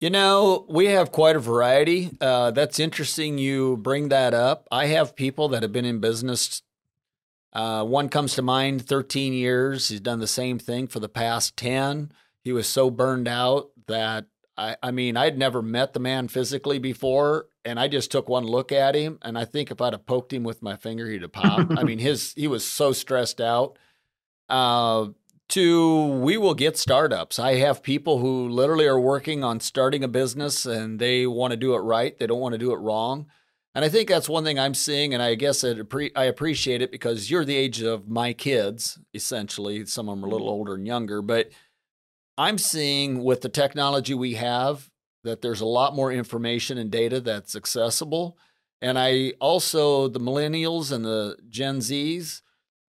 You 0.00 0.10
know, 0.10 0.64
we 0.68 0.86
have 0.86 1.10
quite 1.10 1.34
a 1.34 1.40
variety. 1.40 2.10
Uh, 2.20 2.52
that's 2.52 2.78
interesting 2.78 3.36
you 3.36 3.76
bring 3.76 4.10
that 4.10 4.32
up. 4.32 4.68
I 4.70 4.86
have 4.86 5.16
people 5.16 5.48
that 5.48 5.62
have 5.62 5.72
been 5.72 5.84
in 5.84 5.98
business. 5.98 6.62
Uh, 7.52 7.84
one 7.84 8.08
comes 8.08 8.34
to 8.34 8.42
mind 8.42 8.86
13 8.86 9.32
years. 9.32 9.88
He's 9.88 10.00
done 10.00 10.20
the 10.20 10.28
same 10.28 10.58
thing 10.58 10.86
for 10.86 11.00
the 11.00 11.08
past 11.08 11.56
10. 11.56 12.12
He 12.44 12.52
was 12.52 12.68
so 12.68 12.90
burned 12.90 13.26
out 13.26 13.70
that 13.88 14.26
I, 14.60 14.76
I 14.82 14.90
mean, 14.90 15.16
I'd 15.16 15.38
never 15.38 15.62
met 15.62 15.94
the 15.94 16.00
man 16.00 16.28
physically 16.28 16.78
before, 16.78 17.46
and 17.64 17.80
I 17.80 17.88
just 17.88 18.12
took 18.12 18.28
one 18.28 18.44
look 18.44 18.72
at 18.72 18.94
him, 18.94 19.18
and 19.22 19.38
I 19.38 19.46
think 19.46 19.70
if 19.70 19.80
I'd 19.80 19.94
have 19.94 20.04
poked 20.04 20.34
him 20.34 20.44
with 20.44 20.62
my 20.62 20.76
finger, 20.76 21.08
he'd 21.08 21.22
have 21.22 21.32
popped. 21.32 21.72
I 21.78 21.82
mean, 21.82 21.98
his 21.98 22.34
he 22.36 22.46
was 22.46 22.66
so 22.66 22.92
stressed 22.92 23.40
out. 23.40 23.78
Uh, 24.50 25.08
to 25.48 26.04
we 26.04 26.36
will 26.36 26.54
get 26.54 26.76
startups. 26.76 27.38
I 27.38 27.56
have 27.56 27.82
people 27.82 28.18
who 28.18 28.48
literally 28.48 28.86
are 28.86 29.00
working 29.00 29.42
on 29.42 29.60
starting 29.60 30.04
a 30.04 30.08
business 30.08 30.64
and 30.64 31.00
they 31.00 31.26
want 31.26 31.50
to 31.50 31.56
do 31.56 31.74
it 31.74 31.78
right. 31.78 32.16
They 32.16 32.28
don't 32.28 32.40
want 32.40 32.52
to 32.52 32.58
do 32.58 32.72
it 32.72 32.76
wrong. 32.76 33.26
And 33.74 33.84
I 33.84 33.88
think 33.88 34.08
that's 34.08 34.28
one 34.28 34.42
thing 34.42 34.58
I'm 34.58 34.74
seeing, 34.74 35.14
and 35.14 35.22
I 35.22 35.36
guess 35.36 35.64
I 35.64 36.24
appreciate 36.24 36.82
it 36.82 36.90
because 36.90 37.30
you're 37.30 37.44
the 37.44 37.56
age 37.56 37.82
of 37.82 38.08
my 38.08 38.32
kids, 38.32 38.98
essentially. 39.14 39.86
Some 39.86 40.08
of 40.08 40.16
them 40.16 40.24
are 40.24 40.28
a 40.28 40.30
little 40.30 40.48
mm-hmm. 40.48 40.54
older 40.54 40.74
and 40.74 40.86
younger, 40.86 41.22
but 41.22 41.50
I'm 42.40 42.56
seeing 42.56 43.22
with 43.22 43.42
the 43.42 43.50
technology 43.50 44.14
we 44.14 44.32
have 44.34 44.88
that 45.24 45.42
there's 45.42 45.60
a 45.60 45.66
lot 45.66 45.94
more 45.94 46.10
information 46.10 46.78
and 46.78 46.90
data 46.90 47.20
that's 47.20 47.54
accessible. 47.54 48.38
And 48.80 48.98
I 48.98 49.34
also, 49.40 50.08
the 50.08 50.20
millennials 50.20 50.90
and 50.90 51.04
the 51.04 51.36
Gen 51.50 51.80
Zs, 51.80 52.40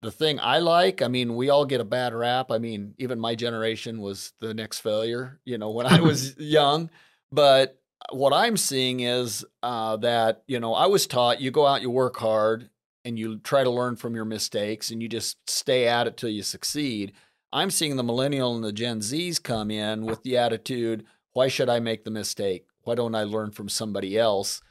the 0.01 0.09
thing 0.09 0.39
I 0.39 0.59
like, 0.59 1.01
I 1.01 1.09
mean, 1.09 1.35
we 1.35 1.49
all 1.49 1.65
get 1.65 1.81
a 1.81 1.85
bad 1.85 2.13
rap. 2.13 2.49
I 2.49 2.59
mean, 2.59 2.93
even 2.97 3.19
my 3.19 3.35
generation 3.35 3.99
was 3.99 4.31
the 4.39 4.53
next 4.53 4.79
failure, 4.79 5.41
you 5.43 5.57
know, 5.57 5.71
when 5.71 5.85
I 5.85 5.99
was 5.99 6.37
young. 6.39 6.89
But 7.29 7.77
what 8.13 8.31
I'm 8.31 8.55
seeing 8.55 9.01
is 9.01 9.43
uh, 9.61 9.97
that, 9.97 10.43
you 10.47 10.61
know, 10.61 10.73
I 10.73 10.85
was 10.85 11.07
taught 11.07 11.41
you 11.41 11.51
go 11.51 11.67
out, 11.67 11.81
you 11.81 11.89
work 11.89 12.15
hard, 12.15 12.69
and 13.03 13.19
you 13.19 13.39
try 13.39 13.65
to 13.65 13.69
learn 13.69 13.97
from 13.97 14.15
your 14.15 14.23
mistakes 14.23 14.91
and 14.91 15.01
you 15.01 15.09
just 15.09 15.37
stay 15.49 15.89
at 15.89 16.07
it 16.07 16.15
till 16.15 16.29
you 16.29 16.41
succeed. 16.41 17.11
I'm 17.53 17.69
seeing 17.69 17.97
the 17.97 18.03
millennial 18.03 18.55
and 18.55 18.63
the 18.63 18.71
Gen 18.71 18.99
Zs 18.99 19.41
come 19.41 19.71
in 19.71 20.05
with 20.05 20.23
the 20.23 20.37
attitude, 20.37 21.05
why 21.33 21.47
should 21.47 21.69
I 21.69 21.79
make 21.79 22.03
the 22.03 22.11
mistake? 22.11 22.65
Why 22.83 22.95
don't 22.95 23.15
I 23.15 23.23
learn 23.23 23.51
from 23.51 23.69
somebody 23.69 24.17
else? 24.17 24.61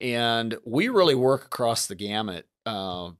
And 0.00 0.56
we 0.64 0.88
really 0.88 1.14
work 1.14 1.44
across 1.44 1.86
the 1.86 1.94
gamut. 1.94 2.46
Uh, 2.64 3.10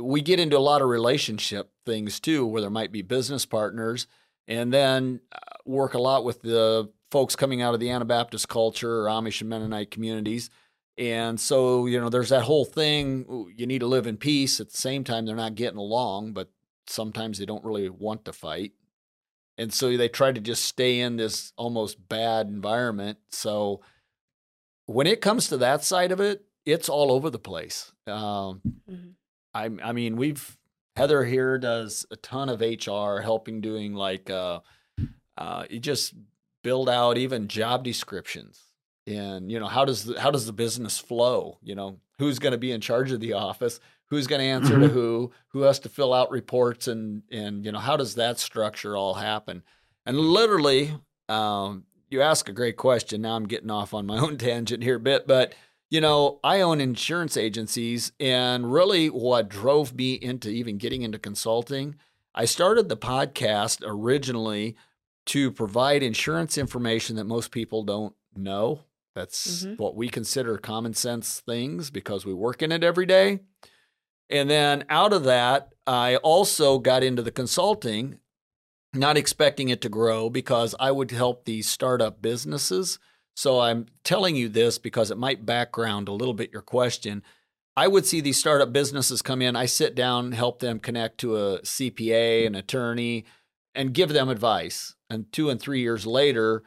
we 0.00 0.20
get 0.20 0.40
into 0.40 0.58
a 0.58 0.60
lot 0.60 0.82
of 0.82 0.88
relationship 0.88 1.70
things 1.86 2.20
too, 2.20 2.46
where 2.46 2.60
there 2.60 2.70
might 2.70 2.92
be 2.92 3.02
business 3.02 3.46
partners, 3.46 4.06
and 4.46 4.72
then 4.72 5.20
uh, 5.32 5.38
work 5.64 5.94
a 5.94 6.00
lot 6.00 6.24
with 6.24 6.42
the 6.42 6.90
folks 7.10 7.36
coming 7.36 7.62
out 7.62 7.74
of 7.74 7.80
the 7.80 7.90
Anabaptist 7.90 8.48
culture 8.48 9.02
or 9.02 9.06
Amish 9.06 9.40
and 9.40 9.50
Mennonite 9.50 9.90
communities. 9.90 10.50
And 10.96 11.38
so, 11.38 11.86
you 11.86 12.00
know, 12.00 12.08
there's 12.08 12.30
that 12.30 12.42
whole 12.42 12.64
thing 12.64 13.52
you 13.56 13.66
need 13.66 13.78
to 13.80 13.86
live 13.86 14.06
in 14.06 14.16
peace. 14.16 14.58
At 14.58 14.70
the 14.70 14.76
same 14.76 15.04
time, 15.04 15.26
they're 15.26 15.36
not 15.36 15.54
getting 15.54 15.78
along, 15.78 16.32
but 16.32 16.50
sometimes 16.88 17.38
they 17.38 17.46
don't 17.46 17.64
really 17.64 17.88
want 17.88 18.24
to 18.24 18.32
fight. 18.32 18.72
And 19.56 19.72
so 19.72 19.96
they 19.96 20.08
try 20.08 20.32
to 20.32 20.40
just 20.40 20.64
stay 20.64 21.00
in 21.00 21.16
this 21.16 21.52
almost 21.56 22.08
bad 22.08 22.46
environment. 22.46 23.18
So 23.30 23.80
when 24.86 25.06
it 25.06 25.20
comes 25.20 25.48
to 25.48 25.56
that 25.58 25.82
side 25.82 26.12
of 26.12 26.20
it, 26.20 26.44
it's 26.64 26.88
all 26.88 27.10
over 27.10 27.30
the 27.30 27.38
place. 27.38 27.92
Um, 28.06 28.60
mm-hmm. 28.88 29.10
I, 29.54 29.70
I 29.82 29.92
mean, 29.92 30.16
we've 30.16 30.56
Heather 30.96 31.24
here 31.24 31.58
does 31.58 32.06
a 32.10 32.16
ton 32.16 32.48
of 32.48 32.60
HR, 32.60 33.20
helping 33.20 33.60
doing 33.60 33.94
like 33.94 34.30
uh, 34.30 34.60
uh, 35.36 35.64
you 35.70 35.78
just 35.78 36.14
build 36.62 36.88
out 36.88 37.16
even 37.16 37.48
job 37.48 37.84
descriptions 37.84 38.68
and 39.08 39.50
you 39.50 39.58
know 39.58 39.66
how 39.66 39.84
does 39.84 40.04
the, 40.04 40.20
how 40.20 40.30
does 40.30 40.46
the 40.46 40.52
business 40.52 40.98
flow? 40.98 41.58
You 41.62 41.74
know 41.74 41.98
who's 42.18 42.38
going 42.38 42.52
to 42.52 42.58
be 42.58 42.72
in 42.72 42.80
charge 42.80 43.10
of 43.10 43.20
the 43.20 43.32
office, 43.34 43.80
who's 44.10 44.26
going 44.26 44.40
to 44.40 44.46
answer 44.46 44.74
mm-hmm. 44.74 44.82
to 44.82 44.88
who, 44.88 45.32
who 45.48 45.62
has 45.62 45.78
to 45.80 45.88
fill 45.88 46.12
out 46.14 46.30
reports, 46.30 46.88
and 46.88 47.22
and 47.30 47.64
you 47.64 47.72
know 47.72 47.78
how 47.78 47.96
does 47.96 48.14
that 48.16 48.38
structure 48.38 48.96
all 48.96 49.14
happen? 49.14 49.62
And 50.06 50.18
literally, 50.18 50.94
um, 51.28 51.84
you 52.08 52.22
ask 52.22 52.48
a 52.48 52.52
great 52.52 52.76
question. 52.76 53.22
Now 53.22 53.36
I'm 53.36 53.46
getting 53.46 53.70
off 53.70 53.94
on 53.94 54.06
my 54.06 54.18
own 54.18 54.36
tangent 54.38 54.82
here 54.82 54.96
a 54.96 55.00
bit, 55.00 55.26
but 55.26 55.54
you 55.90 56.00
know, 56.00 56.38
I 56.44 56.60
own 56.60 56.80
insurance 56.80 57.36
agencies, 57.36 58.12
and 58.20 58.70
really 58.72 59.08
what 59.08 59.48
drove 59.48 59.94
me 59.94 60.14
into 60.14 60.50
even 60.50 60.76
getting 60.76 61.02
into 61.02 61.18
consulting, 61.18 61.96
I 62.34 62.44
started 62.44 62.88
the 62.88 62.96
podcast 62.96 63.82
originally 63.86 64.76
to 65.26 65.50
provide 65.50 66.02
insurance 66.02 66.56
information 66.56 67.16
that 67.16 67.24
most 67.24 67.50
people 67.50 67.84
don't 67.84 68.14
know. 68.36 68.80
That's 69.14 69.64
mm-hmm. 69.64 69.82
what 69.82 69.96
we 69.96 70.08
consider 70.08 70.58
common 70.58 70.94
sense 70.94 71.40
things 71.40 71.90
because 71.90 72.24
we 72.24 72.32
work 72.32 72.62
in 72.62 72.70
it 72.70 72.84
every 72.84 73.06
day. 73.06 73.40
And 74.30 74.48
then 74.50 74.84
out 74.88 75.12
of 75.12 75.24
that, 75.24 75.72
I 75.86 76.16
also 76.16 76.78
got 76.78 77.02
into 77.02 77.22
the 77.22 77.30
consulting, 77.30 78.18
not 78.92 79.16
expecting 79.16 79.68
it 79.68 79.80
to 79.82 79.88
grow 79.88 80.28
because 80.28 80.74
I 80.78 80.90
would 80.90 81.10
help 81.10 81.44
these 81.44 81.68
startup 81.68 82.20
businesses 82.20 82.98
so 83.38 83.60
I'm 83.60 83.86
telling 84.02 84.34
you 84.34 84.48
this 84.48 84.78
because 84.78 85.12
it 85.12 85.16
might 85.16 85.46
background 85.46 86.08
a 86.08 86.12
little 86.12 86.34
bit 86.34 86.50
your 86.50 86.60
question. 86.60 87.22
I 87.76 87.86
would 87.86 88.04
see 88.04 88.20
these 88.20 88.36
startup 88.36 88.72
businesses 88.72 89.22
come 89.22 89.42
in. 89.42 89.54
I 89.54 89.66
sit 89.66 89.94
down, 89.94 90.32
help 90.32 90.58
them 90.58 90.80
connect 90.80 91.18
to 91.18 91.36
a 91.36 91.60
CPA, 91.60 92.48
an 92.48 92.56
attorney, 92.56 93.26
and 93.76 93.94
give 93.94 94.08
them 94.08 94.28
advice. 94.28 94.96
And 95.08 95.32
two 95.32 95.50
and 95.50 95.60
three 95.60 95.82
years 95.82 96.04
later, 96.04 96.64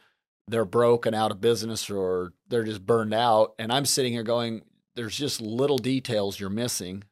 they're 0.47 0.63
broken 0.63 1.13
out 1.13 1.31
of 1.31 1.41
business 1.41 1.89
or 1.89 2.31
they're 2.47 2.63
just 2.63 2.85
burned 2.85 3.13
out. 3.13 3.53
And 3.59 3.73
I'm 3.73 3.83
sitting 3.83 4.13
here 4.13 4.23
going, 4.23 4.61
there's 4.95 5.17
just 5.17 5.41
little 5.41 5.77
details 5.77 6.39
you're 6.39 6.49
missing, 6.49 7.03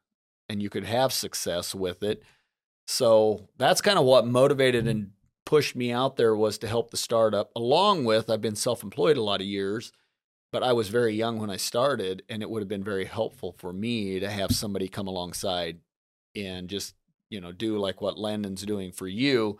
and 0.50 0.62
you 0.62 0.70
could 0.70 0.86
have 0.86 1.14
success 1.14 1.74
with 1.76 2.04
it. 2.04 2.24
So 2.88 3.47
that's 3.58 3.82
kind 3.82 4.00
of 4.00 4.06
what 4.06 4.26
motivated 4.26 4.88
and 4.88 5.12
pushed 5.45 5.76
me 5.76 5.91
out 5.91 6.16
there 6.16 6.36
was 6.36 6.58
to 6.60 6.68
help 6.68 6.91
the 6.91 6.97
startup, 6.97 7.52
along 7.56 8.06
with 8.06 8.30
I've 8.30 8.41
been 8.41 8.56
self 8.56 8.84
employed 8.84 9.18
a 9.18 9.24
lot 9.24 9.41
of 9.41 9.47
years, 9.47 9.91
but 10.52 10.64
I 10.64 10.74
was 10.74 10.89
very 10.89 11.16
young 11.16 11.38
when 11.38 11.50
I 11.50 11.58
started, 11.58 12.24
and 12.30 12.41
it 12.41 12.50
would 12.50 12.62
have 12.62 12.68
been 12.68 12.84
very 12.84 13.06
helpful 13.06 13.56
for 13.58 13.72
me 13.72 14.20
to 14.20 14.30
have 14.30 14.52
somebody 14.52 14.88
come 14.88 15.08
alongside 15.08 15.80
and 16.36 16.70
just, 16.70 16.95
you 17.30 17.39
know, 17.39 17.52
do 17.52 17.78
like 17.78 18.02
what 18.02 18.18
Landon's 18.18 18.64
doing 18.64 18.91
for 18.91 19.08
you. 19.08 19.60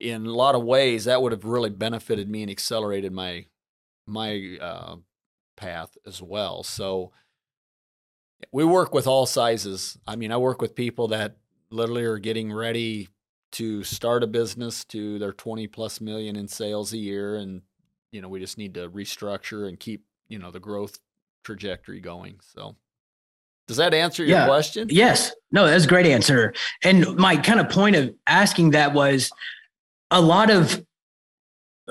In 0.00 0.26
a 0.26 0.34
lot 0.34 0.54
of 0.54 0.62
ways, 0.62 1.04
that 1.04 1.20
would 1.20 1.32
have 1.32 1.44
really 1.44 1.70
benefited 1.70 2.28
me 2.28 2.42
and 2.42 2.50
accelerated 2.50 3.12
my 3.12 3.46
my 4.06 4.56
uh, 4.60 4.96
path 5.56 5.96
as 6.06 6.22
well. 6.22 6.62
So 6.62 7.12
we 8.52 8.64
work 8.64 8.94
with 8.94 9.06
all 9.06 9.26
sizes. 9.26 9.98
I 10.06 10.16
mean, 10.16 10.32
I 10.32 10.36
work 10.36 10.62
with 10.62 10.74
people 10.74 11.08
that 11.08 11.36
literally 11.70 12.04
are 12.04 12.18
getting 12.18 12.52
ready 12.52 13.08
to 13.52 13.82
start 13.82 14.22
a 14.22 14.26
business 14.26 14.84
to 14.84 15.18
their 15.18 15.32
20 15.32 15.66
plus 15.68 16.00
million 16.00 16.36
in 16.36 16.48
sales 16.48 16.92
a 16.92 16.98
year 16.98 17.36
and 17.36 17.62
you 18.10 18.20
know 18.20 18.28
we 18.28 18.40
just 18.40 18.58
need 18.58 18.74
to 18.74 18.88
restructure 18.90 19.68
and 19.68 19.80
keep 19.80 20.04
you 20.28 20.38
know 20.38 20.50
the 20.50 20.60
growth 20.60 20.98
trajectory 21.44 22.00
going 22.00 22.38
so 22.40 22.76
does 23.66 23.78
that 23.78 23.94
answer 23.94 24.24
your 24.24 24.38
yeah. 24.38 24.46
question 24.46 24.86
yes 24.90 25.32
no 25.50 25.66
that's 25.66 25.84
a 25.84 25.88
great 25.88 26.06
answer 26.06 26.52
and 26.84 27.16
my 27.16 27.36
kind 27.36 27.60
of 27.60 27.68
point 27.70 27.96
of 27.96 28.14
asking 28.26 28.70
that 28.70 28.92
was 28.92 29.30
a 30.10 30.20
lot 30.20 30.50
of 30.50 30.84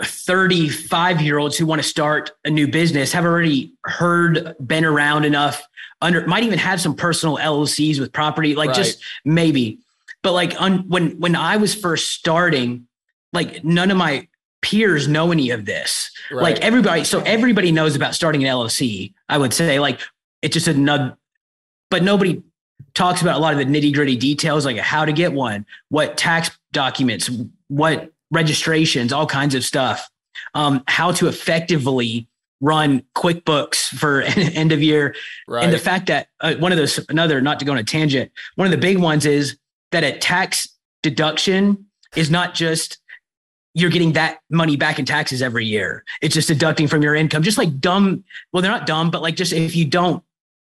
35 0.03 1.21
year 1.21 1.37
olds 1.37 1.57
who 1.57 1.65
want 1.65 1.81
to 1.81 1.87
start 1.87 2.31
a 2.45 2.49
new 2.49 2.67
business 2.67 3.11
have 3.11 3.25
already 3.25 3.73
heard 3.85 4.55
been 4.65 4.85
around 4.85 5.25
enough 5.25 5.63
under 6.01 6.25
might 6.27 6.43
even 6.43 6.59
have 6.59 6.79
some 6.79 6.95
personal 6.95 7.37
llcs 7.37 7.99
with 7.99 8.13
property 8.13 8.53
like 8.53 8.67
right. 8.67 8.75
just 8.75 9.01
maybe 9.25 9.79
but 10.27 10.33
like 10.33 10.59
on, 10.61 10.79
when 10.89 11.17
when 11.19 11.35
I 11.35 11.55
was 11.57 11.73
first 11.73 12.11
starting, 12.11 12.87
like 13.33 13.63
none 13.63 13.91
of 13.91 13.97
my 13.97 14.27
peers 14.61 15.07
know 15.07 15.31
any 15.31 15.51
of 15.51 15.65
this. 15.65 16.11
Right. 16.29 16.41
Like 16.41 16.59
everybody, 16.59 17.03
so 17.03 17.21
everybody 17.21 17.71
knows 17.71 17.95
about 17.95 18.15
starting 18.15 18.43
an 18.43 18.49
LLC. 18.49 19.13
I 19.29 19.37
would 19.37 19.53
say 19.53 19.79
like 19.79 20.01
it's 20.41 20.53
just 20.53 20.67
another, 20.67 21.17
but 21.89 22.03
nobody 22.03 22.43
talks 22.93 23.21
about 23.21 23.37
a 23.37 23.39
lot 23.39 23.53
of 23.53 23.59
the 23.59 23.65
nitty 23.65 23.93
gritty 23.93 24.17
details, 24.17 24.65
like 24.65 24.77
how 24.77 25.05
to 25.05 25.13
get 25.13 25.33
one, 25.33 25.65
what 25.89 26.17
tax 26.17 26.51
documents, 26.73 27.29
what 27.67 28.11
registrations, 28.31 29.13
all 29.13 29.25
kinds 29.25 29.55
of 29.55 29.63
stuff, 29.63 30.09
um, 30.53 30.83
how 30.87 31.11
to 31.11 31.27
effectively 31.27 32.27
run 32.59 33.03
QuickBooks 33.15 33.97
for 33.97 34.21
end 34.55 34.71
of 34.71 34.81
year, 34.81 35.15
right. 35.47 35.63
and 35.63 35.73
the 35.73 35.77
fact 35.77 36.07
that 36.07 36.27
uh, 36.41 36.55
one 36.55 36.71
of 36.71 36.77
those 36.77 36.99
another 37.09 37.41
not 37.41 37.59
to 37.59 37.65
go 37.65 37.71
on 37.71 37.77
a 37.77 37.83
tangent, 37.83 38.31
one 38.55 38.65
of 38.65 38.71
the 38.71 38.77
big 38.77 38.97
ones 38.97 39.25
is 39.25 39.57
that 39.91 40.03
a 40.03 40.17
tax 40.17 40.67
deduction 41.03 41.85
is 42.15 42.29
not 42.29 42.53
just 42.53 42.97
you're 43.73 43.91
getting 43.91 44.13
that 44.13 44.39
money 44.49 44.75
back 44.75 44.97
in 44.97 45.05
taxes 45.05 45.41
every 45.41 45.63
year. 45.63 46.03
It's 46.21 46.33
just 46.33 46.47
deducting 46.47 46.87
from 46.87 47.03
your 47.03 47.13
income, 47.13 47.43
just 47.43 47.59
like 47.59 47.79
dumb. 47.79 48.23
Well, 48.51 48.63
they're 48.63 48.71
not 48.71 48.87
dumb, 48.87 49.11
but 49.11 49.21
like 49.21 49.35
just 49.35 49.53
if 49.53 49.75
you 49.75 49.85
don't 49.85 50.23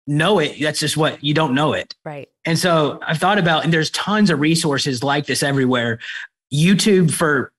know 0.07 0.39
it, 0.39 0.57
that's 0.61 0.79
just 0.79 0.97
what 0.97 1.23
you 1.23 1.35
don't 1.35 1.53
know 1.53 1.73
it. 1.73 1.97
Right. 2.05 2.29
And 2.45 2.57
so 2.57 3.01
I've 3.07 3.19
thought 3.19 3.39
about, 3.39 3.65
and 3.65 3.73
there's 3.73 3.91
tons 3.91 4.31
of 4.31 4.39
resources 4.39 5.03
like 5.03 5.27
this 5.27 5.43
everywhere. 5.43 5.99
YouTube 6.53 7.11
for 7.11 7.53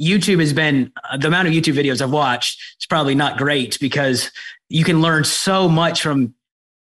YouTube 0.00 0.40
has 0.40 0.52
been 0.52 0.92
uh, 1.10 1.16
the 1.16 1.28
amount 1.28 1.48
of 1.48 1.54
YouTube 1.54 1.74
videos 1.74 2.02
I've 2.02 2.10
watched. 2.10 2.60
It's 2.76 2.86
probably 2.86 3.14
not 3.14 3.38
great 3.38 3.78
because 3.80 4.30
you 4.68 4.84
can 4.84 5.00
learn 5.00 5.24
so 5.24 5.68
much 5.68 6.02
from 6.02 6.34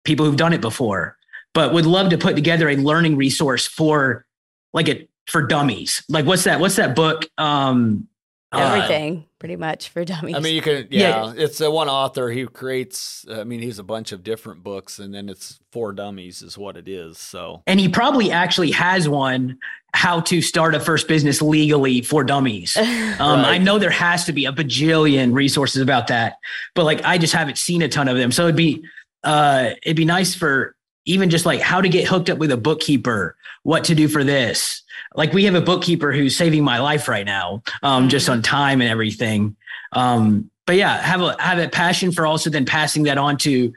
people 0.03 0.25
who've 0.25 0.35
done 0.35 0.53
it 0.53 0.61
before 0.61 1.17
but 1.53 1.73
would 1.73 1.85
love 1.85 2.09
to 2.09 2.17
put 2.17 2.35
together 2.35 2.69
a 2.69 2.75
learning 2.75 3.15
resource 3.15 3.67
for 3.67 4.25
like 4.73 4.87
it 4.87 5.09
for 5.27 5.43
dummies. 5.43 6.03
Like 6.09 6.25
what's 6.25 6.43
that? 6.43 6.59
What's 6.59 6.75
that 6.75 6.95
book? 6.95 7.29
Um, 7.37 8.07
Everything, 8.53 9.17
uh, 9.17 9.37
pretty 9.39 9.55
much 9.55 9.89
for 9.89 10.05
dummies. 10.05 10.35
I 10.35 10.39
mean, 10.39 10.55
you 10.55 10.61
can, 10.61 10.87
yeah, 10.91 11.25
yeah. 11.25 11.33
it's 11.35 11.59
a 11.61 11.69
one 11.69 11.89
author. 11.89 12.29
He 12.29 12.45
creates, 12.45 13.25
I 13.29 13.43
mean, 13.43 13.61
he's 13.61 13.79
a 13.79 13.83
bunch 13.83 14.11
of 14.11 14.23
different 14.23 14.63
books, 14.63 14.99
and 14.99 15.13
then 15.13 15.29
it's 15.29 15.59
for 15.71 15.91
dummies, 15.91 16.41
is 16.41 16.57
what 16.57 16.77
it 16.77 16.87
is. 16.87 17.17
So, 17.17 17.63
and 17.67 17.79
he 17.79 17.89
probably 17.89 18.31
actually 18.31 18.71
has 18.71 19.09
one 19.09 19.57
how 19.95 20.19
to 20.21 20.41
start 20.41 20.73
a 20.73 20.79
first 20.79 21.07
business 21.07 21.41
legally 21.41 22.01
for 22.01 22.23
dummies. 22.23 22.77
Um, 23.19 23.41
right. 23.41 23.53
I 23.53 23.57
know 23.59 23.77
there 23.77 23.91
has 23.91 24.25
to 24.25 24.33
be 24.33 24.45
a 24.45 24.51
bajillion 24.51 25.33
resources 25.33 25.81
about 25.81 26.07
that, 26.07 26.37
but 26.73 26.83
like 26.83 27.03
I 27.05 27.19
just 27.19 27.31
haven't 27.31 27.59
seen 27.59 27.83
a 27.83 27.87
ton 27.87 28.07
of 28.07 28.17
them. 28.17 28.31
So 28.31 28.43
it'd 28.45 28.55
be 28.55 28.83
uh, 29.23 29.71
it'd 29.83 29.95
be 29.95 30.03
nice 30.03 30.33
for 30.33 30.75
even 31.05 31.29
just 31.29 31.45
like 31.45 31.59
how 31.61 31.81
to 31.81 31.89
get 31.89 32.07
hooked 32.07 32.29
up 32.29 32.37
with 32.37 32.51
a 32.51 32.57
bookkeeper, 32.57 33.35
what 33.63 33.83
to 33.85 33.95
do 33.95 34.07
for 34.07 34.23
this. 34.23 34.83
Like 35.15 35.33
we 35.33 35.43
have 35.45 35.55
a 35.55 35.61
bookkeeper 35.61 36.11
who's 36.11 36.35
saving 36.35 36.63
my 36.63 36.79
life 36.79 37.07
right 37.07 37.25
now, 37.25 37.63
um, 37.81 38.09
just 38.09 38.29
on 38.29 38.41
time 38.41 38.81
and 38.81 38.89
everything. 38.89 39.55
Um, 39.91 40.49
but 40.65 40.75
yeah, 40.75 41.01
have 41.01 41.21
a 41.21 41.35
have 41.41 41.59
a 41.59 41.67
passion 41.67 42.11
for 42.11 42.25
also 42.25 42.49
then 42.49 42.65
passing 42.65 43.03
that 43.03 43.17
on 43.17 43.37
to. 43.39 43.73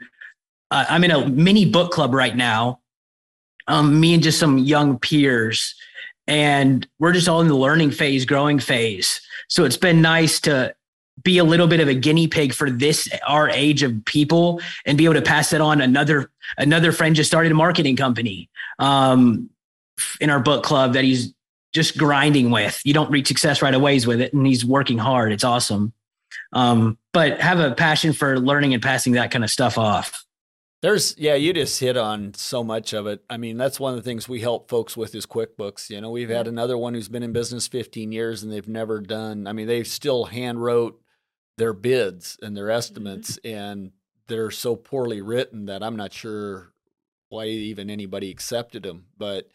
Uh, 0.71 0.85
I'm 0.89 1.03
in 1.03 1.11
a 1.11 1.27
mini 1.29 1.65
book 1.65 1.91
club 1.91 2.13
right 2.13 2.35
now. 2.35 2.79
Um, 3.67 3.99
me 3.99 4.13
and 4.13 4.23
just 4.23 4.39
some 4.39 4.57
young 4.57 4.97
peers, 4.97 5.75
and 6.27 6.87
we're 6.99 7.11
just 7.11 7.27
all 7.27 7.41
in 7.41 7.47
the 7.47 7.55
learning 7.55 7.91
phase, 7.91 8.25
growing 8.25 8.59
phase. 8.59 9.21
So 9.49 9.65
it's 9.65 9.77
been 9.77 10.01
nice 10.01 10.39
to 10.41 10.73
be 11.23 11.37
a 11.37 11.43
little 11.43 11.67
bit 11.67 11.79
of 11.79 11.87
a 11.87 11.93
guinea 11.93 12.27
pig 12.27 12.53
for 12.53 12.69
this 12.69 13.09
our 13.25 13.49
age 13.49 13.83
of 13.83 14.05
people 14.05 14.61
and 14.85 14.97
be 14.97 15.05
able 15.05 15.15
to 15.15 15.21
pass 15.21 15.53
it 15.53 15.61
on 15.61 15.81
another 15.81 16.31
another 16.57 16.91
friend 16.91 17.15
just 17.15 17.29
started 17.29 17.51
a 17.51 17.55
marketing 17.55 17.95
company 17.95 18.49
um, 18.79 19.49
in 20.21 20.29
our 20.29 20.39
book 20.39 20.63
club 20.63 20.93
that 20.93 21.03
he's 21.03 21.33
just 21.73 21.97
grinding 21.97 22.51
with 22.51 22.81
you 22.85 22.93
don't 22.93 23.11
reach 23.11 23.27
success 23.27 23.61
right 23.61 23.73
away 23.73 23.99
with 24.05 24.21
it 24.21 24.33
and 24.33 24.45
he's 24.45 24.63
working 24.63 24.97
hard 24.97 25.31
it's 25.31 25.43
awesome 25.43 25.91
um, 26.53 26.97
but 27.13 27.39
have 27.39 27.59
a 27.59 27.73
passion 27.73 28.13
for 28.13 28.39
learning 28.39 28.73
and 28.73 28.83
passing 28.83 29.13
that 29.13 29.31
kind 29.31 29.43
of 29.43 29.49
stuff 29.49 29.77
off 29.77 30.23
there's 30.83 31.17
yeah, 31.17 31.33
you 31.33 31.53
just 31.53 31.79
hit 31.79 31.97
on 31.97 32.35
so 32.35 32.63
much 32.63 32.93
of 32.93 33.07
it. 33.07 33.23
I 33.31 33.37
mean, 33.37 33.57
that's 33.57 33.79
one 33.79 33.93
of 33.93 33.97
the 33.97 34.07
things 34.07 34.29
we 34.29 34.41
help 34.41 34.69
folks 34.69 34.95
with 34.95 35.15
is 35.15 35.25
QuickBooks. 35.25 35.89
You 35.89 35.99
know, 36.01 36.11
we've 36.11 36.29
had 36.29 36.47
another 36.47 36.77
one 36.77 36.93
who's 36.93 37.09
been 37.09 37.23
in 37.23 37.31
business 37.31 37.67
15 37.67 38.11
years 38.11 38.43
and 38.43 38.51
they've 38.51 38.67
never 38.67 39.01
done. 39.01 39.47
I 39.47 39.53
mean, 39.53 39.65
they've 39.65 39.87
still 39.87 40.25
hand 40.25 40.61
wrote 40.61 41.01
their 41.57 41.73
bids 41.73 42.37
and 42.41 42.55
their 42.55 42.65
mm-hmm. 42.65 42.77
estimates, 42.77 43.39
mm-hmm. 43.39 43.55
and 43.55 43.91
they're 44.27 44.51
so 44.51 44.75
poorly 44.75 45.21
written 45.21 45.65
that 45.65 45.83
I'm 45.83 45.95
not 45.95 46.13
sure 46.13 46.73
why 47.29 47.45
even 47.45 47.89
anybody 47.89 48.29
accepted 48.31 48.83
them. 48.83 49.05
But 49.17 49.49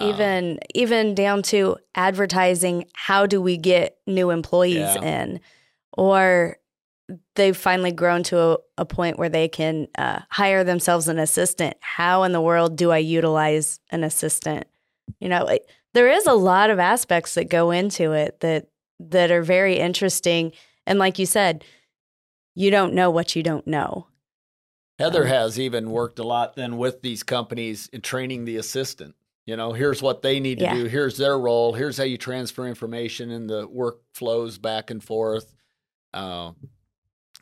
um, 0.00 0.08
even 0.10 0.58
even 0.74 1.14
down 1.14 1.42
to 1.44 1.76
advertising, 1.94 2.86
how 2.94 3.26
do 3.26 3.40
we 3.40 3.56
get 3.56 3.98
new 4.06 4.30
employees 4.30 4.96
yeah. 4.96 5.02
in, 5.02 5.40
or 5.92 6.58
they've 7.34 7.56
finally 7.56 7.92
grown 7.92 8.22
to 8.22 8.40
a, 8.40 8.58
a 8.78 8.84
point 8.84 9.18
where 9.18 9.28
they 9.28 9.48
can 9.48 9.88
uh, 9.98 10.20
hire 10.30 10.64
themselves 10.64 11.08
an 11.08 11.18
assistant. 11.18 11.76
How 11.80 12.22
in 12.22 12.32
the 12.32 12.40
world 12.40 12.76
do 12.76 12.90
I 12.90 12.98
utilize 12.98 13.78
an 13.90 14.04
assistant? 14.04 14.66
You 15.20 15.28
know, 15.28 15.44
like, 15.44 15.68
there 15.92 16.10
is 16.10 16.26
a 16.26 16.32
lot 16.32 16.70
of 16.70 16.78
aspects 16.78 17.34
that 17.34 17.50
go 17.50 17.70
into 17.70 18.12
it 18.12 18.40
that 18.40 18.68
that 19.00 19.30
are 19.30 19.42
very 19.42 19.78
interesting 19.78 20.52
and 20.86 20.98
like 20.98 21.18
you 21.18 21.26
said, 21.26 21.64
you 22.54 22.70
don't 22.70 22.94
know 22.94 23.10
what 23.10 23.34
you 23.34 23.42
don't 23.42 23.66
know. 23.66 24.06
Heather 24.98 25.24
um, 25.24 25.28
has 25.28 25.58
even 25.58 25.90
worked 25.90 26.18
a 26.18 26.22
lot 26.22 26.54
then 26.54 26.78
with 26.78 27.02
these 27.02 27.22
companies 27.22 27.88
in 27.92 28.00
training 28.00 28.44
the 28.44 28.56
assistant. 28.56 29.14
You 29.46 29.56
know, 29.56 29.72
here's 29.72 30.00
what 30.00 30.22
they 30.22 30.40
need 30.40 30.58
to 30.60 30.64
yeah. 30.64 30.74
do. 30.74 30.84
Here's 30.84 31.18
their 31.18 31.38
role. 31.38 31.74
Here's 31.74 31.98
how 31.98 32.04
you 32.04 32.16
transfer 32.16 32.66
information 32.66 33.30
and 33.30 33.50
the 33.50 33.68
workflows 33.68 34.60
back 34.60 34.90
and 34.90 35.02
forth. 35.02 35.54
Uh, 36.14 36.52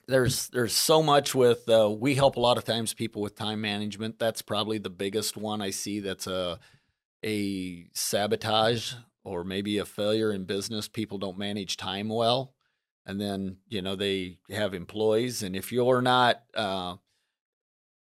there's 0.09 0.49
there's 0.49 0.75
so 0.75 1.03
much 1.03 1.35
with 1.35 1.69
uh, 1.69 1.89
we 1.89 2.17
help 2.17 2.37
a 2.37 2.41
lot 2.41 2.59
of 2.59 2.65
times 2.65 2.93
people 2.93 3.23
with 3.23 3.37
time 3.37 3.61
management. 3.61 4.19
That's 4.19 4.43
probably 4.43 4.79
the 4.79 4.91
biggest 4.91 5.37
one 5.37 5.63
I 5.63 5.71
see. 5.71 6.01
That's 6.01 6.27
a 6.27 6.59
a 7.25 7.87
sabotage 7.93 8.95
or 9.23 9.45
maybe 9.45 9.79
a 9.79 9.85
failure 9.85 10.33
in 10.33 10.45
business. 10.45 10.89
People 10.89 11.19
don't 11.19 11.39
manage 11.39 11.77
time 11.77 12.09
well 12.09 12.53
and 13.07 13.21
then 13.21 13.57
you 13.69 13.83
know 13.83 13.97
they 13.97 14.39
have 14.51 14.75
employees 14.75 15.43
and 15.43 15.57
if 15.57 15.73
you're 15.73 16.03
not 16.03 16.43
uh, 16.55 16.95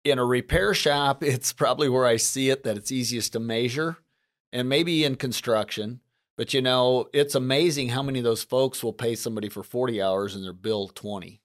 in 0.05 0.18
a 0.18 0.24
repair 0.24 0.74
shop 0.74 1.22
it's 1.22 1.53
probably 1.53 1.88
where 1.88 2.07
i 2.07 2.16
see 2.16 2.51
it 2.51 2.64
that 2.64 2.76
it's 2.76 2.92
easiest 2.92 3.32
to 3.32 3.40
measure 3.40 3.99
and 4.53 4.68
maybe 4.68 5.05
in 5.05 5.16
construction 5.16 6.01
but 6.36 6.55
you 6.55 6.62
know 6.62 7.07
it's 7.12 7.34
amazing 7.34 7.90
how 7.90 8.03
many 8.03 8.18
of 8.18 8.24
those 8.24 8.42
folks 8.42 8.82
will 8.82 8.92
pay 8.92 9.14
somebody 9.14 9.49
for 9.49 9.62
40 9.62 10.03
hours 10.03 10.34
and 10.34 10.45
their 10.45 10.53
bill 10.53 10.88
20 10.88 11.40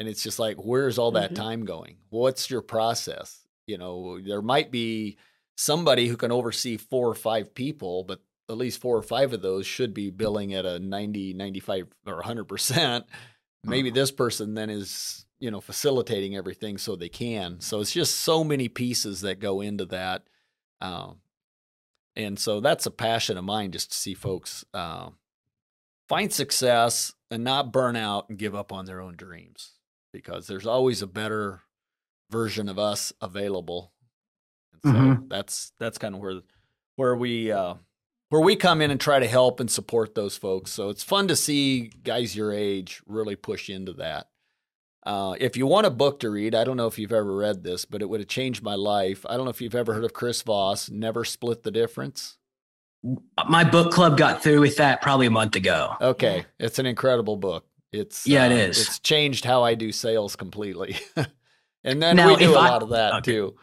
and 0.00 0.08
it's 0.08 0.22
just 0.22 0.38
like 0.38 0.56
where's 0.56 0.98
all 0.98 1.12
that 1.12 1.34
mm-hmm. 1.34 1.42
time 1.42 1.64
going? 1.66 1.98
What's 2.08 2.50
your 2.50 2.62
process? 2.62 3.46
You 3.66 3.78
know 3.78 4.18
there 4.18 4.42
might 4.42 4.72
be 4.72 5.18
somebody 5.56 6.08
who 6.08 6.16
can 6.16 6.32
oversee 6.32 6.78
four 6.78 7.06
or 7.06 7.14
five 7.14 7.54
people 7.54 8.02
but 8.04 8.20
at 8.50 8.58
least 8.58 8.80
four 8.80 8.96
or 8.96 9.02
five 9.02 9.32
of 9.32 9.42
those 9.42 9.66
should 9.66 9.94
be 9.94 10.10
billing 10.10 10.52
at 10.54 10.66
a 10.66 10.78
90, 10.78 11.34
95 11.34 11.86
or 12.06 12.22
100%. 12.22 13.04
Maybe 13.64 13.88
uh-huh. 13.88 13.94
this 13.94 14.10
person 14.10 14.54
then 14.54 14.70
is, 14.70 15.24
you 15.38 15.50
know, 15.50 15.60
facilitating 15.60 16.36
everything 16.36 16.78
so 16.78 16.96
they 16.96 17.08
can. 17.08 17.60
So 17.60 17.80
it's 17.80 17.92
just 17.92 18.20
so 18.20 18.42
many 18.42 18.68
pieces 18.68 19.20
that 19.20 19.38
go 19.38 19.60
into 19.60 19.84
that. 19.86 20.24
Um, 20.80 21.18
and 22.16 22.38
so 22.38 22.60
that's 22.60 22.86
a 22.86 22.90
passion 22.90 23.38
of 23.38 23.44
mine 23.44 23.70
just 23.70 23.92
to 23.92 23.98
see 23.98 24.14
folks 24.14 24.64
uh, 24.74 25.10
find 26.08 26.32
success 26.32 27.12
and 27.30 27.44
not 27.44 27.72
burn 27.72 27.96
out 27.96 28.28
and 28.28 28.38
give 28.38 28.54
up 28.54 28.72
on 28.72 28.86
their 28.86 29.00
own 29.00 29.14
dreams 29.16 29.72
because 30.12 30.46
there's 30.46 30.66
always 30.66 31.02
a 31.02 31.06
better 31.06 31.60
version 32.30 32.68
of 32.68 32.78
us 32.78 33.12
available. 33.20 33.92
And 34.72 34.82
so 34.82 35.00
mm-hmm. 35.00 35.28
that's 35.28 35.72
that's 35.78 35.98
kind 35.98 36.14
of 36.14 36.20
where 36.20 36.40
where 36.96 37.14
we 37.14 37.52
uh, 37.52 37.74
where 38.30 38.40
we 38.40 38.56
come 38.56 38.80
in 38.80 38.90
and 38.90 39.00
try 39.00 39.18
to 39.18 39.26
help 39.26 39.60
and 39.60 39.70
support 39.70 40.14
those 40.14 40.36
folks. 40.36 40.72
So 40.72 40.88
it's 40.88 41.02
fun 41.02 41.28
to 41.28 41.36
see 41.36 41.88
guys 42.02 42.34
your 42.34 42.52
age 42.52 43.02
really 43.06 43.36
push 43.36 43.68
into 43.68 43.92
that. 43.94 44.28
Uh, 45.04 45.34
if 45.40 45.56
you 45.56 45.66
want 45.66 45.86
a 45.86 45.90
book 45.90 46.20
to 46.20 46.30
read, 46.30 46.54
I 46.54 46.62
don't 46.64 46.76
know 46.76 46.86
if 46.86 46.98
you've 46.98 47.12
ever 47.12 47.34
read 47.36 47.64
this, 47.64 47.84
but 47.84 48.02
it 48.02 48.08
would 48.08 48.20
have 48.20 48.28
changed 48.28 48.62
my 48.62 48.74
life. 48.74 49.26
I 49.28 49.36
don't 49.36 49.44
know 49.44 49.50
if 49.50 49.60
you've 49.60 49.74
ever 49.74 49.94
heard 49.94 50.04
of 50.04 50.12
Chris 50.12 50.42
Voss, 50.42 50.88
Never 50.90 51.24
Split 51.24 51.62
the 51.62 51.70
Difference. 51.70 52.36
My 53.48 53.64
book 53.64 53.92
club 53.92 54.18
got 54.18 54.42
through 54.42 54.60
with 54.60 54.76
that 54.76 55.00
probably 55.00 55.26
a 55.26 55.30
month 55.30 55.56
ago. 55.56 55.94
Okay. 56.00 56.44
It's 56.58 56.78
an 56.78 56.86
incredible 56.86 57.36
book. 57.36 57.66
It's 57.92 58.26
yeah, 58.26 58.44
uh, 58.44 58.46
it 58.46 58.52
is. 58.52 58.80
It's 58.80 58.98
changed 59.00 59.44
how 59.44 59.64
I 59.64 59.74
do 59.74 59.90
sales 59.90 60.36
completely. 60.36 60.98
and 61.84 62.00
then 62.00 62.16
now, 62.16 62.28
we 62.28 62.36
do 62.36 62.54
a 62.54 62.58
I, 62.58 62.68
lot 62.68 62.82
of 62.82 62.90
that 62.90 63.14
okay. 63.14 63.32
too. 63.32 63.56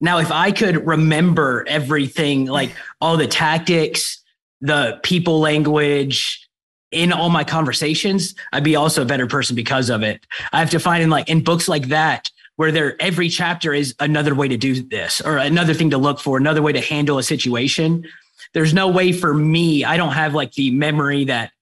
Now, 0.00 0.18
if 0.18 0.30
I 0.30 0.52
could 0.52 0.86
remember 0.86 1.64
everything, 1.68 2.46
like 2.58 2.74
all 3.00 3.16
the 3.16 3.26
tactics, 3.26 4.22
the 4.60 5.00
people 5.02 5.40
language 5.40 6.44
in 6.90 7.12
all 7.12 7.28
my 7.28 7.44
conversations, 7.44 8.34
I'd 8.52 8.64
be 8.64 8.76
also 8.76 9.02
a 9.02 9.06
better 9.06 9.26
person 9.26 9.54
because 9.54 9.90
of 9.90 10.02
it. 10.02 10.26
I 10.52 10.60
have 10.60 10.70
to 10.70 10.80
find 10.80 11.02
in 11.02 11.10
like 11.10 11.28
in 11.28 11.44
books 11.44 11.68
like 11.68 11.88
that 11.88 12.30
where 12.56 12.72
there 12.72 13.00
every 13.00 13.28
chapter 13.28 13.72
is 13.72 13.94
another 14.00 14.34
way 14.34 14.48
to 14.48 14.56
do 14.56 14.82
this 14.82 15.20
or 15.20 15.36
another 15.36 15.74
thing 15.74 15.90
to 15.90 15.98
look 15.98 16.18
for, 16.18 16.36
another 16.36 16.62
way 16.62 16.72
to 16.72 16.80
handle 16.80 17.18
a 17.18 17.22
situation. 17.22 18.04
There's 18.52 18.74
no 18.74 18.88
way 18.88 19.12
for 19.12 19.32
me. 19.32 19.84
I 19.84 19.96
don't 19.96 20.12
have 20.12 20.34
like 20.34 20.52
the 20.54 20.72
memory 20.72 21.26
that 21.26 21.52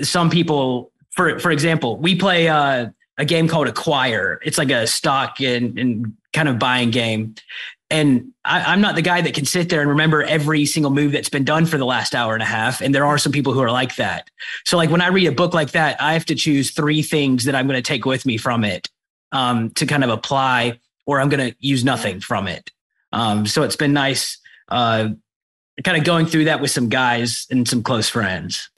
some 0.00 0.30
people 0.30 0.92
for 1.10 1.38
for 1.40 1.50
example, 1.50 1.96
we 1.96 2.14
play 2.14 2.48
uh 2.48 2.90
a 3.18 3.24
game 3.24 3.48
called 3.48 3.66
Acquire. 3.66 4.40
It's 4.44 4.56
like 4.56 4.70
a 4.70 4.86
stock 4.86 5.40
and, 5.40 5.78
and 5.78 6.16
kind 6.32 6.48
of 6.48 6.58
buying 6.58 6.90
game. 6.90 7.34
And 7.90 8.32
I, 8.44 8.72
am 8.72 8.80
not 8.80 8.94
the 8.94 9.02
guy 9.02 9.20
that 9.20 9.34
can 9.34 9.44
sit 9.44 9.68
there 9.68 9.82
and 9.82 9.90
remember 9.90 10.22
every 10.22 10.64
single 10.64 10.90
move 10.90 11.12
that's 11.12 11.28
been 11.28 11.44
done 11.44 11.66
for 11.66 11.76
the 11.76 11.84
last 11.84 12.14
hour 12.14 12.32
and 12.32 12.42
a 12.42 12.46
half. 12.46 12.80
And 12.80 12.94
there 12.94 13.04
are 13.04 13.18
some 13.18 13.32
people 13.32 13.52
who 13.52 13.60
are 13.60 13.70
like 13.70 13.96
that. 13.96 14.30
So, 14.64 14.78
like 14.78 14.88
when 14.88 15.02
I 15.02 15.08
read 15.08 15.26
a 15.26 15.32
book 15.32 15.52
like 15.52 15.72
that, 15.72 16.00
I 16.00 16.14
have 16.14 16.24
to 16.26 16.34
choose 16.34 16.70
three 16.70 17.02
things 17.02 17.44
that 17.44 17.54
I'm 17.54 17.66
going 17.66 17.76
to 17.76 17.86
take 17.86 18.06
with 18.06 18.24
me 18.24 18.38
from 18.38 18.64
it 18.64 18.88
um, 19.30 19.70
to 19.72 19.84
kind 19.84 20.04
of 20.04 20.10
apply, 20.10 20.80
or 21.04 21.20
I'm 21.20 21.28
going 21.28 21.50
to 21.50 21.56
use 21.60 21.84
nothing 21.84 22.20
from 22.20 22.48
it. 22.48 22.70
Um, 23.12 23.46
so 23.46 23.62
it's 23.62 23.76
been 23.76 23.92
nice, 23.92 24.38
uh, 24.70 25.10
kind 25.84 25.98
of 25.98 26.04
going 26.04 26.24
through 26.24 26.46
that 26.46 26.62
with 26.62 26.70
some 26.70 26.88
guys 26.88 27.46
and 27.50 27.68
some 27.68 27.82
close 27.82 28.08
friends. 28.08 28.70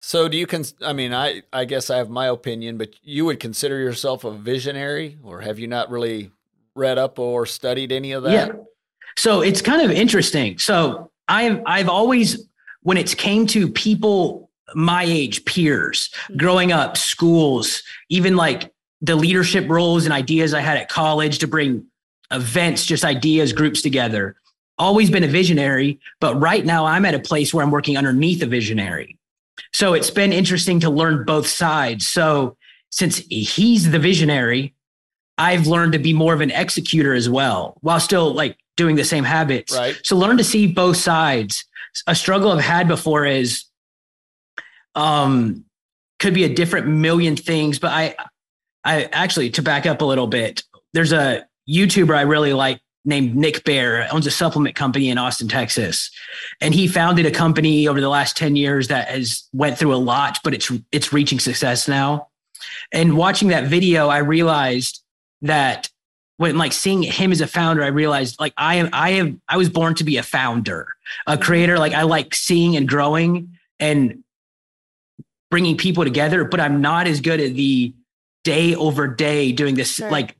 So 0.00 0.28
do 0.28 0.36
you 0.38 0.46
con 0.46 0.64
I 0.82 0.92
mean 0.92 1.12
I 1.12 1.42
I 1.52 1.64
guess 1.64 1.90
I 1.90 1.96
have 1.96 2.08
my 2.08 2.28
opinion 2.28 2.78
but 2.78 2.90
you 3.02 3.24
would 3.24 3.40
consider 3.40 3.78
yourself 3.78 4.22
a 4.22 4.30
visionary 4.30 5.18
or 5.24 5.40
have 5.40 5.58
you 5.58 5.66
not 5.66 5.90
really 5.90 6.30
read 6.76 6.98
up 6.98 7.18
or 7.18 7.46
studied 7.46 7.92
any 7.92 8.12
of 8.12 8.22
that? 8.24 8.32
Yeah. 8.32 8.52
So 9.16 9.40
it's 9.40 9.62
kind 9.62 9.82
of 9.82 9.90
interesting. 9.90 10.58
So 10.58 11.10
I've 11.28 11.60
I've 11.66 11.88
always 11.88 12.46
when 12.82 12.96
it 12.96 13.16
came 13.16 13.46
to 13.48 13.68
people 13.68 14.50
my 14.74 15.04
age 15.04 15.44
peers 15.44 16.10
mm-hmm. 16.10 16.36
growing 16.38 16.72
up 16.72 16.96
schools 16.96 17.82
even 18.08 18.36
like 18.36 18.72
the 19.00 19.14
leadership 19.14 19.68
roles 19.68 20.04
and 20.04 20.12
ideas 20.12 20.54
I 20.54 20.60
had 20.60 20.76
at 20.76 20.88
college 20.88 21.38
to 21.38 21.46
bring 21.46 21.86
events 22.32 22.84
just 22.84 23.04
ideas 23.04 23.52
groups 23.52 23.80
together 23.80 24.34
always 24.76 25.08
been 25.08 25.22
a 25.22 25.28
visionary 25.28 26.00
but 26.18 26.34
right 26.40 26.64
now 26.64 26.84
I'm 26.84 27.04
at 27.04 27.14
a 27.14 27.20
place 27.20 27.54
where 27.54 27.64
I'm 27.64 27.70
working 27.70 27.96
underneath 27.96 28.42
a 28.42 28.46
visionary 28.46 29.16
so 29.72 29.94
it's 29.94 30.10
been 30.10 30.32
interesting 30.32 30.80
to 30.80 30.90
learn 30.90 31.24
both 31.24 31.46
sides. 31.46 32.08
So 32.08 32.56
since 32.90 33.18
he's 33.28 33.90
the 33.90 33.98
visionary, 33.98 34.74
I've 35.38 35.66
learned 35.66 35.92
to 35.92 35.98
be 35.98 36.12
more 36.12 36.34
of 36.34 36.40
an 36.40 36.50
executor 36.50 37.14
as 37.14 37.28
well, 37.28 37.76
while 37.80 38.00
still 38.00 38.32
like 38.32 38.56
doing 38.76 38.96
the 38.96 39.04
same 39.04 39.24
habits. 39.24 39.76
Right. 39.76 39.98
So 40.02 40.16
learn 40.16 40.36
to 40.38 40.44
see 40.44 40.66
both 40.66 40.96
sides. 40.96 41.64
A 42.06 42.14
struggle 42.14 42.52
I've 42.52 42.62
had 42.62 42.88
before 42.88 43.24
is 43.24 43.64
um 44.94 45.64
could 46.18 46.34
be 46.34 46.44
a 46.44 46.48
different 46.52 46.86
million 46.86 47.36
things, 47.36 47.78
but 47.78 47.90
I 47.90 48.14
I 48.84 49.04
actually 49.12 49.50
to 49.50 49.62
back 49.62 49.86
up 49.86 50.00
a 50.00 50.04
little 50.04 50.26
bit. 50.26 50.62
There's 50.92 51.12
a 51.12 51.46
YouTuber 51.68 52.16
I 52.16 52.22
really 52.22 52.52
like 52.52 52.80
named 53.06 53.36
Nick 53.36 53.64
Bare, 53.64 54.08
owns 54.12 54.26
a 54.26 54.30
supplement 54.30 54.74
company 54.74 55.08
in 55.08 55.16
Austin, 55.16 55.48
Texas. 55.48 56.10
And 56.60 56.74
he 56.74 56.88
founded 56.88 57.24
a 57.24 57.30
company 57.30 57.86
over 57.86 58.00
the 58.00 58.08
last 58.08 58.36
10 58.36 58.56
years 58.56 58.88
that 58.88 59.08
has 59.08 59.48
went 59.52 59.78
through 59.78 59.94
a 59.94 59.96
lot, 59.96 60.40
but 60.42 60.52
it's 60.52 60.70
it's 60.92 61.12
reaching 61.12 61.38
success 61.38 61.88
now. 61.88 62.28
And 62.92 63.16
watching 63.16 63.48
that 63.48 63.68
video, 63.68 64.08
I 64.08 64.18
realized 64.18 65.02
that 65.46 65.88
when 66.38 66.58
like 66.58 66.72
seeing 66.72 67.02
him 67.02 67.32
as 67.32 67.40
a 67.40 67.46
founder, 67.46 67.82
I 67.82 67.88
realized 67.88 68.38
like 68.38 68.52
I 68.56 68.76
am 68.76 68.90
I 68.92 69.10
am 69.10 69.40
I 69.48 69.56
was 69.56 69.70
born 69.70 69.94
to 69.96 70.04
be 70.04 70.16
a 70.16 70.22
founder, 70.22 70.88
a 71.26 71.38
creator. 71.38 71.78
Like 71.78 71.94
I 71.94 72.02
like 72.02 72.34
seeing 72.34 72.76
and 72.76 72.86
growing 72.88 73.56
and 73.80 74.22
bringing 75.50 75.76
people 75.76 76.04
together, 76.04 76.44
but 76.44 76.60
I'm 76.60 76.80
not 76.80 77.06
as 77.06 77.20
good 77.20 77.40
at 77.40 77.54
the 77.54 77.94
day 78.44 78.74
over 78.74 79.08
day 79.08 79.50
doing 79.50 79.74
this 79.74 79.94
sure. 79.94 80.10
like 80.10 80.36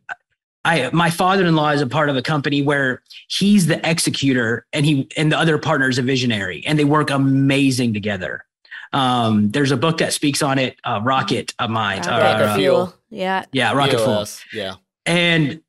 I 0.64 0.90
my 0.92 1.10
father-in-law 1.10 1.70
is 1.70 1.80
a 1.80 1.86
part 1.86 2.08
of 2.08 2.16
a 2.16 2.22
company 2.22 2.60
where 2.62 3.02
he's 3.28 3.66
the 3.66 3.80
executor 3.88 4.66
and 4.72 4.84
he 4.84 5.08
and 5.16 5.32
the 5.32 5.38
other 5.38 5.58
partner 5.58 5.88
is 5.88 5.98
a 5.98 6.02
visionary 6.02 6.62
and 6.66 6.78
they 6.78 6.84
work 6.84 7.10
amazing 7.10 7.94
together. 7.94 8.44
Um, 8.92 9.50
there's 9.50 9.70
a 9.70 9.76
book 9.76 9.98
that 9.98 10.12
speaks 10.12 10.42
on 10.42 10.58
it, 10.58 10.76
uh, 10.84 11.00
Rocket 11.02 11.54
of 11.58 11.70
Mind. 11.70 12.06
Rocket 12.06 12.44
uh, 12.44 12.56
Fuel. 12.56 12.94
Yeah. 13.10 13.44
Yeah, 13.52 13.72
Rocket 13.72 13.98
Fuel. 13.98 14.26
Yeah. 14.52 14.74
And 15.06 15.62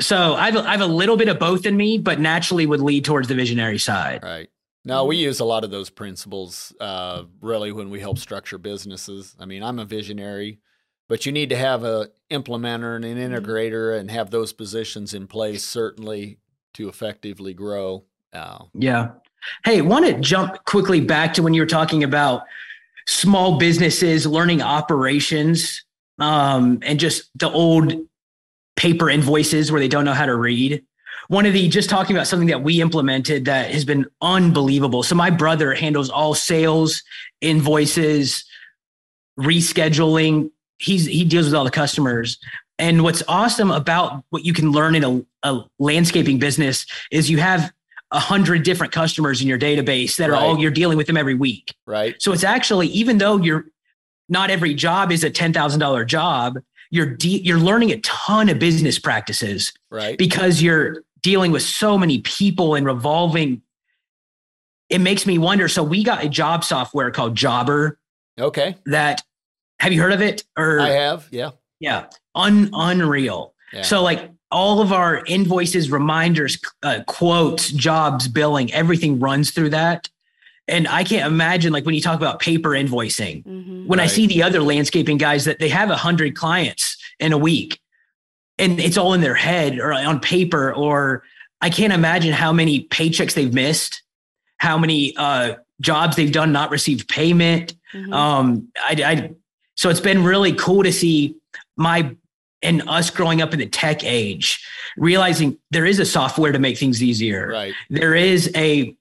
so 0.00 0.34
I've 0.34 0.56
I 0.56 0.72
have 0.72 0.80
a 0.80 0.86
little 0.86 1.16
bit 1.16 1.28
of 1.28 1.38
both 1.38 1.66
in 1.66 1.76
me, 1.76 1.98
but 1.98 2.20
naturally 2.20 2.66
would 2.66 2.80
lead 2.80 3.04
towards 3.04 3.28
the 3.28 3.34
visionary 3.34 3.78
side. 3.78 4.22
Right. 4.22 4.48
No, 4.84 5.04
we 5.04 5.16
use 5.16 5.38
a 5.40 5.44
lot 5.44 5.62
of 5.62 5.70
those 5.70 5.90
principles 5.90 6.74
uh, 6.80 7.22
really 7.40 7.70
when 7.70 7.88
we 7.88 8.00
help 8.00 8.18
structure 8.18 8.58
businesses. 8.58 9.36
I 9.38 9.46
mean, 9.46 9.62
I'm 9.62 9.78
a 9.78 9.84
visionary 9.84 10.60
but 11.12 11.26
you 11.26 11.32
need 11.32 11.50
to 11.50 11.56
have 11.58 11.84
a 11.84 12.08
implementer 12.30 12.96
and 12.96 13.04
an 13.04 13.18
mm-hmm. 13.18 13.34
integrator 13.34 14.00
and 14.00 14.10
have 14.10 14.30
those 14.30 14.54
positions 14.54 15.12
in 15.12 15.26
place 15.26 15.62
certainly 15.62 16.38
to 16.72 16.88
effectively 16.88 17.52
grow. 17.52 18.02
Uh, 18.32 18.64
yeah. 18.72 19.10
Hey, 19.62 19.82
want 19.82 20.06
to 20.06 20.14
jump 20.14 20.64
quickly 20.64 21.00
back 21.00 21.34
to 21.34 21.42
when 21.42 21.52
you 21.52 21.60
were 21.60 21.66
talking 21.66 22.02
about 22.02 22.44
small 23.06 23.58
businesses 23.58 24.26
learning 24.26 24.62
operations 24.62 25.84
um, 26.18 26.78
and 26.80 26.98
just 26.98 27.28
the 27.38 27.50
old 27.50 27.92
paper 28.82 29.08
invoices 29.08 29.70
where 29.70 29.80
they 29.80 29.86
don't 29.86 30.04
know 30.04 30.12
how 30.12 30.26
to 30.26 30.34
read. 30.34 30.84
One 31.28 31.46
of 31.46 31.52
the 31.52 31.68
just 31.68 31.88
talking 31.88 32.16
about 32.16 32.26
something 32.26 32.48
that 32.48 32.64
we 32.64 32.80
implemented 32.80 33.44
that 33.44 33.70
has 33.70 33.84
been 33.84 34.06
unbelievable. 34.20 35.04
So 35.04 35.14
my 35.14 35.30
brother 35.30 35.72
handles 35.72 36.10
all 36.10 36.34
sales, 36.34 37.04
invoices, 37.40 38.44
rescheduling, 39.38 40.50
he's 40.78 41.06
he 41.06 41.24
deals 41.24 41.46
with 41.46 41.54
all 41.54 41.62
the 41.62 41.70
customers. 41.70 42.38
And 42.76 43.04
what's 43.04 43.22
awesome 43.28 43.70
about 43.70 44.24
what 44.30 44.44
you 44.44 44.52
can 44.52 44.72
learn 44.72 44.96
in 44.96 45.04
a, 45.04 45.24
a 45.48 45.64
landscaping 45.78 46.40
business 46.40 46.84
is 47.12 47.30
you 47.30 47.38
have 47.38 47.72
a 48.10 48.18
hundred 48.18 48.64
different 48.64 48.92
customers 48.92 49.40
in 49.40 49.46
your 49.46 49.60
database 49.60 50.16
that 50.16 50.28
right. 50.28 50.36
are 50.36 50.44
all 50.44 50.58
you're 50.58 50.72
dealing 50.72 50.98
with 50.98 51.06
them 51.06 51.16
every 51.16 51.34
week. 51.34 51.72
Right. 51.86 52.20
So 52.20 52.32
it's 52.32 52.42
actually 52.42 52.88
even 52.88 53.18
though 53.18 53.36
you're 53.36 53.66
not 54.28 54.50
every 54.50 54.74
job 54.74 55.12
is 55.12 55.22
a 55.22 55.30
ten 55.30 55.52
thousand 55.52 55.78
dollar 55.78 56.04
job, 56.04 56.58
you're 56.92 57.06
de- 57.06 57.40
you're 57.42 57.58
learning 57.58 57.90
a 57.90 57.98
ton 58.00 58.48
of 58.50 58.58
business 58.60 58.98
practices. 58.98 59.72
Right. 59.90 60.16
Because 60.16 60.62
you're 60.62 61.02
dealing 61.22 61.50
with 61.50 61.62
so 61.62 61.98
many 61.98 62.20
people 62.20 62.74
and 62.74 62.86
revolving. 62.86 63.62
It 64.90 65.00
makes 65.00 65.26
me 65.26 65.38
wonder. 65.38 65.68
So 65.68 65.82
we 65.82 66.04
got 66.04 66.22
a 66.22 66.28
job 66.28 66.64
software 66.64 67.10
called 67.10 67.34
Jobber. 67.34 67.98
Okay. 68.38 68.76
That 68.86 69.22
have 69.80 69.92
you 69.92 70.02
heard 70.02 70.12
of 70.12 70.20
it? 70.20 70.44
Or 70.56 70.80
I 70.80 70.90
have, 70.90 71.26
yeah. 71.30 71.52
Yeah. 71.80 72.06
Un 72.34 72.68
unreal. 72.74 73.54
Yeah. 73.72 73.82
So 73.82 74.02
like 74.02 74.30
all 74.50 74.82
of 74.82 74.92
our 74.92 75.24
invoices, 75.24 75.90
reminders, 75.90 76.58
uh, 76.82 77.00
quotes, 77.06 77.70
jobs, 77.70 78.28
billing, 78.28 78.70
everything 78.74 79.18
runs 79.18 79.50
through 79.50 79.70
that. 79.70 80.10
And 80.68 80.86
I 80.86 81.04
can't 81.04 81.26
imagine 81.26 81.72
like 81.72 81.84
when 81.84 81.94
you 81.94 82.00
talk 82.00 82.16
about 82.16 82.38
paper 82.38 82.70
invoicing, 82.70 83.44
mm-hmm. 83.44 83.86
when 83.86 83.98
right. 83.98 84.04
I 84.04 84.08
see 84.08 84.26
the 84.26 84.42
other 84.42 84.62
landscaping 84.62 85.18
guys 85.18 85.44
that 85.44 85.58
they 85.58 85.68
have 85.68 85.90
a 85.90 85.96
hundred 85.96 86.36
clients 86.36 86.96
in 87.18 87.32
a 87.32 87.38
week 87.38 87.80
and 88.58 88.78
it's 88.78 88.96
all 88.96 89.14
in 89.14 89.20
their 89.20 89.34
head 89.34 89.78
or 89.78 89.92
on 89.92 90.20
paper, 90.20 90.72
or 90.72 91.24
I 91.60 91.70
can't 91.70 91.92
imagine 91.92 92.32
how 92.32 92.52
many 92.52 92.86
paychecks 92.86 93.34
they've 93.34 93.52
missed, 93.52 94.02
how 94.58 94.78
many 94.78 95.16
uh, 95.16 95.54
jobs 95.80 96.16
they've 96.16 96.32
done, 96.32 96.52
not 96.52 96.70
received 96.70 97.08
payment. 97.08 97.74
Mm-hmm. 97.92 98.12
Um, 98.12 98.68
I, 98.78 99.02
I, 99.04 99.30
so 99.74 99.88
it's 99.88 100.00
been 100.00 100.22
really 100.22 100.52
cool 100.52 100.84
to 100.84 100.92
see 100.92 101.36
my 101.76 102.14
and 102.62 102.88
us 102.88 103.10
growing 103.10 103.42
up 103.42 103.52
in 103.52 103.58
the 103.58 103.66
tech 103.66 104.04
age, 104.04 104.64
realizing 104.96 105.58
there 105.72 105.84
is 105.84 105.98
a 105.98 106.06
software 106.06 106.52
to 106.52 106.60
make 106.60 106.78
things 106.78 107.02
easier. 107.02 107.48
Right. 107.48 107.74
There 107.90 108.14
is 108.14 108.50
a 108.54 108.96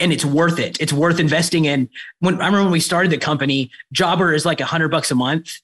and 0.00 0.12
it's 0.12 0.24
worth 0.24 0.58
it. 0.58 0.80
It's 0.80 0.92
worth 0.92 1.20
investing 1.20 1.64
in. 1.66 1.88
When 2.20 2.34
I 2.40 2.46
remember 2.46 2.64
when 2.64 2.72
we 2.72 2.80
started 2.80 3.12
the 3.12 3.18
company, 3.18 3.70
Jobber 3.92 4.32
is 4.32 4.44
like 4.44 4.60
a 4.60 4.64
hundred 4.64 4.88
bucks 4.88 5.10
a 5.10 5.14
month. 5.14 5.60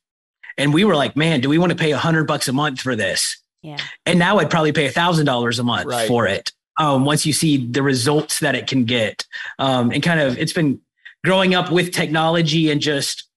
And 0.56 0.74
we 0.74 0.84
were 0.84 0.96
like, 0.96 1.16
man, 1.16 1.40
do 1.40 1.48
we 1.48 1.58
want 1.58 1.70
to 1.70 1.76
pay 1.76 1.92
a 1.92 1.98
hundred 1.98 2.26
bucks 2.26 2.48
a 2.48 2.52
month 2.52 2.80
for 2.80 2.94
this? 2.94 3.40
Yeah. 3.62 3.78
And 4.06 4.18
now 4.18 4.38
I'd 4.38 4.50
probably 4.50 4.72
pay 4.72 4.86
a 4.86 4.90
thousand 4.90 5.26
dollars 5.26 5.58
a 5.58 5.64
month 5.64 5.86
right. 5.86 6.08
for 6.08 6.26
it. 6.26 6.52
Um, 6.78 7.04
once 7.04 7.26
you 7.26 7.32
see 7.32 7.66
the 7.66 7.82
results 7.82 8.40
that 8.40 8.54
it 8.54 8.66
can 8.66 8.84
get. 8.84 9.26
Um, 9.58 9.90
and 9.90 10.02
kind 10.02 10.20
of 10.20 10.38
it's 10.38 10.52
been 10.52 10.80
growing 11.24 11.54
up 11.54 11.70
with 11.70 11.92
technology 11.92 12.70
and 12.70 12.80
just 12.80 13.28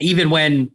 even 0.00 0.30
when 0.30 0.70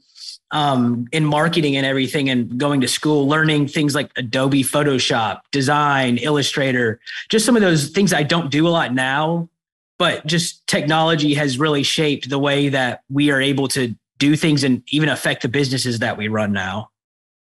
um, 0.51 1.07
in 1.11 1.25
marketing 1.25 1.75
and 1.75 1.85
everything 1.85 2.29
and 2.29 2.57
going 2.57 2.81
to 2.81 2.87
school, 2.87 3.27
learning 3.27 3.67
things 3.67 3.93
like 3.93 4.11
Adobe 4.15 4.63
Photoshop, 4.63 5.41
design, 5.51 6.17
Illustrator, 6.17 6.99
just 7.29 7.45
some 7.45 7.55
of 7.55 7.61
those 7.61 7.89
things 7.89 8.13
I 8.13 8.23
don't 8.23 8.49
do 8.49 8.67
a 8.67 8.69
lot 8.69 8.93
now, 8.93 9.49
but 9.97 10.25
just 10.25 10.65
technology 10.67 11.33
has 11.35 11.59
really 11.59 11.83
shaped 11.83 12.29
the 12.29 12.39
way 12.39 12.69
that 12.69 13.03
we 13.09 13.31
are 13.31 13.41
able 13.41 13.67
to 13.69 13.95
do 14.17 14.35
things 14.35 14.63
and 14.63 14.83
even 14.87 15.09
affect 15.09 15.43
the 15.43 15.47
businesses 15.47 15.99
that 15.99 16.17
we 16.17 16.27
run 16.27 16.51
now. 16.51 16.89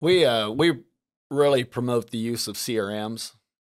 We 0.00 0.24
uh, 0.24 0.50
we 0.50 0.78
really 1.30 1.64
promote 1.64 2.10
the 2.10 2.18
use 2.18 2.48
of 2.48 2.56
CRMs. 2.56 3.32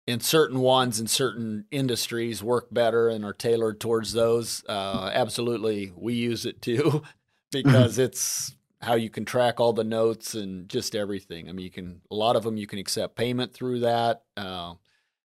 And 0.10 0.24
certain 0.24 0.62
ones 0.62 1.02
in 1.02 1.08
certain 1.08 1.66
industries 1.70 2.42
work 2.42 2.68
better 2.72 3.10
and 3.10 3.26
are 3.26 3.34
tailored 3.34 3.82
towards 3.82 4.14
those. 4.14 4.64
Uh, 4.70 5.12
absolutely, 5.14 5.92
we 5.98 6.14
use 6.14 6.46
it 6.46 6.62
too. 6.62 7.04
because 7.52 7.98
it's 7.98 8.56
how 8.82 8.94
you 8.96 9.10
can 9.10 9.26
track 9.26 9.60
all 9.60 9.74
the 9.74 9.84
notes 9.84 10.36
and 10.36 10.70
just 10.70 10.96
everything. 10.96 11.50
I 11.50 11.52
mean, 11.52 11.64
you 11.64 11.72
can 11.72 12.02
a 12.12 12.16
lot 12.16 12.36
of 12.36 12.44
them 12.44 12.58
you 12.58 12.68
can 12.68 12.80
accept 12.80 13.16
payment 13.16 13.54
through 13.54 13.80
that, 13.80 14.24
uh, 14.36 14.74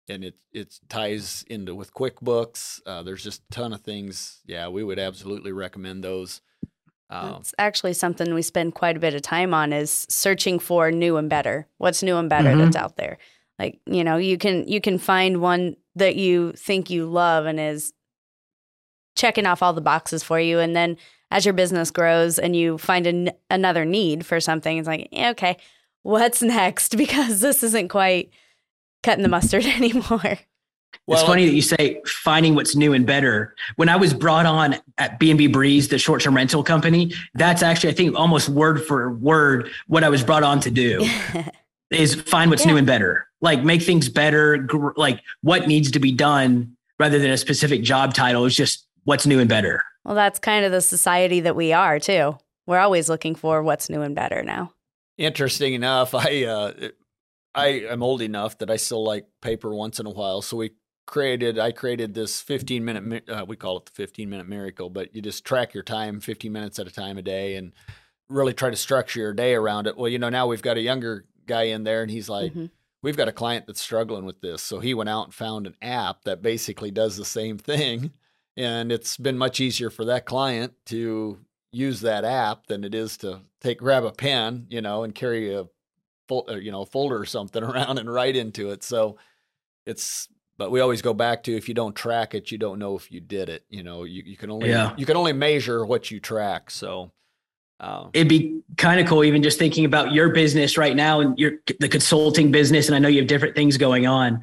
and 0.09 0.25
it 0.25 0.37
it 0.53 0.79
ties 0.89 1.45
into 1.49 1.75
with 1.75 1.95
QuickBooks. 1.95 2.81
Uh, 2.87 3.03
there's 3.03 3.25
just 3.25 3.43
a 3.51 3.55
ton 3.55 3.73
of 3.73 3.81
things. 3.81 4.41
Yeah, 4.47 4.69
we 4.69 4.85
would 4.85 4.99
absolutely 4.99 5.53
recommend 5.53 6.05
those. 6.05 6.41
Um, 7.11 7.33
That's 7.33 7.55
actually 7.59 7.95
something 7.95 8.33
we 8.33 8.43
spend 8.43 8.77
quite 8.77 8.97
a 8.97 9.01
bit 9.01 9.15
of 9.15 9.23
time 9.23 9.53
on 9.53 9.73
is 9.73 10.07
searching 10.09 10.61
for 10.61 10.93
new 10.93 11.17
and 11.17 11.29
better. 11.29 11.67
What's 11.79 12.05
new 12.05 12.17
and 12.17 12.29
better 12.29 12.51
mm-hmm. 12.51 12.61
that's 12.61 12.77
out 12.77 12.97
there? 12.97 13.19
Like 13.59 13.81
you 13.87 14.05
know, 14.05 14.17
you 14.17 14.39
can 14.39 14.67
you 14.69 14.81
can 14.81 14.99
find 14.99 15.41
one 15.41 15.77
that 15.97 16.15
you 16.15 16.53
think 16.53 16.89
you 16.89 17.07
love 17.07 17.47
and 17.47 17.59
is 17.59 17.93
checking 19.17 19.45
off 19.45 19.61
all 19.61 19.73
the 19.73 19.81
boxes 19.81 20.23
for 20.23 20.39
you, 20.39 20.61
and 20.61 20.77
then 20.77 20.97
as 21.31 21.45
your 21.45 21.55
business 21.55 21.91
grows 21.91 22.39
and 22.39 22.57
you 22.57 22.79
find 22.79 23.07
an, 23.07 23.31
another 23.51 23.85
need 23.85 24.27
for 24.27 24.41
something, 24.41 24.79
it's 24.79 24.89
like, 24.89 25.09
okay, 25.13 25.57
what's 26.03 26.43
next? 26.43 26.97
Because 26.97 27.41
this 27.41 27.63
isn't 27.63 27.89
quite 27.89 28.31
cutting 29.03 29.23
the 29.23 29.29
mustard 29.29 29.65
anymore. 29.67 30.39
Well, 31.07 31.19
it's 31.19 31.27
funny 31.27 31.47
that 31.47 31.55
you 31.55 31.63
say 31.63 32.01
finding 32.05 32.55
what's 32.55 32.77
new 32.77 32.93
and 32.93 33.07
better. 33.07 33.55
When 33.77 33.89
I 33.89 33.97
was 33.97 34.13
brought 34.13 34.47
on 34.47 34.77
at 34.99 35.19
B&B 35.19 35.47
Breeze, 35.49 35.89
the 35.89 35.99
short-term 35.99 36.37
rental 36.37 36.63
company, 36.63 37.13
that's 37.35 37.63
actually 37.63 37.91
I 37.91 37.95
think 37.95 38.17
almost 38.17 38.49
word 38.49 38.85
for 38.85 39.13
word 39.15 39.71
what 39.87 40.05
I 40.05 40.09
was 40.09 40.23
brought 40.23 40.43
on 40.43 40.61
to 40.61 40.71
do 40.71 41.09
is 41.91 42.15
find 42.15 42.51
what's 42.51 42.65
yeah. 42.65 42.73
new 42.73 42.77
and 42.77 42.87
better. 42.87 43.27
Like 43.41 43.65
make 43.65 43.83
things 43.83 44.09
better, 44.09 44.59
gr- 44.59 44.93
like 44.97 45.21
what 45.43 45.67
needs 45.67 45.91
to 45.93 45.99
be 45.99 46.13
done 46.13 46.77
rather 46.99 47.19
than 47.19 47.31
a 47.31 47.39
specific 47.39 47.83
job 47.83 48.15
title. 48.15 48.45
It's 48.45 48.55
just 48.55 48.87
what's 49.05 49.27
new 49.27 49.41
and 49.41 49.49
better. 49.49 49.83
Well, 50.05 50.15
that's 50.15 50.39
kind 50.39 50.65
of 50.65 50.73
the 50.73 50.81
society 50.81 51.41
that 51.41 51.57
we 51.57 51.73
are 51.73 51.99
too. 51.99 52.39
We're 52.67 52.79
always 52.79 53.09
looking 53.09 53.35
for 53.35 53.63
what's 53.63 53.91
new 53.91 54.03
and 54.03 54.15
better 54.15 54.43
now. 54.43 54.73
Interesting 55.19 55.75
enough, 55.75 56.15
I 56.15 56.45
uh, 56.45 56.73
I 57.55 57.67
am 57.91 58.03
old 58.03 58.23
enough 58.23 58.59
that 58.59 58.71
I 58.71 58.77
still 58.77 59.05
like 59.05 59.27
paper 59.43 59.75
once 59.75 60.01
in 60.01 60.07
a 60.07 60.11
while. 60.11 60.43
So 60.43 60.57
we 60.57 60.71
created 61.07 61.59
I 61.59 61.73
created 61.73 62.15
this 62.15 62.41
15 62.41 62.85
minute 62.85 63.29
uh, 63.29 63.45
we 63.47 63.57
call 63.57 63.79
it 63.79 63.87
the 63.87 63.93
15 63.93 64.31
minute 64.31 64.49
miracle, 64.49 64.91
but 64.91 65.15
you 65.15 65.21
just 65.21 65.45
track 65.45 65.75
your 65.75 65.83
time 65.83 66.21
15 66.21 66.53
minutes 66.53 66.79
at 66.79 66.87
a 66.87 66.93
time 66.93 67.19
a 67.19 67.23
day 67.23 67.57
and 67.57 67.73
really 68.29 68.55
try 68.55 68.71
to 68.71 68.77
structure 68.77 69.21
your 69.21 69.33
day 69.33 69.55
around 69.55 69.87
it. 69.87 69.97
Well, 69.97 70.09
you 70.09 70.19
know, 70.19 70.29
now 70.29 70.47
we've 70.47 70.63
got 70.63 70.77
a 70.77 70.81
younger 70.81 71.27
guy 71.47 71.65
in 71.65 71.83
there 71.83 72.03
and 72.03 72.11
he's 72.11 72.29
like 72.29 72.53
mm-hmm. 72.53 72.67
We've 73.03 73.17
got 73.17 73.29
a 73.29 73.33
client 73.33 73.67
that's 73.67 73.81
struggling 73.81 74.27
with 74.27 74.41
this. 74.43 74.63
So 74.63 74.79
he 74.81 74.93
went 74.93 75.09
out 75.09 75.25
and 75.25 75.35
found 75.35 75.67
an 75.67 75.75
app 75.81 76.25
that 76.25 76.43
basically 76.43 76.91
does 76.91 77.17
the 77.17 77.25
same 77.25 77.57
thing 77.59 78.13
and 78.57 78.93
it's 78.93 79.17
been 79.17 79.39
much 79.39 79.61
easier 79.61 79.91
for 79.91 80.05
that 80.07 80.27
client 80.27 80.73
to 80.87 81.39
use 81.73 82.01
that 82.01 82.25
app 82.25 82.67
than 82.67 82.85
it 82.85 82.95
is 82.95 83.17
to 83.19 83.41
take 83.61 83.79
grab 83.79 84.05
a 84.05 84.13
pen, 84.13 84.67
you 84.69 84.81
know, 84.81 85.05
and 85.05 85.15
carry 85.15 85.55
a 85.55 85.67
uh, 86.31 86.55
you 86.57 86.71
know 86.71 86.85
folder 86.85 87.19
or 87.19 87.27
something 87.27 87.63
around 87.63 87.99
and 87.99 88.13
write 88.13 88.37
into 88.37 88.71
it. 88.71 88.83
So 88.83 89.17
it's 89.87 90.29
but 90.61 90.71
we 90.71 90.81
always 90.81 91.01
go 91.01 91.15
back 91.15 91.43
to 91.45 91.57
if 91.57 91.69
you 91.69 91.75
don't 91.75 91.97
track 91.97 92.35
it, 92.35 92.51
you 92.51 92.59
don't 92.59 92.79
know 92.79 92.95
if 92.95 93.11
you 93.11 93.19
did 93.19 93.49
it. 93.49 93.65
You 93.71 93.83
know, 93.83 94.05
you, 94.05 94.23
you 94.27 94.37
can 94.37 94.51
only 94.51 94.69
yeah. 94.69 94.95
you 94.97 95.07
can 95.07 95.17
only 95.17 95.33
measure 95.33 95.87
what 95.87 96.11
you 96.11 96.21
track. 96.21 96.71
So 96.71 97.13
um, 97.81 98.11
it'd 98.13 98.29
be 98.29 98.61
kind 98.77 99.01
of 99.01 99.07
cool 99.07 99.25
even 99.25 99.43
just 99.43 99.59
thinking 99.59 99.87
about 99.87 100.13
your 100.13 100.29
business 100.29 100.77
right 100.77 100.95
now 100.95 101.21
and 101.21 101.39
your 101.39 101.53
the 101.79 101.89
consulting 101.89 102.51
business. 102.53 102.89
And 102.89 102.95
I 102.95 102.99
know 102.99 103.09
you 103.09 103.21
have 103.21 103.27
different 103.27 103.57
things 103.57 103.79
going 103.79 104.07
on, 104.07 104.43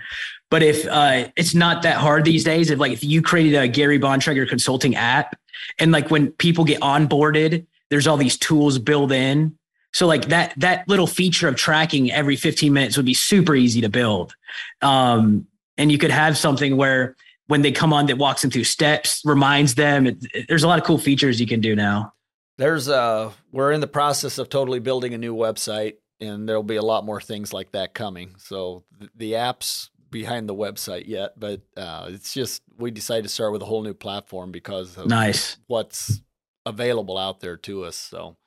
but 0.49 0.63
if 0.63 0.87
uh, 0.87 1.27
it's 1.35 1.53
not 1.53 1.83
that 1.83 1.97
hard 1.97 2.25
these 2.25 2.43
days, 2.43 2.69
if 2.69 2.79
like 2.79 2.91
if 2.91 3.03
you 3.03 3.21
created 3.21 3.57
a 3.57 3.67
Gary 3.67 3.99
Bontrager 3.99 4.47
consulting 4.47 4.95
app 4.95 5.37
and 5.79 5.91
like 5.91 6.09
when 6.09 6.31
people 6.33 6.63
get 6.63 6.81
onboarded, 6.81 7.65
there's 7.89 8.07
all 8.07 8.17
these 8.17 8.37
tools 8.37 8.79
built 8.79 9.11
in 9.11 9.57
so 9.97 10.05
like 10.05 10.27
that 10.27 10.53
that 10.57 10.87
little 10.87 11.07
feature 11.07 11.47
of 11.47 11.55
tracking 11.55 12.11
every 12.11 12.35
15 12.35 12.71
minutes 12.71 12.97
would 12.97 13.05
be 13.05 13.15
super 13.15 13.55
easy 13.55 13.81
to 13.81 13.89
build. 13.89 14.35
Um, 14.81 15.47
and 15.77 15.91
you 15.91 15.97
could 15.97 16.11
have 16.11 16.37
something 16.37 16.77
where 16.77 17.15
when 17.47 17.63
they 17.63 17.71
come 17.71 17.93
on 17.93 18.07
that 18.07 18.17
walks 18.19 18.41
them 18.41 18.51
through 18.51 18.65
steps, 18.65 19.21
reminds 19.25 19.75
them. 19.75 20.05
It, 20.05 20.17
it, 20.33 20.45
there's 20.47 20.63
a 20.63 20.67
lot 20.67 20.77
of 20.77 20.85
cool 20.85 20.97
features 20.97 21.39
you 21.39 21.47
can 21.47 21.61
do 21.61 21.75
now. 21.75 22.13
There's 22.57 22.89
uh 22.89 23.31
we're 23.51 23.71
in 23.71 23.81
the 23.81 23.87
process 23.87 24.37
of 24.37 24.49
totally 24.49 24.79
building 24.79 25.13
a 25.13 25.17
new 25.17 25.35
website 25.35 25.95
and 26.19 26.47
there'll 26.47 26.61
be 26.63 26.75
a 26.75 26.83
lot 26.83 27.03
more 27.03 27.19
things 27.19 27.51
like 27.51 27.71
that 27.71 27.93
coming. 27.95 28.35
So 28.37 28.83
the, 28.99 29.09
the 29.15 29.31
apps 29.33 29.89
behind 30.09 30.47
the 30.47 30.55
website 30.55 31.07
yet, 31.07 31.39
but 31.39 31.61
uh, 31.75 32.07
it's 32.09 32.33
just 32.33 32.61
we 32.77 32.91
decided 32.91 33.23
to 33.23 33.29
start 33.29 33.51
with 33.51 33.61
a 33.61 33.65
whole 33.65 33.83
new 33.83 33.93
platform 33.93 34.51
because 34.51 34.97
of 34.97 35.07
nice 35.07 35.57
what's 35.67 36.21
available 36.65 37.17
out 37.17 37.39
there 37.39 37.57
to 37.57 37.83
us. 37.83 37.95
So 37.95 38.37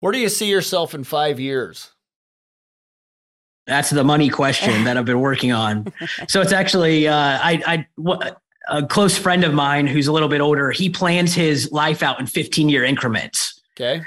where 0.00 0.12
do 0.12 0.18
you 0.18 0.28
see 0.28 0.50
yourself 0.50 0.94
in 0.94 1.04
five 1.04 1.40
years? 1.40 1.90
That's 3.66 3.90
the 3.90 4.04
money 4.04 4.30
question 4.30 4.84
that 4.84 4.96
I've 4.96 5.04
been 5.04 5.20
working 5.20 5.52
on. 5.52 5.92
So 6.28 6.40
it's 6.40 6.52
actually 6.52 7.06
uh, 7.06 7.14
I, 7.14 7.86
I 8.00 8.34
a 8.68 8.86
close 8.86 9.16
friend 9.16 9.44
of 9.44 9.52
mine 9.52 9.86
who's 9.86 10.06
a 10.06 10.12
little 10.12 10.28
bit 10.28 10.40
older. 10.40 10.70
He 10.70 10.88
plans 10.88 11.34
his 11.34 11.70
life 11.72 12.02
out 12.02 12.20
in 12.20 12.26
15 12.26 12.68
year 12.68 12.84
increments. 12.84 13.60
Okay. 13.76 14.02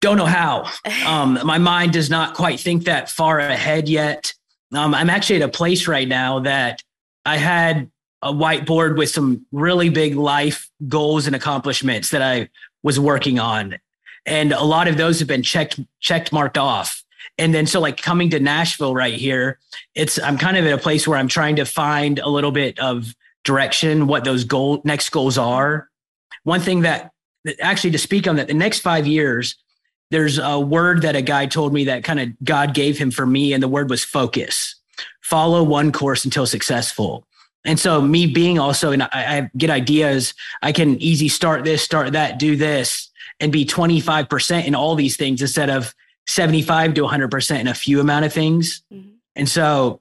Don't 0.00 0.16
know 0.16 0.26
how. 0.26 0.68
Um, 1.06 1.38
my 1.44 1.58
mind 1.58 1.92
does 1.92 2.10
not 2.10 2.34
quite 2.34 2.58
think 2.58 2.84
that 2.84 3.08
far 3.08 3.38
ahead 3.38 3.88
yet. 3.88 4.34
Um, 4.72 4.94
I'm 4.94 5.10
actually 5.10 5.42
at 5.42 5.48
a 5.48 5.52
place 5.52 5.86
right 5.86 6.08
now 6.08 6.40
that 6.40 6.82
I 7.24 7.36
had 7.36 7.90
a 8.22 8.32
whiteboard 8.32 8.96
with 8.96 9.10
some 9.10 9.44
really 9.52 9.88
big 9.88 10.16
life 10.16 10.70
goals 10.88 11.26
and 11.26 11.36
accomplishments 11.36 12.10
that 12.10 12.22
I 12.22 12.48
was 12.82 12.98
working 12.98 13.38
on. 13.38 13.78
And 14.24 14.52
a 14.52 14.62
lot 14.62 14.88
of 14.88 14.96
those 14.96 15.18
have 15.18 15.28
been 15.28 15.42
checked 15.42 15.80
checked 16.00 16.32
marked 16.32 16.58
off. 16.58 17.02
And 17.38 17.54
then 17.54 17.66
so 17.66 17.80
like 17.80 18.00
coming 18.00 18.30
to 18.30 18.40
nashville 18.40 18.94
right 18.94 19.14
here 19.14 19.58
it's 19.94 20.20
i'm 20.20 20.36
kind 20.36 20.56
of 20.56 20.66
at 20.66 20.72
a 20.72 20.78
place 20.78 21.08
where 21.08 21.16
i'm 21.16 21.28
trying 21.28 21.56
to 21.56 21.64
find 21.64 22.18
a 22.18 22.28
little 22.28 22.50
bit 22.50 22.78
of 22.78 23.14
direction 23.44 24.06
what 24.06 24.24
those 24.24 24.44
goal 24.44 24.80
next 24.84 25.10
goals 25.10 25.38
are. 25.38 25.88
One 26.44 26.60
thing 26.60 26.82
that 26.82 27.10
actually 27.60 27.90
to 27.92 27.98
speak 27.98 28.28
on 28.28 28.36
that 28.36 28.48
the 28.48 28.54
next 28.54 28.80
five 28.80 29.06
years 29.06 29.56
there's 30.12 30.38
a 30.38 30.60
word 30.60 31.02
that 31.02 31.16
a 31.16 31.22
guy 31.22 31.46
told 31.46 31.72
me 31.72 31.84
that 31.84 32.04
kind 32.04 32.20
of 32.20 32.28
god 32.44 32.74
gave 32.74 32.96
him 32.98 33.10
for 33.10 33.26
me 33.26 33.52
and 33.52 33.62
the 33.62 33.68
word 33.68 33.90
was 33.90 34.04
focus 34.04 34.76
follow 35.20 35.62
one 35.62 35.90
course 35.90 36.24
until 36.24 36.46
successful 36.46 37.26
and 37.64 37.78
so 37.80 38.00
me 38.00 38.26
being 38.26 38.58
also 38.58 38.92
and 38.92 39.02
I, 39.02 39.08
I 39.12 39.50
get 39.56 39.70
ideas 39.70 40.34
i 40.62 40.70
can 40.70 41.00
easy 41.02 41.28
start 41.28 41.64
this 41.64 41.82
start 41.82 42.12
that 42.12 42.38
do 42.38 42.56
this 42.56 43.10
and 43.42 43.50
be 43.50 43.66
25% 43.66 44.66
in 44.66 44.74
all 44.74 44.94
these 44.94 45.16
things 45.16 45.42
instead 45.42 45.68
of 45.68 45.94
75 46.28 46.94
to 46.94 47.02
100% 47.02 47.60
in 47.60 47.66
a 47.66 47.74
few 47.74 48.00
amount 48.00 48.24
of 48.24 48.32
things. 48.32 48.82
Mm-hmm. 48.92 49.10
And 49.34 49.48
so 49.48 50.00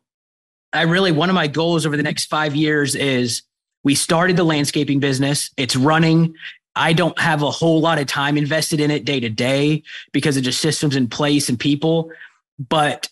I 0.71 0.83
really, 0.83 1.11
one 1.11 1.29
of 1.29 1.35
my 1.35 1.47
goals 1.47 1.85
over 1.85 1.97
the 1.97 2.03
next 2.03 2.25
five 2.25 2.55
years 2.55 2.95
is 2.95 3.41
we 3.83 3.95
started 3.95 4.37
the 4.37 4.43
landscaping 4.43 4.99
business. 4.99 5.49
It's 5.57 5.75
running. 5.75 6.35
I 6.75 6.93
don't 6.93 7.17
have 7.19 7.41
a 7.41 7.51
whole 7.51 7.81
lot 7.81 7.99
of 7.99 8.07
time 8.07 8.37
invested 8.37 8.79
in 8.79 8.91
it 8.91 9.05
day 9.05 9.19
to 9.19 9.29
day 9.29 9.83
because 10.11 10.37
of 10.37 10.43
just 10.43 10.61
systems 10.61 10.95
in 10.95 11.07
place 11.07 11.49
and 11.49 11.59
people. 11.59 12.11
But 12.57 13.09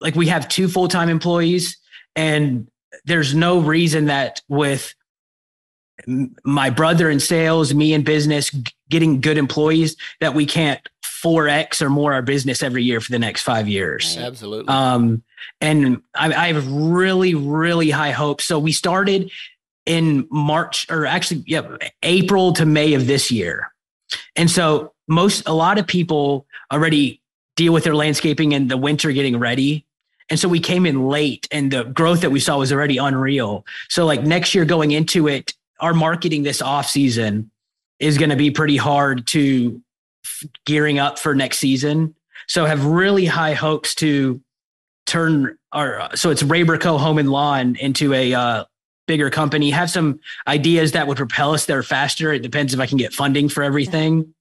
like 0.00 0.14
we 0.14 0.26
have 0.28 0.48
two 0.48 0.68
full 0.68 0.88
time 0.88 1.08
employees, 1.08 1.76
and 2.16 2.68
there's 3.04 3.34
no 3.34 3.58
reason 3.58 4.06
that 4.06 4.40
with 4.48 4.94
my 6.44 6.70
brother 6.70 7.08
in 7.10 7.20
sales, 7.20 7.74
me 7.74 7.92
in 7.92 8.02
business, 8.02 8.50
getting 8.88 9.20
good 9.20 9.38
employees, 9.38 9.96
that 10.20 10.34
we 10.34 10.46
can't 10.46 10.80
4x 11.24 11.80
or 11.80 11.88
more 11.88 12.12
our 12.12 12.22
business 12.22 12.62
every 12.62 12.82
year 12.82 13.00
for 13.00 13.10
the 13.10 13.18
next 13.18 13.42
five 13.42 13.68
years. 13.68 14.16
Absolutely. 14.18 14.68
Um, 14.68 15.22
and 15.60 16.02
I, 16.14 16.32
I 16.32 16.52
have 16.52 16.70
really, 16.70 17.34
really 17.34 17.90
high 17.90 18.10
hopes. 18.10 18.44
So 18.44 18.58
we 18.58 18.72
started 18.72 19.30
in 19.86 20.26
March 20.30 20.86
or 20.90 21.06
actually, 21.06 21.44
yeah, 21.46 21.76
April 22.02 22.52
to 22.54 22.64
May 22.64 22.94
of 22.94 23.06
this 23.06 23.30
year. 23.30 23.72
And 24.36 24.50
so 24.50 24.92
most, 25.08 25.46
a 25.46 25.52
lot 25.52 25.78
of 25.78 25.86
people 25.86 26.46
already 26.72 27.20
deal 27.56 27.72
with 27.72 27.84
their 27.84 27.94
landscaping 27.94 28.52
in 28.52 28.68
the 28.68 28.76
winter 28.76 29.12
getting 29.12 29.38
ready. 29.38 29.86
And 30.30 30.40
so 30.40 30.48
we 30.48 30.60
came 30.60 30.86
in 30.86 31.06
late 31.06 31.46
and 31.50 31.70
the 31.70 31.84
growth 31.84 32.22
that 32.22 32.30
we 32.30 32.40
saw 32.40 32.58
was 32.58 32.72
already 32.72 32.96
unreal. 32.96 33.66
So 33.88 34.06
like 34.06 34.22
next 34.22 34.54
year 34.54 34.64
going 34.64 34.90
into 34.90 35.28
it, 35.28 35.52
our 35.80 35.92
marketing 35.92 36.42
this 36.42 36.62
off 36.62 36.86
season 36.86 37.50
is 37.98 38.16
going 38.16 38.30
to 38.30 38.36
be 38.36 38.50
pretty 38.50 38.76
hard 38.76 39.26
to 39.28 39.82
gearing 40.64 40.98
up 40.98 41.18
for 41.18 41.34
next 41.34 41.58
season. 41.58 42.14
So 42.46 42.64
have 42.64 42.84
really 42.84 43.26
high 43.26 43.54
hopes 43.54 43.94
to 43.96 44.40
turn 45.06 45.58
our 45.72 46.16
so 46.16 46.30
it's 46.30 46.42
Rayberco 46.42 46.98
Home 46.98 47.18
and 47.18 47.30
Lawn 47.30 47.76
into 47.76 48.14
a 48.14 48.32
uh, 48.32 48.64
bigger 49.06 49.30
company. 49.30 49.70
Have 49.70 49.90
some 49.90 50.20
ideas 50.46 50.92
that 50.92 51.06
would 51.06 51.16
propel 51.16 51.52
us 51.52 51.66
there 51.66 51.82
faster. 51.82 52.32
It 52.32 52.40
depends 52.40 52.74
if 52.74 52.80
I 52.80 52.86
can 52.86 52.98
get 52.98 53.12
funding 53.12 53.48
for 53.48 53.62
everything. 53.62 54.34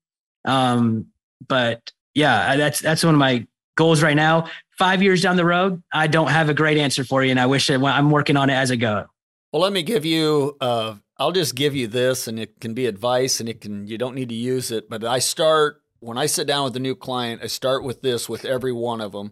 Um, 0.46 1.08
but 1.48 1.92
yeah, 2.14 2.56
that's 2.56 2.80
that's 2.80 3.04
one 3.04 3.14
of 3.16 3.20
my 3.20 3.46
goals 3.76 4.02
right 4.02 4.16
now. 4.16 4.50
Five 4.78 5.04
years 5.04 5.22
down 5.22 5.36
the 5.36 5.46
road, 5.46 5.84
I 5.94 6.08
don't 6.08 6.30
have 6.30 6.50
a 6.50 6.54
great 6.54 6.78
answer 6.78 7.04
for 7.04 7.24
you, 7.24 7.32
and 7.32 7.40
I 7.40 7.46
wish 7.46 7.70
I, 7.70 7.76
I'm 7.76 8.10
working 8.10 8.38
on 8.38 8.50
it 8.50 8.54
as 8.54 8.72
I 8.72 8.76
go. 8.76 9.06
Well, 9.52 9.62
let 9.62 9.72
me 9.72 9.84
give 9.84 10.04
you 10.04 10.58
uh, 10.60 10.96
I'll 11.18 11.32
just 11.32 11.56
give 11.56 11.76
you 11.76 11.88
this 11.88 12.28
and 12.28 12.40
it 12.40 12.60
can 12.60 12.74
be 12.74 12.86
advice 12.86 13.40
and 13.40 13.48
it 13.48 13.62
can 13.62 13.88
you 13.88 13.98
don't 13.98 14.16
need 14.16 14.30
to 14.30 14.36
use 14.36 14.72
it, 14.72 14.90
but 14.90 15.04
I 15.04 15.20
start 15.20 15.82
when 16.00 16.18
I 16.18 16.26
sit 16.26 16.48
down 16.48 16.66
with 16.66 16.76
a 16.76 16.80
new 16.80 16.96
client, 16.96 17.42
I 17.42 17.48
start 17.48 17.84
with 17.84 18.02
this 18.02 18.28
with 18.28 18.44
every 18.44 18.74
one 18.74 19.00
of 19.00 19.14
them. 19.14 19.32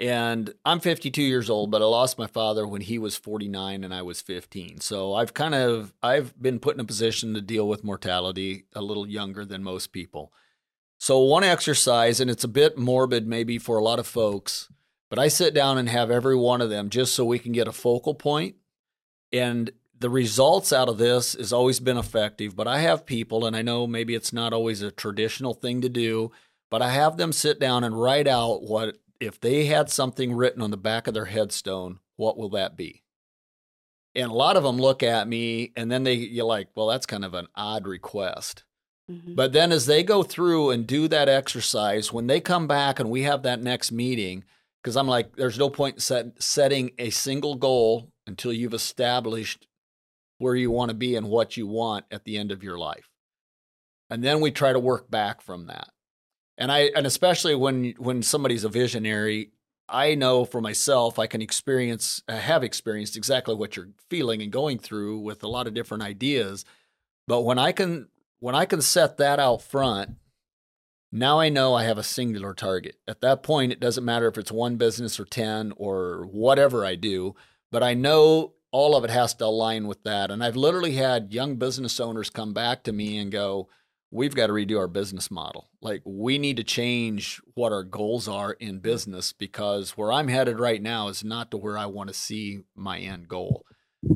And 0.00 0.54
I'm 0.64 0.80
52 0.80 1.22
years 1.22 1.50
old, 1.50 1.70
but 1.70 1.82
I 1.82 1.84
lost 1.84 2.18
my 2.18 2.26
father 2.26 2.66
when 2.66 2.80
he 2.80 2.98
was 2.98 3.18
49 3.18 3.84
and 3.84 3.92
I 3.92 4.00
was 4.00 4.22
15. 4.22 4.80
So 4.80 5.12
I've 5.14 5.34
kind 5.34 5.54
of 5.54 5.92
I've 6.02 6.40
been 6.40 6.58
put 6.58 6.74
in 6.74 6.80
a 6.80 6.84
position 6.84 7.34
to 7.34 7.42
deal 7.42 7.68
with 7.68 7.84
mortality 7.84 8.64
a 8.74 8.80
little 8.80 9.06
younger 9.06 9.44
than 9.44 9.62
most 9.62 9.92
people. 9.92 10.32
So 10.98 11.18
one 11.20 11.44
exercise 11.44 12.18
and 12.18 12.30
it's 12.30 12.44
a 12.44 12.48
bit 12.48 12.78
morbid 12.78 13.26
maybe 13.26 13.58
for 13.58 13.76
a 13.76 13.84
lot 13.84 13.98
of 13.98 14.06
folks, 14.06 14.70
but 15.10 15.18
I 15.18 15.28
sit 15.28 15.52
down 15.52 15.76
and 15.76 15.88
have 15.88 16.10
every 16.10 16.36
one 16.36 16.62
of 16.62 16.70
them 16.70 16.88
just 16.88 17.14
so 17.14 17.24
we 17.24 17.38
can 17.38 17.52
get 17.52 17.68
a 17.68 17.72
focal 17.72 18.14
point 18.14 18.56
and 19.32 19.70
the 19.98 20.10
results 20.10 20.72
out 20.72 20.88
of 20.88 20.98
this 20.98 21.34
has 21.34 21.52
always 21.52 21.78
been 21.78 21.98
effective, 21.98 22.56
but 22.56 22.66
I 22.66 22.78
have 22.78 23.04
people, 23.04 23.44
and 23.44 23.54
I 23.54 23.60
know 23.60 23.86
maybe 23.86 24.14
it's 24.14 24.32
not 24.32 24.54
always 24.54 24.80
a 24.80 24.90
traditional 24.90 25.52
thing 25.52 25.82
to 25.82 25.90
do, 25.90 26.32
but 26.70 26.80
I 26.80 26.90
have 26.90 27.18
them 27.18 27.32
sit 27.32 27.60
down 27.60 27.84
and 27.84 28.00
write 28.00 28.26
out 28.26 28.62
what 28.62 28.96
if 29.20 29.38
they 29.38 29.66
had 29.66 29.90
something 29.90 30.32
written 30.32 30.62
on 30.62 30.70
the 30.70 30.76
back 30.76 31.06
of 31.06 31.14
their 31.14 31.26
headstone, 31.26 32.00
what 32.16 32.36
will 32.36 32.48
that 32.50 32.76
be? 32.76 33.02
And 34.14 34.30
a 34.30 34.34
lot 34.34 34.56
of 34.56 34.64
them 34.64 34.78
look 34.78 35.02
at 35.02 35.28
me 35.28 35.72
and 35.76 35.90
then 35.90 36.02
they 36.02 36.14
you're 36.14 36.44
like, 36.44 36.68
well, 36.74 36.88
that's 36.88 37.06
kind 37.06 37.24
of 37.24 37.34
an 37.34 37.46
odd 37.54 37.86
request. 37.86 38.64
Mm-hmm. 39.10 39.34
But 39.34 39.52
then 39.52 39.72
as 39.72 39.86
they 39.86 40.02
go 40.02 40.22
through 40.22 40.70
and 40.70 40.86
do 40.86 41.06
that 41.08 41.28
exercise, 41.28 42.12
when 42.12 42.26
they 42.26 42.40
come 42.40 42.66
back 42.66 42.98
and 42.98 43.10
we 43.10 43.22
have 43.22 43.42
that 43.42 43.62
next 43.62 43.92
meeting, 43.92 44.44
because 44.82 44.96
I'm 44.96 45.08
like, 45.08 45.36
there's 45.36 45.58
no 45.58 45.68
point 45.68 46.00
set, 46.00 46.42
setting 46.42 46.92
a 46.98 47.10
single 47.10 47.54
goal 47.54 48.10
until 48.26 48.52
you've 48.52 48.74
established 48.74 49.66
where 50.38 50.54
you 50.54 50.70
want 50.70 50.88
to 50.88 50.94
be 50.94 51.16
and 51.16 51.28
what 51.28 51.56
you 51.56 51.66
want 51.66 52.06
at 52.10 52.24
the 52.24 52.38
end 52.38 52.50
of 52.50 52.62
your 52.62 52.78
life. 52.78 53.08
And 54.08 54.24
then 54.24 54.40
we 54.40 54.50
try 54.50 54.72
to 54.72 54.80
work 54.80 55.10
back 55.10 55.42
from 55.42 55.66
that. 55.66 55.88
And 56.60 56.70
I 56.70 56.90
and 56.94 57.06
especially 57.06 57.54
when 57.54 57.94
when 57.98 58.22
somebody's 58.22 58.64
a 58.64 58.68
visionary, 58.68 59.50
I 59.88 60.14
know 60.14 60.44
for 60.44 60.60
myself 60.60 61.18
I 61.18 61.26
can 61.26 61.40
experience 61.40 62.22
I 62.28 62.34
have 62.34 62.62
experienced 62.62 63.16
exactly 63.16 63.54
what 63.54 63.76
you're 63.76 63.88
feeling 64.10 64.42
and 64.42 64.52
going 64.52 64.78
through 64.78 65.20
with 65.20 65.42
a 65.42 65.48
lot 65.48 65.66
of 65.66 65.74
different 65.74 66.04
ideas. 66.04 66.66
But 67.26 67.42
when 67.42 67.58
I 67.58 67.72
can 67.72 68.08
when 68.38 68.54
I 68.54 68.66
can 68.66 68.82
set 68.82 69.16
that 69.16 69.40
out 69.40 69.62
front, 69.62 70.16
now 71.10 71.40
I 71.40 71.48
know 71.48 71.74
I 71.74 71.84
have 71.84 71.98
a 71.98 72.02
singular 72.02 72.54
target. 72.54 72.96
At 73.08 73.22
that 73.22 73.42
point, 73.42 73.72
it 73.72 73.80
doesn't 73.80 74.04
matter 74.04 74.28
if 74.28 74.38
it's 74.38 74.52
one 74.52 74.76
business 74.76 75.18
or 75.18 75.24
10 75.24 75.72
or 75.76 76.26
whatever 76.30 76.84
I 76.84 76.94
do, 76.94 77.34
but 77.72 77.82
I 77.82 77.94
know 77.94 78.52
all 78.70 78.94
of 78.94 79.02
it 79.02 79.10
has 79.10 79.34
to 79.34 79.46
align 79.46 79.86
with 79.86 80.02
that. 80.04 80.30
And 80.30 80.44
I've 80.44 80.56
literally 80.56 80.92
had 80.92 81.32
young 81.34 81.56
business 81.56 81.98
owners 81.98 82.30
come 82.30 82.52
back 82.52 82.84
to 82.84 82.92
me 82.92 83.18
and 83.18 83.32
go, 83.32 83.68
we've 84.10 84.34
got 84.34 84.48
to 84.48 84.52
redo 84.52 84.78
our 84.78 84.88
business 84.88 85.30
model. 85.30 85.68
Like 85.80 86.02
we 86.04 86.38
need 86.38 86.56
to 86.56 86.64
change 86.64 87.40
what 87.54 87.72
our 87.72 87.84
goals 87.84 88.28
are 88.28 88.52
in 88.52 88.80
business 88.80 89.32
because 89.32 89.92
where 89.92 90.12
I'm 90.12 90.28
headed 90.28 90.58
right 90.58 90.82
now 90.82 91.08
is 91.08 91.24
not 91.24 91.50
to 91.50 91.56
where 91.56 91.78
I 91.78 91.86
want 91.86 92.08
to 92.08 92.14
see 92.14 92.60
my 92.74 92.98
end 92.98 93.28
goal. 93.28 93.64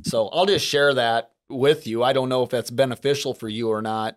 So 0.02 0.28
I'll 0.28 0.46
just 0.46 0.66
share 0.66 0.94
that 0.94 1.30
with 1.48 1.86
you. 1.86 2.02
I 2.02 2.12
don't 2.12 2.28
know 2.28 2.42
if 2.42 2.50
that's 2.50 2.70
beneficial 2.70 3.34
for 3.34 3.48
you 3.48 3.68
or 3.68 3.82
not, 3.82 4.16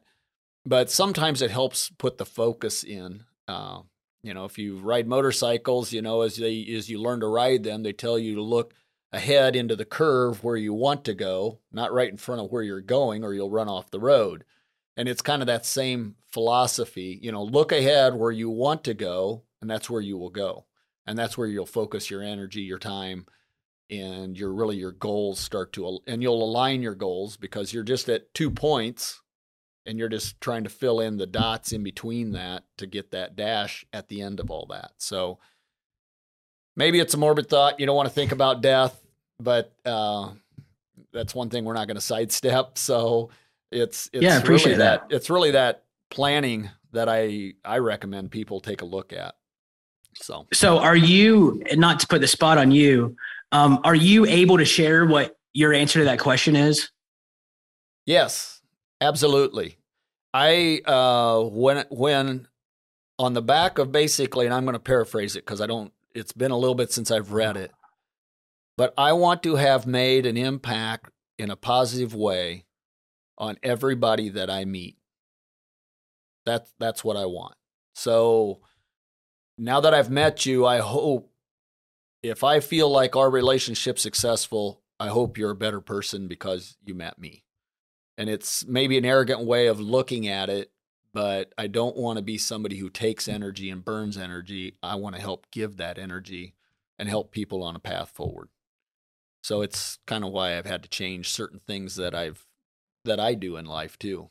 but 0.66 0.90
sometimes 0.90 1.42
it 1.42 1.52
helps 1.52 1.90
put 1.90 2.18
the 2.18 2.26
focus 2.26 2.84
in. 2.84 3.24
Uh, 3.48 3.82
you 4.24 4.34
know, 4.34 4.46
if 4.46 4.58
you 4.58 4.78
ride 4.78 5.08
motorcycles, 5.08 5.94
you 5.94 6.02
know, 6.02 6.22
as 6.22 6.38
they 6.38 6.66
as 6.76 6.90
you 6.90 7.00
learn 7.00 7.20
to 7.20 7.28
ride 7.28 7.64
them, 7.64 7.84
they 7.84 7.94
tell 7.94 8.18
you 8.18 8.36
to 8.36 8.42
look 8.42 8.74
ahead 9.14 9.56
into 9.56 9.76
the 9.76 9.86
curve 9.86 10.44
where 10.44 10.58
you 10.58 10.74
want 10.74 11.06
to 11.06 11.14
go, 11.14 11.60
not 11.72 11.94
right 11.94 12.10
in 12.10 12.18
front 12.18 12.42
of 12.42 12.52
where 12.52 12.64
you're 12.64 12.82
going, 12.82 13.24
or 13.24 13.34
you'll 13.34 13.50
run 13.50 13.70
off 13.70 13.92
the 13.92 14.00
road. 14.00 14.44
And 14.98 15.08
it's 15.08 15.22
kind 15.22 15.42
of 15.42 15.46
that 15.46 15.66
same 15.66 16.16
philosophy, 16.28 17.20
you 17.22 17.32
know, 17.32 17.44
look 17.44 17.72
ahead 17.72 18.16
where 18.16 18.32
you 18.32 18.50
want 18.50 18.84
to 18.86 18.94
go, 18.94 19.44
and 19.62 19.70
that's 19.70 19.90
where 19.90 20.02
you 20.02 20.18
will 20.18 20.32
go. 20.32 20.66
And 21.06 21.18
that's 21.18 21.38
where 21.38 21.48
you'll 21.48 21.66
focus 21.66 22.10
your 22.10 22.22
energy, 22.22 22.62
your 22.62 22.80
time, 22.80 23.28
and 23.90 24.38
your 24.38 24.54
really 24.54 24.76
your 24.76 24.92
goals 24.92 25.40
start 25.40 25.72
to 25.74 26.00
and 26.08 26.22
you'll 26.22 26.44
align 26.44 26.82
your 26.82 26.96
goals 26.96 27.38
because 27.38 27.74
you're 27.74 27.84
just 27.84 28.10
at 28.10 28.34
two 28.34 28.52
points 28.52 29.22
and 29.86 29.98
you're 29.98 30.10
just 30.10 30.42
trying 30.42 30.66
to 30.66 30.70
fill 30.70 31.00
in 31.00 31.16
the 31.16 31.26
dots 31.26 31.72
in 31.72 31.84
between 31.84 32.34
that 32.34 32.64
to 32.78 32.86
get 32.86 33.12
that 33.12 33.38
dash 33.38 33.86
at 33.94 34.10
the 34.10 34.22
end 34.22 34.42
of 34.42 34.52
all 34.52 34.66
that. 34.70 34.92
So 34.98 35.40
maybe 36.76 37.00
it's 37.00 37.14
a 37.14 37.18
morbid 37.18 37.50
thought. 37.50 37.80
You 37.80 37.86
don't 37.86 37.96
want 37.96 38.10
to 38.10 38.14
think 38.14 38.34
about 38.34 38.62
death, 38.62 39.00
but 39.40 39.74
uh, 39.86 40.32
that's 41.14 41.34
one 41.34 41.50
thing 41.50 41.64
we're 41.64 41.74
not 41.74 41.88
going 41.88 41.96
to 41.96 42.02
sidestep. 42.02 42.78
So 42.78 43.30
it's, 43.72 44.10
it's 44.14 44.24
yeah, 44.24 44.36
I 44.36 44.38
appreciate 44.38 44.74
really 44.74 44.84
that. 44.84 45.10
that. 45.10 45.16
It's 45.16 45.30
really 45.30 45.52
that 45.52 45.84
planning 46.10 46.70
that 46.94 47.10
I 47.10 47.54
I 47.66 47.80
recommend 47.80 48.32
people 48.32 48.60
take 48.60 48.82
a 48.82 48.86
look 48.86 49.14
at. 49.14 49.36
So 50.16 50.48
so 50.54 50.80
are 50.80 50.96
you 50.96 51.62
not 51.74 52.00
to 52.02 52.08
put 52.08 52.22
the 52.22 52.28
spot 52.28 52.58
on 52.58 52.72
you? 52.72 53.16
Um, 53.52 53.80
are 53.84 53.96
you 53.96 54.26
able 54.26 54.58
to 54.58 54.66
share 54.66 55.06
what 55.06 55.38
your 55.54 55.74
answer 55.74 56.00
to 56.00 56.06
that 56.06 56.20
question 56.20 56.56
is? 56.56 56.90
Yes, 58.06 58.62
absolutely. 59.02 59.78
I 60.34 60.82
uh, 60.86 61.42
when 61.44 61.86
when 61.90 62.48
on 63.20 63.34
the 63.34 63.42
back 63.42 63.78
of 63.78 63.92
basically, 63.92 64.46
and 64.46 64.54
I'm 64.54 64.64
going 64.64 64.74
to 64.74 64.80
paraphrase 64.80 65.36
it 65.36 65.46
because 65.46 65.62
I 65.62 65.68
don't. 65.68 65.92
It's 66.16 66.32
been 66.32 66.52
a 66.52 66.58
little 66.58 66.76
bit 66.76 66.92
since 66.92 67.12
I've 67.12 67.32
read 67.32 67.58
it, 67.58 67.72
but 68.76 68.94
I 68.98 69.14
want 69.14 69.44
to 69.44 69.56
have 69.56 69.86
made 69.86 70.26
an 70.26 70.36
impact 70.36 71.12
in 71.38 71.52
a 71.52 71.56
positive 71.56 72.16
way 72.16 72.66
on 73.38 73.58
everybody 73.64 74.30
that 74.30 74.50
I 74.50 74.66
meet. 74.66 74.98
That's 76.46 76.74
that's 76.80 77.04
what 77.04 77.18
I 77.18 77.26
want. 77.26 77.56
So 77.94 78.62
now 79.58 79.80
that 79.82 79.94
I've 79.94 80.10
met 80.10 80.46
you, 80.46 80.66
I 80.66 80.80
hope 80.80 81.32
if 82.24 82.44
I 82.44 82.60
feel 82.60 82.90
like 82.90 83.16
our 83.16 83.30
relationship's 83.30 84.02
successful, 84.02 84.82
I 85.00 85.08
hope 85.08 85.38
you're 85.38 85.52
a 85.52 85.56
better 85.56 85.82
person 85.82 86.28
because 86.28 86.78
you 86.86 86.96
met 86.96 87.20
me. 87.20 87.44
And 88.18 88.30
it's 88.30 88.66
maybe 88.66 88.98
an 88.98 89.06
arrogant 89.06 89.46
way 89.46 89.68
of 89.68 89.80
looking 89.80 90.28
at 90.28 90.50
it, 90.50 90.72
but 91.14 91.54
I 91.58 91.68
don't 91.68 91.96
want 91.96 92.18
to 92.18 92.24
be 92.24 92.38
somebody 92.38 92.78
who 92.78 92.90
takes 92.90 93.28
energy 93.28 93.70
and 93.70 93.86
burns 93.86 94.18
energy. 94.18 94.78
I 94.82 94.96
want 94.96 95.16
to 95.16 95.22
help 95.22 95.46
give 95.52 95.78
that 95.78 96.00
energy 96.00 96.56
and 96.98 97.08
help 97.08 97.32
people 97.32 97.64
on 97.64 97.76
a 97.76 97.80
path 97.80 98.10
forward. 98.10 98.50
So 99.44 99.62
it's 99.62 100.00
kind 100.08 100.24
of 100.24 100.32
why 100.32 100.58
I've 100.58 100.66
had 100.66 100.82
to 100.84 100.90
change 100.90 101.30
certain 101.30 101.60
things 101.60 101.96
that 101.98 102.16
I've 102.16 102.47
that 103.08 103.20
I 103.20 103.34
do 103.34 103.58
in 103.58 103.66
life 103.66 103.98
too. 104.00 104.30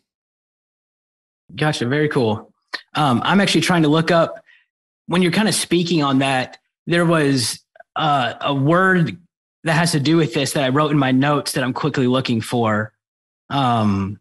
Gotcha. 1.55 1.87
Very 1.87 2.09
cool. 2.09 2.53
Um, 2.95 3.21
I'm 3.25 3.41
actually 3.41 3.61
trying 3.61 3.83
to 3.83 3.89
look 3.89 4.11
up 4.11 4.43
when 5.07 5.23
you're 5.23 5.33
kind 5.33 5.49
of 5.49 5.55
speaking 5.55 6.03
on 6.03 6.21
that. 6.21 6.59
There 6.87 7.05
was 7.05 7.61
uh, 7.95 8.35
a 8.41 8.55
word 8.55 9.19
that 9.65 9.75
has 9.75 9.93
to 9.93 10.01
do 10.01 10.17
with 10.17 10.35
this 10.35 10.53
that 10.53 10.65
I 10.65 10.69
wrote 10.69 10.91
in 10.91 10.99
my 10.99 11.13
notes 11.13 11.53
that 11.53 11.65
I'm 11.65 11.73
quickly 11.73 12.07
looking 12.07 12.41
for. 12.41 12.93
Um, 13.51 14.19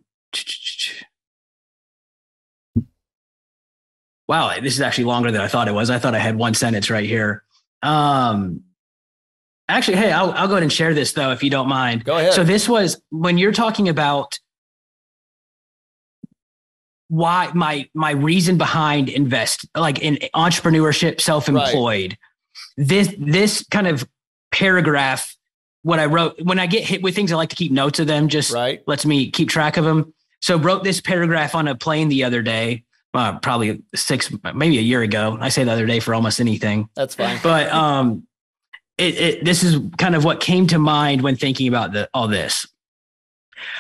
wow, 4.28 4.60
this 4.60 4.74
is 4.74 4.82
actually 4.82 5.06
longer 5.06 5.32
than 5.32 5.42
I 5.42 5.48
thought 5.48 5.68
it 5.68 5.74
was. 5.74 5.90
I 5.90 6.00
thought 6.00 6.16
I 6.16 6.20
had 6.20 6.36
one 6.36 6.54
sentence 6.54 6.90
right 6.90 7.06
here. 7.06 7.44
Um, 7.84 8.64
actually, 9.70 9.98
hey, 9.98 10.12
I'll, 10.12 10.32
I'll 10.32 10.48
go 10.48 10.54
ahead 10.54 10.64
and 10.64 10.74
share 10.74 10.94
this 10.94 11.14
though, 11.14 11.32
if 11.32 11.44
you 11.44 11.50
don't 11.50 11.68
mind. 11.68 12.04
Go 12.04 12.18
ahead. 12.18 12.34
So 12.34 12.44
this 12.44 12.68
was 12.68 13.02
when 13.10 13.38
you're 13.38 13.52
talking 13.52 13.90
about 13.90 14.40
why 17.08 17.52
my 17.54 17.88
my 17.94 18.12
reason 18.12 18.58
behind 18.58 19.10
invest 19.10 19.66
like 19.76 20.00
in 20.00 20.16
entrepreneurship, 20.34 21.22
self-employed. 21.22 22.12
Right 22.12 22.18
this 22.78 23.14
this 23.18 23.66
kind 23.70 23.88
of 23.88 24.08
paragraph 24.52 25.36
what 25.84 26.00
I 26.00 26.06
wrote 26.06 26.42
when 26.42 26.58
I 26.58 26.66
get 26.66 26.84
hit 26.84 27.04
with 27.04 27.16
things, 27.16 27.32
I 27.32 27.36
like 27.36 27.50
to 27.50 27.56
keep 27.56 27.72
notes 27.72 28.00
of 28.00 28.08
them. 28.08 28.28
Just 28.28 28.52
right. 28.52 28.82
lets 28.88 29.06
me 29.06 29.30
keep 29.30 29.50
track 29.50 29.78
of 29.78 29.86
them. 29.86 30.14
So 30.42 30.58
wrote 30.58 30.84
this 30.84 31.00
paragraph 31.00 31.54
on 31.54 31.68
a 31.68 31.76
plane 31.76 32.10
the 32.10 32.24
other 32.24 32.42
day, 32.42 32.84
uh, 33.14 33.38
probably 33.40 33.84
six, 33.94 34.32
maybe 34.56 34.80
a 34.80 34.82
year 34.82 35.04
ago. 35.04 35.38
I 35.40 35.50
say 35.50 35.64
the 35.64 35.72
other 35.72 35.86
day 35.86 36.00
for 36.00 36.16
almost 36.16 36.40
anything. 36.40 36.90
That's 36.96 37.14
fine. 37.14 37.40
But 37.44 37.72
um, 37.72 38.28
it, 38.98 39.20
it 39.20 39.46
this 39.46 39.64
is 39.64 39.80
kind 39.98 40.16
of 40.16 40.24
what 40.24 40.40
came 40.40 40.66
to 40.68 40.80
mind 40.80 41.22
when 41.22 41.36
thinking 41.36 41.68
about 41.68 41.94
the, 41.94 42.10
all 42.16 42.28
this. 42.28 42.66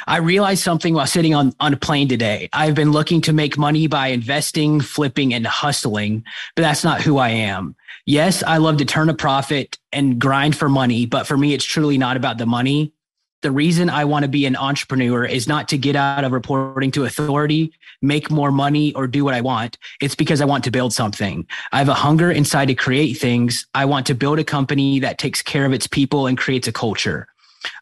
I 0.08 0.18
realized 0.18 0.64
something 0.64 0.94
while 0.94 1.08
sitting 1.08 1.34
on, 1.34 1.54
on 1.60 1.74
a 1.74 1.78
plane 1.78 2.08
today. 2.08 2.50
I've 2.54 2.76
been 2.76 2.92
looking 2.92 3.22
to 3.22 3.34
make 3.34 3.58
money 3.58 3.88
by 3.88 4.08
investing, 4.08 4.82
flipping, 4.82 5.34
and 5.34 5.46
hustling, 5.46 6.24
but 6.56 6.62
that's 6.62 6.84
not 6.84 7.02
who 7.02 7.18
I 7.18 7.30
am. 7.30 7.76
Yes, 8.06 8.44
I 8.44 8.58
love 8.58 8.78
to 8.78 8.86
turn 8.86 9.10
a 9.10 9.14
profit 9.14 9.78
and 9.92 10.20
grind 10.20 10.56
for 10.56 10.70
money, 10.70 11.06
but 11.06 11.26
for 11.26 11.38
me, 11.38 11.54
it's 11.54 11.66
truly 11.66 11.98
not 11.98 12.18
about 12.18 12.38
the 12.38 12.46
money. 12.46 12.94
The 13.42 13.52
reason 13.52 13.92
I 13.92 14.06
want 14.06 14.24
to 14.24 14.30
be 14.30 14.46
an 14.48 14.56
entrepreneur 14.56 15.24
is 15.24 15.48
not 15.48 15.68
to 15.68 15.78
get 15.78 15.96
out 15.96 16.24
of 16.24 16.32
reporting 16.32 16.90
to 16.92 17.06
authority, 17.06 17.72
make 18.02 18.32
more 18.32 18.52
money, 18.52 18.92
or 18.94 19.06
do 19.06 19.24
what 19.24 19.36
I 19.36 19.42
want. 19.42 19.78
It's 20.02 20.16
because 20.16 20.42
I 20.42 20.46
want 20.46 20.64
to 20.64 20.72
build 20.72 20.94
something. 20.94 21.46
I 21.72 21.78
have 21.78 21.90
a 21.90 21.94
hunger 21.94 22.32
inside 22.32 22.70
to 22.70 22.76
create 22.76 23.14
things. 23.16 23.68
I 23.76 23.86
want 23.86 24.08
to 24.08 24.16
build 24.16 24.40
a 24.40 24.44
company 24.44 25.00
that 25.00 25.20
takes 25.20 25.44
care 25.44 25.66
of 25.66 25.74
its 25.74 25.86
people 25.86 26.26
and 26.26 26.38
creates 26.38 26.68
a 26.68 26.72
culture. 26.72 27.28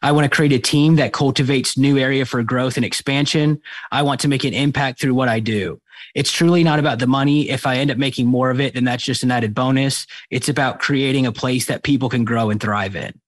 I 0.02 0.12
want 0.12 0.24
to 0.24 0.34
create 0.34 0.52
a 0.52 0.58
team 0.58 0.96
that 0.96 1.12
cultivates 1.12 1.76
new 1.76 1.98
area 1.98 2.24
for 2.24 2.42
growth 2.42 2.76
and 2.76 2.84
expansion. 2.84 3.60
I 3.92 4.02
want 4.02 4.20
to 4.20 4.28
make 4.28 4.44
an 4.44 4.54
impact 4.54 5.00
through 5.00 5.14
what 5.14 5.28
I 5.28 5.40
do. 5.40 5.80
It's 6.14 6.30
truly 6.30 6.62
not 6.62 6.78
about 6.78 6.98
the 6.98 7.06
money. 7.06 7.50
If 7.50 7.66
I 7.66 7.76
end 7.76 7.90
up 7.90 7.98
making 7.98 8.26
more 8.26 8.50
of 8.50 8.60
it, 8.60 8.74
then 8.74 8.84
that's 8.84 9.04
just 9.04 9.22
an 9.22 9.30
added 9.30 9.54
bonus. 9.54 10.06
It's 10.30 10.48
about 10.48 10.80
creating 10.80 11.26
a 11.26 11.32
place 11.32 11.66
that 11.66 11.82
people 11.82 12.08
can 12.08 12.24
grow 12.24 12.50
and 12.50 12.60
thrive 12.60 12.94
in. 12.94 13.18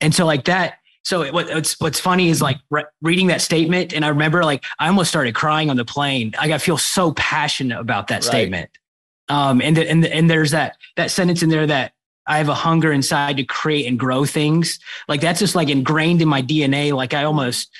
And 0.00 0.14
so 0.14 0.26
like 0.26 0.44
that, 0.44 0.78
so 1.02 1.30
what's 1.32 1.80
what's 1.80 1.98
funny 1.98 2.28
is 2.28 2.42
like 2.42 2.58
re- 2.70 2.84
reading 3.00 3.28
that 3.28 3.40
statement, 3.40 3.94
and 3.94 4.04
I 4.04 4.08
remember 4.08 4.44
like 4.44 4.62
I 4.78 4.88
almost 4.88 5.08
started 5.08 5.34
crying 5.34 5.70
on 5.70 5.76
the 5.76 5.84
plane. 5.84 6.34
Like 6.36 6.50
I 6.50 6.58
feel 6.58 6.76
so 6.76 7.12
passionate 7.12 7.80
about 7.80 8.08
that 8.08 8.16
right. 8.16 8.24
statement. 8.24 8.70
Um, 9.30 9.62
and 9.62 9.76
the, 9.76 9.88
and 9.88 10.04
the, 10.04 10.14
and 10.14 10.28
there's 10.28 10.50
that 10.50 10.76
that 10.96 11.10
sentence 11.10 11.42
in 11.42 11.48
there 11.48 11.66
that 11.66 11.92
I 12.28 12.36
have 12.36 12.50
a 12.50 12.54
hunger 12.54 12.92
inside 12.92 13.38
to 13.38 13.44
create 13.44 13.86
and 13.86 13.98
grow 13.98 14.26
things. 14.26 14.78
Like 15.08 15.22
that's 15.22 15.40
just 15.40 15.54
like 15.54 15.70
ingrained 15.70 16.20
in 16.20 16.28
my 16.28 16.42
DNA. 16.42 16.92
Like 16.92 17.14
I 17.14 17.24
almost 17.24 17.74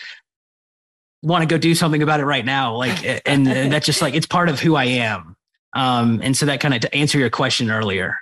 want 1.23 1.43
to 1.43 1.47
go 1.47 1.59
do 1.59 1.75
something 1.75 2.03
about 2.03 2.21
it 2.21 2.25
right 2.25 2.45
now. 2.45 2.75
Like, 2.75 3.05
and, 3.27 3.47
and 3.47 3.71
that's 3.71 3.85
just 3.85 4.01
like, 4.01 4.15
it's 4.15 4.27
part 4.27 4.49
of 4.49 4.59
who 4.59 4.75
I 4.75 4.85
am. 4.85 5.37
Um, 5.75 6.21
and 6.23 6.35
so 6.35 6.47
that 6.47 6.61
kind 6.61 6.73
of 6.73 6.81
to 6.81 6.95
answer 6.95 7.19
your 7.19 7.31
question 7.31 7.71
earlier. 7.71 8.17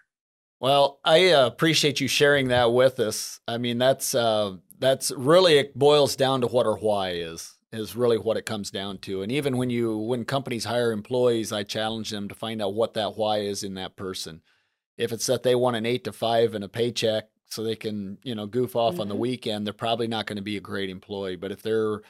Well, 0.59 0.99
I 1.05 1.31
uh, 1.31 1.47
appreciate 1.47 2.01
you 2.01 2.09
sharing 2.09 2.49
that 2.49 2.73
with 2.73 2.99
us. 2.99 3.39
I 3.47 3.59
mean, 3.59 3.79
that's, 3.79 4.15
uh, 4.15 4.57
that's 4.79 5.13
really, 5.13 5.59
it 5.59 5.79
boils 5.79 6.17
down 6.17 6.41
to 6.41 6.49
what 6.49 6.67
our 6.67 6.77
why 6.77 7.11
is 7.11 7.53
is 7.73 7.95
really 7.95 8.17
what 8.17 8.37
it 8.37 8.47
comes 8.47 8.71
down 8.71 8.97
to. 8.97 9.23
And 9.23 9.31
even 9.31 9.59
when 9.59 9.71
you 9.71 9.99
when 9.99 10.25
companies 10.25 10.65
hire 10.65 10.93
employees, 10.93 11.53
I 11.53 11.63
challenge 11.63 12.11
them 12.11 12.29
to 12.29 12.35
find 12.35 12.63
out 12.63 12.75
what 12.75 12.95
that 12.95 13.17
why 13.17 13.39
is 13.39 13.63
in 13.63 13.75
that 13.75 13.97
person 13.97 14.41
if 14.97 15.13
it's 15.13 15.27
that 15.27 15.43
they 15.43 15.55
want 15.55 15.77
an 15.77 15.87
eight 15.87 16.05
to 16.05 16.13
five 16.13 16.55
and 16.55 16.65
a 16.65 16.69
paycheck 16.69 17.25
so 17.49 17.63
they 17.63 17.77
can 17.77 18.19
you 18.23 18.35
know 18.35 18.47
goof 18.47 18.77
off 18.77 18.95
mm-hmm. 18.95 19.03
on 19.03 19.09
the 19.09 19.15
mm-hmm. 19.15 19.23
weekend 19.23 19.67
they're 19.67 19.73
probably 19.73 20.09
not 20.09 20.27
going 20.27 20.37
to 20.37 20.43
be 20.43 20.57
a 20.57 20.61
great 20.61 20.91
employee. 20.91 21.37
But 21.37 21.53
if 21.53 21.63
they're 21.63 22.03